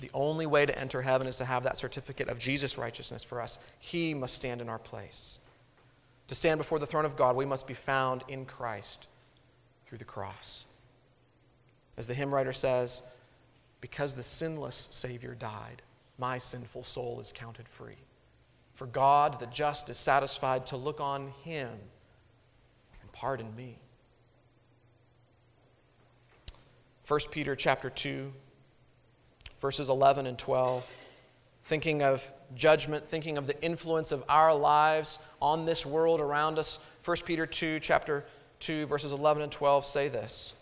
The 0.00 0.10
only 0.14 0.46
way 0.46 0.66
to 0.66 0.78
enter 0.78 1.02
heaven 1.02 1.26
is 1.26 1.36
to 1.38 1.44
have 1.44 1.64
that 1.64 1.76
certificate 1.76 2.28
of 2.28 2.38
Jesus' 2.38 2.78
righteousness 2.78 3.24
for 3.24 3.40
us. 3.40 3.58
He 3.78 4.14
must 4.14 4.34
stand 4.34 4.60
in 4.60 4.68
our 4.68 4.78
place. 4.78 5.40
To 6.28 6.34
stand 6.34 6.58
before 6.58 6.78
the 6.78 6.86
throne 6.86 7.04
of 7.04 7.16
God, 7.16 7.36
we 7.36 7.46
must 7.46 7.66
be 7.66 7.74
found 7.74 8.22
in 8.28 8.44
Christ 8.44 9.08
through 9.86 9.98
the 9.98 10.04
cross. 10.04 10.66
As 11.96 12.06
the 12.06 12.14
hymn 12.14 12.32
writer 12.32 12.52
says, 12.52 13.02
because 13.80 14.14
the 14.14 14.22
sinless 14.22 14.88
Savior 14.92 15.34
died, 15.34 15.82
my 16.18 16.38
sinful 16.38 16.82
soul 16.82 17.20
is 17.20 17.32
counted 17.32 17.68
free. 17.68 17.96
For 18.74 18.86
God, 18.86 19.40
the 19.40 19.46
just, 19.46 19.88
is 19.88 19.96
satisfied 19.96 20.66
to 20.66 20.76
look 20.76 21.00
on 21.00 21.32
him 21.42 21.68
and 21.68 23.12
pardon 23.12 23.54
me. 23.56 23.78
1 27.08 27.20
Peter 27.30 27.56
chapter 27.56 27.88
2, 27.88 28.30
verses 29.62 29.88
11 29.88 30.26
and 30.26 30.38
12, 30.38 30.98
thinking 31.64 32.02
of 32.02 32.30
judgment, 32.54 33.02
thinking 33.02 33.38
of 33.38 33.46
the 33.46 33.58
influence 33.62 34.12
of 34.12 34.22
our 34.28 34.54
lives 34.54 35.18
on 35.40 35.64
this 35.64 35.86
world 35.86 36.20
around 36.20 36.58
us. 36.58 36.78
1 37.06 37.16
Peter 37.24 37.46
2, 37.46 37.80
chapter 37.80 38.26
2, 38.60 38.84
verses 38.84 39.12
11 39.12 39.42
and 39.42 39.50
12 39.50 39.86
say 39.86 40.08
this 40.08 40.52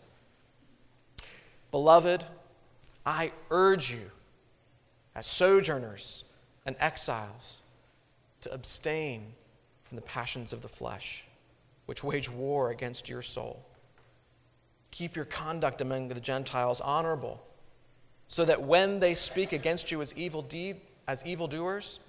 Beloved, 1.73 2.25
I 3.05 3.33
urge 3.51 3.91
you, 3.91 4.09
as 5.17 5.27
sojourners 5.27 6.23
and 6.65 6.77
exiles, 6.79 7.63
to 8.43 8.53
abstain 8.53 9.33
from 9.83 9.97
the 9.97 10.03
passions 10.03 10.53
of 10.53 10.63
the 10.63 10.69
flesh, 10.69 11.25
which 11.87 12.05
wage 12.05 12.31
war 12.31 12.71
against 12.71 13.09
your 13.09 13.23
soul. 13.23 13.67
Keep 14.91 15.17
your 15.17 15.25
conduct 15.25 15.81
among 15.81 16.09
the 16.09 16.21
Gentiles 16.21 16.81
honorable, 16.81 17.43
so 18.27 18.45
that 18.45 18.63
when 18.63 19.01
they 19.01 19.15
speak 19.15 19.53
against 19.53 19.91
you 19.91 20.01
as 20.01 20.15
evil 20.15 20.43
deed, 20.43 20.81
as 21.07 21.25
evildoers, 21.25 22.01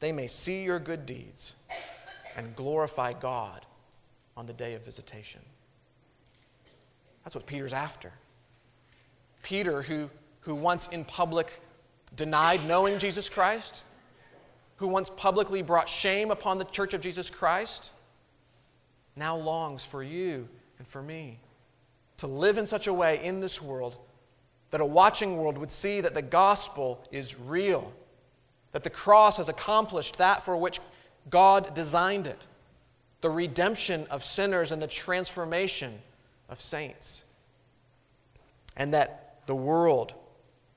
they 0.00 0.12
may 0.12 0.26
see 0.26 0.64
your 0.64 0.78
good 0.78 1.06
deeds 1.06 1.54
and 2.36 2.54
glorify 2.56 3.12
God 3.12 3.64
on 4.36 4.46
the 4.46 4.52
day 4.52 4.74
of 4.74 4.84
visitation. 4.84 5.40
That's 7.22 7.36
what 7.36 7.46
Peter's 7.46 7.72
after. 7.72 8.12
Peter, 9.42 9.82
who, 9.82 10.10
who 10.40 10.54
once 10.54 10.88
in 10.88 11.04
public 11.04 11.60
denied 12.16 12.66
knowing 12.66 12.98
Jesus 12.98 13.28
Christ, 13.28 13.82
who 14.76 14.88
once 14.88 15.10
publicly 15.10 15.62
brought 15.62 15.88
shame 15.88 16.30
upon 16.30 16.58
the 16.58 16.64
church 16.64 16.94
of 16.94 17.00
Jesus 17.00 17.30
Christ, 17.30 17.90
now 19.16 19.36
longs 19.36 19.84
for 19.84 20.02
you 20.02 20.48
and 20.78 20.86
for 20.86 21.02
me 21.02 21.38
to 22.18 22.26
live 22.26 22.58
in 22.58 22.66
such 22.66 22.86
a 22.86 22.92
way 22.92 23.22
in 23.22 23.40
this 23.40 23.60
world 23.60 23.98
that 24.70 24.80
a 24.80 24.86
watching 24.86 25.36
world 25.36 25.58
would 25.58 25.70
see 25.70 26.00
that 26.00 26.14
the 26.14 26.22
gospel 26.22 27.06
is 27.12 27.38
real, 27.38 27.92
that 28.72 28.82
the 28.82 28.90
cross 28.90 29.36
has 29.36 29.48
accomplished 29.48 30.16
that 30.18 30.44
for 30.44 30.56
which 30.56 30.80
God 31.30 31.74
designed 31.74 32.26
it 32.26 32.46
the 33.24 33.30
redemption 33.30 34.06
of 34.10 34.22
sinners 34.22 34.70
and 34.70 34.82
the 34.82 34.86
transformation 34.86 35.98
of 36.50 36.60
saints. 36.60 37.24
And 38.76 38.92
that 38.92 39.38
the 39.46 39.54
world 39.54 40.12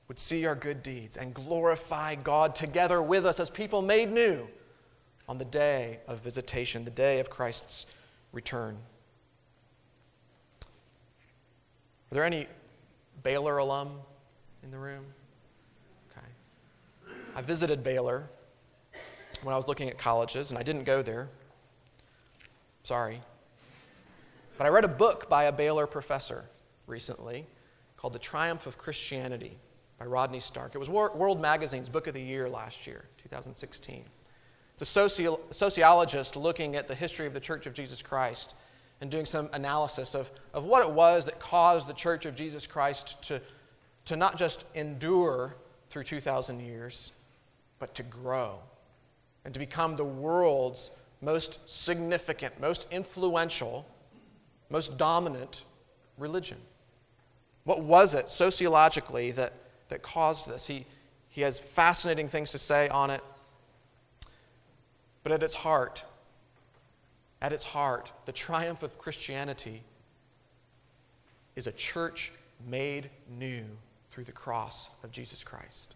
would 0.08 0.18
see 0.18 0.46
our 0.46 0.54
good 0.54 0.82
deeds 0.82 1.18
and 1.18 1.34
glorify 1.34 2.14
God 2.14 2.54
together 2.54 3.02
with 3.02 3.26
us 3.26 3.38
as 3.38 3.50
people 3.50 3.82
made 3.82 4.10
new 4.10 4.48
on 5.28 5.36
the 5.36 5.44
day 5.44 5.98
of 6.08 6.20
visitation, 6.20 6.86
the 6.86 6.90
day 6.90 7.20
of 7.20 7.28
Christ's 7.28 7.84
return. 8.32 8.78
Are 12.10 12.14
there 12.14 12.24
any 12.24 12.46
Baylor 13.22 13.58
alum 13.58 13.92
in 14.62 14.70
the 14.70 14.78
room? 14.78 15.04
Okay. 16.10 16.26
I 17.36 17.42
visited 17.42 17.82
Baylor 17.82 18.28
when 19.42 19.52
I 19.52 19.56
was 19.56 19.68
looking 19.68 19.88
at 19.88 19.98
colleges, 19.98 20.50
and 20.50 20.58
I 20.58 20.62
didn't 20.62 20.84
go 20.84 21.02
there. 21.02 21.28
Sorry. 22.82 23.20
But 24.56 24.66
I 24.66 24.70
read 24.70 24.84
a 24.84 24.88
book 24.88 25.28
by 25.28 25.44
a 25.44 25.52
Baylor 25.52 25.86
professor 25.86 26.44
recently 26.86 27.46
called 27.96 28.14
The 28.14 28.18
Triumph 28.18 28.66
of 28.66 28.78
Christianity 28.78 29.58
by 29.98 30.06
Rodney 30.06 30.40
Stark. 30.40 30.74
It 30.74 30.78
was 30.78 30.88
World 30.88 31.40
Magazine's 31.40 31.88
Book 31.88 32.06
of 32.06 32.14
the 32.14 32.22
Year 32.22 32.48
last 32.48 32.86
year, 32.86 33.04
2016. 33.18 34.04
It's 34.72 34.82
a 34.82 34.86
socio- 34.86 35.40
sociologist 35.50 36.36
looking 36.36 36.76
at 36.76 36.88
the 36.88 36.94
history 36.94 37.26
of 37.26 37.34
the 37.34 37.40
Church 37.40 37.66
of 37.66 37.74
Jesus 37.74 38.00
Christ 38.00 38.54
and 39.00 39.10
doing 39.10 39.24
some 39.24 39.48
analysis 39.52 40.14
of, 40.14 40.30
of 40.52 40.64
what 40.64 40.82
it 40.82 40.90
was 40.90 41.24
that 41.24 41.38
caused 41.38 41.86
the 41.86 41.94
Church 41.94 42.26
of 42.26 42.34
Jesus 42.34 42.66
Christ 42.66 43.22
to, 43.24 43.40
to 44.06 44.16
not 44.16 44.36
just 44.36 44.64
endure 44.74 45.54
through 45.90 46.04
2,000 46.04 46.60
years, 46.60 47.12
but 47.78 47.94
to 47.94 48.02
grow 48.02 48.58
and 49.44 49.54
to 49.54 49.60
become 49.60 49.96
the 49.96 50.04
world's 50.04 50.90
most 51.20 51.68
significant, 51.68 52.60
most 52.60 52.86
influential, 52.90 53.86
most 54.70 54.98
dominant 54.98 55.64
religion. 56.16 56.58
What 57.64 57.82
was 57.82 58.14
it 58.14 58.28
sociologically 58.28 59.30
that, 59.32 59.52
that 59.88 60.02
caused 60.02 60.48
this? 60.48 60.66
He, 60.66 60.86
he 61.28 61.42
has 61.42 61.58
fascinating 61.58 62.28
things 62.28 62.52
to 62.52 62.58
say 62.58 62.88
on 62.88 63.10
it. 63.10 63.22
But 65.22 65.32
at 65.32 65.42
its 65.42 65.54
heart, 65.54 66.04
at 67.40 67.52
its 67.52 67.64
heart, 67.64 68.12
the 68.26 68.32
triumph 68.32 68.82
of 68.82 68.98
Christianity 68.98 69.82
is 71.56 71.66
a 71.66 71.72
church 71.72 72.32
made 72.66 73.10
new 73.28 73.64
through 74.10 74.24
the 74.24 74.32
cross 74.32 74.90
of 75.04 75.12
Jesus 75.12 75.44
Christ. 75.44 75.94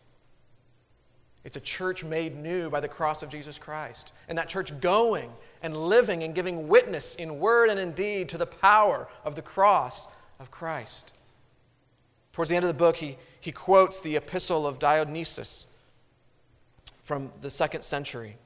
It's 1.45 1.57
a 1.57 1.61
church 1.61 2.05
made 2.05 2.37
new 2.37 2.71
by 2.71 2.81
the 2.81 2.89
cross 2.89 3.23
of 3.23 3.29
Jesus 3.29 3.59
Christ. 3.59 4.13
And 4.29 4.39
that 4.39 4.49
church 4.49 4.79
going 4.81 5.31
and 5.63 5.77
living 5.77 6.23
and 6.23 6.35
giving 6.35 6.69
witness 6.69 7.17
in 7.17 7.41
word 7.41 7.69
and 7.69 7.81
in 7.81 7.93
deed 7.93 8.29
to 8.29 8.39
the 8.39 8.47
power 8.47 9.09
of 9.25 9.35
the 9.35 9.43
cross 9.43 10.07
of 10.39 10.51
Christ. 10.53 11.13
Towards 12.33 12.49
the 12.49 12.57
end 12.57 12.65
of 12.65 12.69
the 12.69 12.75
book, 12.75 12.97
he, 12.97 13.17
he 13.41 13.51
quotes 13.51 13.99
the 14.01 14.17
epistle 14.17 14.67
of 14.67 14.79
Dionysius 14.79 15.67
from 17.03 17.31
the 17.41 17.51
second 17.51 17.83
century. 17.83 18.37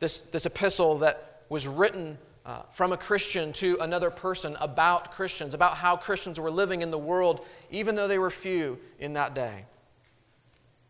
This, 0.00 0.22
this 0.22 0.44
epistle 0.44 0.98
that 0.98 1.31
was 1.52 1.66
written 1.66 2.16
uh, 2.46 2.62
from 2.70 2.92
a 2.92 2.96
Christian 2.96 3.52
to 3.52 3.76
another 3.82 4.10
person 4.10 4.56
about 4.58 5.12
Christians, 5.12 5.52
about 5.52 5.76
how 5.76 5.98
Christians 5.98 6.40
were 6.40 6.50
living 6.50 6.80
in 6.80 6.90
the 6.90 6.96
world, 6.98 7.44
even 7.70 7.94
though 7.94 8.08
they 8.08 8.18
were 8.18 8.30
few 8.30 8.78
in 8.98 9.12
that 9.12 9.34
day. 9.34 9.66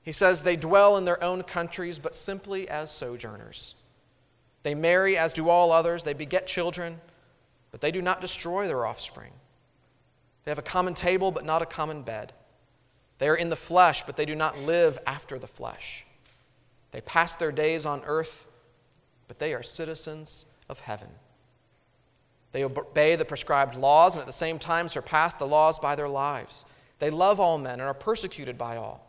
He 0.02 0.12
says 0.12 0.42
they 0.42 0.54
dwell 0.54 0.96
in 0.96 1.04
their 1.04 1.22
own 1.22 1.42
countries, 1.42 1.98
but 1.98 2.14
simply 2.14 2.68
as 2.68 2.92
sojourners. 2.92 3.74
They 4.62 4.76
marry 4.76 5.18
as 5.18 5.32
do 5.32 5.48
all 5.48 5.72
others, 5.72 6.04
they 6.04 6.12
beget 6.12 6.46
children, 6.46 7.00
but 7.72 7.80
they 7.80 7.90
do 7.90 8.00
not 8.00 8.20
destroy 8.20 8.68
their 8.68 8.86
offspring. 8.86 9.32
They 10.44 10.52
have 10.52 10.60
a 10.60 10.62
common 10.62 10.94
table, 10.94 11.32
but 11.32 11.44
not 11.44 11.60
a 11.60 11.66
common 11.66 12.02
bed. 12.02 12.34
They 13.18 13.28
are 13.28 13.34
in 13.34 13.48
the 13.48 13.56
flesh, 13.56 14.04
but 14.04 14.16
they 14.16 14.26
do 14.26 14.36
not 14.36 14.60
live 14.60 14.96
after 15.08 15.40
the 15.40 15.48
flesh. 15.48 16.06
They 16.92 17.00
pass 17.00 17.34
their 17.34 17.50
days 17.50 17.84
on 17.84 18.02
earth, 18.06 18.46
but 19.26 19.40
they 19.40 19.54
are 19.54 19.64
citizens 19.64 20.46
of 20.72 20.80
heaven. 20.80 21.08
They 22.50 22.64
obey 22.64 23.14
the 23.14 23.24
prescribed 23.24 23.76
laws 23.76 24.14
and 24.14 24.20
at 24.20 24.26
the 24.26 24.32
same 24.32 24.58
time 24.58 24.88
surpass 24.88 25.34
the 25.34 25.46
laws 25.46 25.78
by 25.78 25.94
their 25.94 26.08
lives. 26.08 26.66
They 26.98 27.10
love 27.10 27.38
all 27.38 27.58
men 27.58 27.74
and 27.74 27.82
are 27.82 27.94
persecuted 27.94 28.58
by 28.58 28.76
all. 28.76 29.06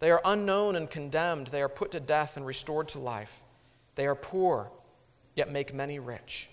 They 0.00 0.10
are 0.10 0.20
unknown 0.24 0.74
and 0.74 0.90
condemned. 0.90 1.48
They 1.48 1.62
are 1.62 1.68
put 1.68 1.92
to 1.92 2.00
death 2.00 2.36
and 2.36 2.44
restored 2.44 2.88
to 2.88 2.98
life. 2.98 3.42
They 3.94 4.06
are 4.06 4.14
poor, 4.14 4.70
yet 5.36 5.50
make 5.50 5.72
many 5.72 5.98
rich. 5.98 6.48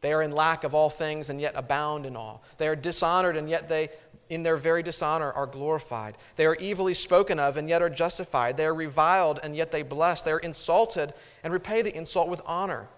They 0.00 0.12
are 0.12 0.22
in 0.22 0.32
lack 0.32 0.64
of 0.64 0.74
all 0.74 0.90
things 0.90 1.28
and 1.28 1.40
yet 1.40 1.52
abound 1.54 2.06
in 2.06 2.16
all. 2.16 2.42
They 2.56 2.68
are 2.68 2.74
dishonored 2.74 3.36
and 3.36 3.48
yet 3.48 3.68
they, 3.68 3.90
in 4.30 4.42
their 4.42 4.56
very 4.56 4.82
dishonor, 4.82 5.30
are 5.32 5.46
glorified. 5.46 6.16
They 6.36 6.46
are 6.46 6.56
evilly 6.60 6.94
spoken 6.94 7.38
of 7.38 7.56
and 7.56 7.68
yet 7.68 7.82
are 7.82 7.90
justified. 7.90 8.56
They 8.56 8.66
are 8.66 8.74
reviled 8.74 9.38
and 9.42 9.54
yet 9.54 9.70
they 9.70 9.82
bless. 9.82 10.22
They 10.22 10.32
are 10.32 10.38
insulted 10.38 11.12
and 11.44 11.52
repay 11.52 11.82
the 11.82 11.96
insult 11.96 12.28
with 12.28 12.40
honor. 12.46 12.88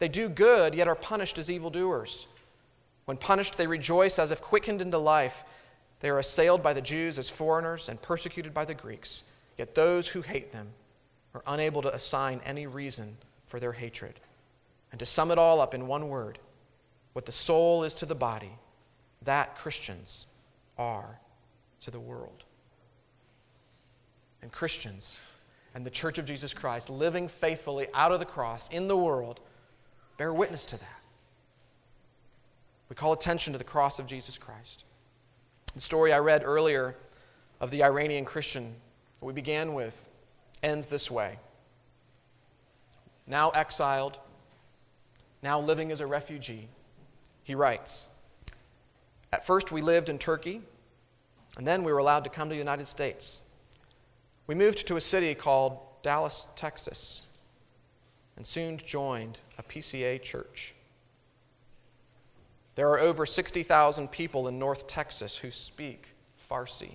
They 0.00 0.08
do 0.08 0.28
good 0.28 0.74
yet 0.74 0.88
are 0.88 0.96
punished 0.96 1.38
as 1.38 1.50
evildoers. 1.50 2.26
When 3.04 3.16
punished, 3.16 3.56
they 3.56 3.66
rejoice 3.66 4.18
as 4.18 4.32
if 4.32 4.40
quickened 4.40 4.82
into 4.82 4.98
life. 4.98 5.44
They 6.00 6.08
are 6.08 6.18
assailed 6.18 6.62
by 6.62 6.72
the 6.72 6.80
Jews 6.80 7.18
as 7.18 7.28
foreigners 7.28 7.88
and 7.88 8.00
persecuted 8.00 8.54
by 8.54 8.64
the 8.64 8.74
Greeks, 8.74 9.24
yet 9.58 9.74
those 9.74 10.08
who 10.08 10.22
hate 10.22 10.52
them 10.52 10.68
are 11.34 11.42
unable 11.46 11.82
to 11.82 11.94
assign 11.94 12.40
any 12.44 12.66
reason 12.66 13.16
for 13.44 13.60
their 13.60 13.72
hatred. 13.72 14.18
And 14.90 14.98
to 14.98 15.06
sum 15.06 15.30
it 15.30 15.38
all 15.38 15.60
up 15.60 15.74
in 15.74 15.86
one 15.86 16.08
word, 16.08 16.38
what 17.12 17.26
the 17.26 17.32
soul 17.32 17.84
is 17.84 17.94
to 17.96 18.06
the 18.06 18.14
body, 18.14 18.50
that 19.22 19.56
Christians 19.56 20.26
are 20.78 21.20
to 21.82 21.90
the 21.90 22.00
world. 22.00 22.44
And 24.40 24.50
Christians 24.50 25.20
and 25.74 25.84
the 25.84 25.90
Church 25.90 26.18
of 26.18 26.24
Jesus 26.24 26.54
Christ, 26.54 26.88
living 26.88 27.28
faithfully 27.28 27.88
out 27.92 28.12
of 28.12 28.18
the 28.18 28.24
cross 28.24 28.68
in 28.70 28.88
the 28.88 28.96
world, 28.96 29.40
bear 30.20 30.34
witness 30.34 30.66
to 30.66 30.76
that. 30.76 31.00
We 32.90 32.94
call 32.94 33.14
attention 33.14 33.54
to 33.54 33.58
the 33.58 33.64
cross 33.64 33.98
of 33.98 34.06
Jesus 34.06 34.36
Christ. 34.36 34.84
The 35.72 35.80
story 35.80 36.12
I 36.12 36.18
read 36.18 36.42
earlier 36.44 36.94
of 37.58 37.70
the 37.70 37.82
Iranian 37.82 38.26
Christian 38.26 38.74
that 39.18 39.24
we 39.24 39.32
began 39.32 39.72
with 39.72 40.10
ends 40.62 40.88
this 40.88 41.10
way. 41.10 41.38
Now 43.26 43.48
exiled, 43.52 44.18
now 45.42 45.58
living 45.58 45.90
as 45.90 46.02
a 46.02 46.06
refugee, 46.06 46.68
he 47.42 47.54
writes 47.54 48.10
At 49.32 49.46
first, 49.46 49.72
we 49.72 49.80
lived 49.80 50.10
in 50.10 50.18
Turkey, 50.18 50.60
and 51.56 51.66
then 51.66 51.82
we 51.82 51.94
were 51.94 51.98
allowed 51.98 52.24
to 52.24 52.30
come 52.30 52.50
to 52.50 52.54
the 52.54 52.58
United 52.58 52.88
States. 52.88 53.40
We 54.46 54.54
moved 54.54 54.86
to 54.86 54.96
a 54.96 55.00
city 55.00 55.34
called 55.34 55.78
Dallas, 56.02 56.46
Texas, 56.56 57.22
and 58.36 58.46
soon 58.46 58.76
joined 58.76 59.38
a 59.60 59.62
PCA 59.62 60.20
church. 60.20 60.74
There 62.74 62.88
are 62.88 62.98
over 62.98 63.26
60,000 63.26 64.10
people 64.10 64.48
in 64.48 64.58
North 64.58 64.86
Texas 64.86 65.36
who 65.36 65.50
speak 65.50 66.14
Farsi. 66.40 66.94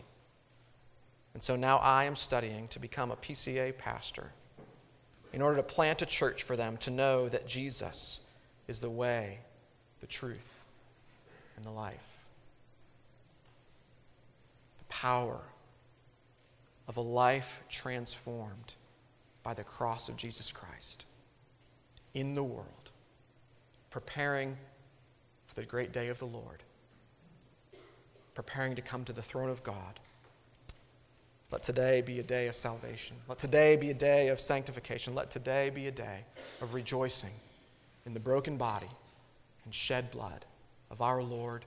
And 1.36 1.44
so 1.44 1.56
now 1.56 1.78
I 1.78 2.06
am 2.06 2.16
studying 2.16 2.68
to 2.70 2.80
become 2.80 3.12
a 3.12 3.16
PCA 3.18 3.78
pastor 3.78 4.32
in 5.32 5.44
order 5.44 5.58
to 5.58 5.64
plant 5.64 6.02
a 6.02 6.08
church 6.08 6.44
for 6.44 6.56
them 6.56 6.78
to 6.78 6.90
know 6.90 7.30
that 7.30 7.46
Jesus 7.46 8.22
is 8.68 8.80
the 8.80 8.90
way, 8.90 9.40
the 10.02 10.08
truth, 10.08 10.66
and 11.58 11.66
the 11.66 11.72
life. 11.72 12.26
The 14.80 14.86
power 14.86 15.42
of 16.88 16.98
a 16.98 17.02
life 17.02 17.62
transformed 17.70 18.74
by 19.44 19.54
the 19.54 19.64
cross 19.64 20.10
of 20.10 20.16
Jesus 20.16 20.52
Christ 20.52 21.06
in 22.16 22.34
the 22.34 22.44
world, 22.44 22.90
preparing 23.92 24.58
for 25.46 25.56
the 25.56 25.64
great 25.64 25.92
day 25.92 26.08
of 26.08 26.18
the 26.18 26.26
Lord, 26.26 26.64
preparing 28.34 28.76
to 28.76 28.82
come 28.82 29.04
to 29.06 29.14
the 29.14 29.22
throne 29.22 29.50
of 29.50 29.64
God. 29.64 30.00
Let 31.52 31.62
today 31.62 32.02
be 32.02 32.20
a 32.20 32.24
day 32.24 32.48
of 32.48 32.56
salvation. 32.56 33.16
Let 33.30 33.38
today 33.38 33.76
be 33.76 33.92
a 33.92 33.94
day 33.94 34.30
of 34.30 34.40
sanctification. 34.40 35.14
Let 35.14 35.30
today 35.30 35.70
be 35.70 35.88
a 35.88 35.92
day 35.92 36.26
of 36.62 36.74
rejoicing 36.74 37.30
in 38.06 38.14
the 38.14 38.20
broken 38.20 38.58
body 38.58 38.90
and 39.64 39.74
shed 39.74 40.10
blood 40.10 40.46
of 40.90 41.02
our 41.02 41.22
Lord 41.22 41.66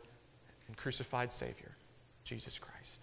and 0.66 0.76
crucified 0.76 1.30
Savior, 1.30 1.72
Jesus 2.24 2.58
Christ. 2.58 2.97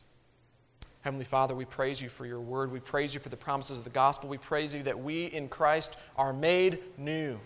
Heavenly 1.05 1.23
Father, 1.23 1.53
we 1.53 1.65
praise 1.65 2.01
you 2.01 2.09
for 2.09 2.25
your 2.25 2.39
word. 2.39 2.71
We 2.71 2.79
praise 2.79 3.13
you 3.13 3.19
for 3.19 3.29
the 3.29 3.37
promises 3.37 3.77
of 3.77 3.83
the 3.83 3.91
gospel. 3.91 4.27
We 4.27 4.39
praise 4.39 4.73
you 4.73 4.81
that 4.81 4.99
we 4.99 5.25
in 5.25 5.47
Christ 5.47 5.97
are 6.17 6.33
made 6.33 6.79
new. 6.97 7.39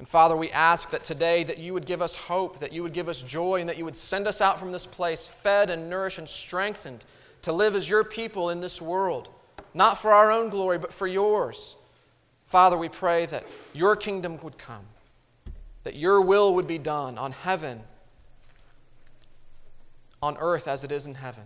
And 0.00 0.08
Father, 0.08 0.36
we 0.36 0.50
ask 0.50 0.90
that 0.90 1.04
today 1.04 1.44
that 1.44 1.58
you 1.58 1.72
would 1.72 1.86
give 1.86 2.02
us 2.02 2.16
hope, 2.16 2.58
that 2.58 2.72
you 2.72 2.82
would 2.82 2.92
give 2.92 3.08
us 3.08 3.22
joy, 3.22 3.60
and 3.60 3.68
that 3.68 3.78
you 3.78 3.84
would 3.84 3.96
send 3.96 4.26
us 4.26 4.40
out 4.40 4.58
from 4.58 4.72
this 4.72 4.86
place 4.86 5.28
fed 5.28 5.70
and 5.70 5.88
nourished 5.88 6.18
and 6.18 6.28
strengthened 6.28 7.04
to 7.42 7.52
live 7.52 7.76
as 7.76 7.88
your 7.88 8.02
people 8.02 8.50
in 8.50 8.60
this 8.60 8.82
world, 8.82 9.28
not 9.72 9.96
for 9.96 10.12
our 10.12 10.32
own 10.32 10.48
glory, 10.48 10.78
but 10.78 10.92
for 10.92 11.06
yours. 11.06 11.76
Father, 12.46 12.76
we 12.76 12.88
pray 12.88 13.26
that 13.26 13.46
your 13.72 13.94
kingdom 13.94 14.36
would 14.42 14.58
come, 14.58 14.84
that 15.84 15.94
your 15.94 16.20
will 16.20 16.56
would 16.56 16.66
be 16.66 16.78
done 16.78 17.18
on 17.18 17.30
heaven, 17.30 17.82
on 20.20 20.36
earth 20.38 20.66
as 20.66 20.82
it 20.82 20.90
is 20.90 21.06
in 21.06 21.14
heaven. 21.14 21.44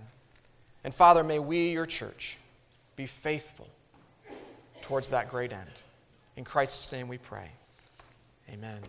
And 0.85 0.95
Father, 0.95 1.22
may 1.22 1.39
we, 1.39 1.70
your 1.70 1.87
church, 1.87 2.39
be 2.97 3.07
faithful 3.07 3.68
towards 4.83 5.11
that 5.11 5.30
great 5.30 5.53
end. 5.53 5.83
In 6.37 6.45
Christ's 6.45 6.91
name 6.93 7.09
we 7.09 7.18
pray. 7.18 7.49
Amen. 8.51 8.80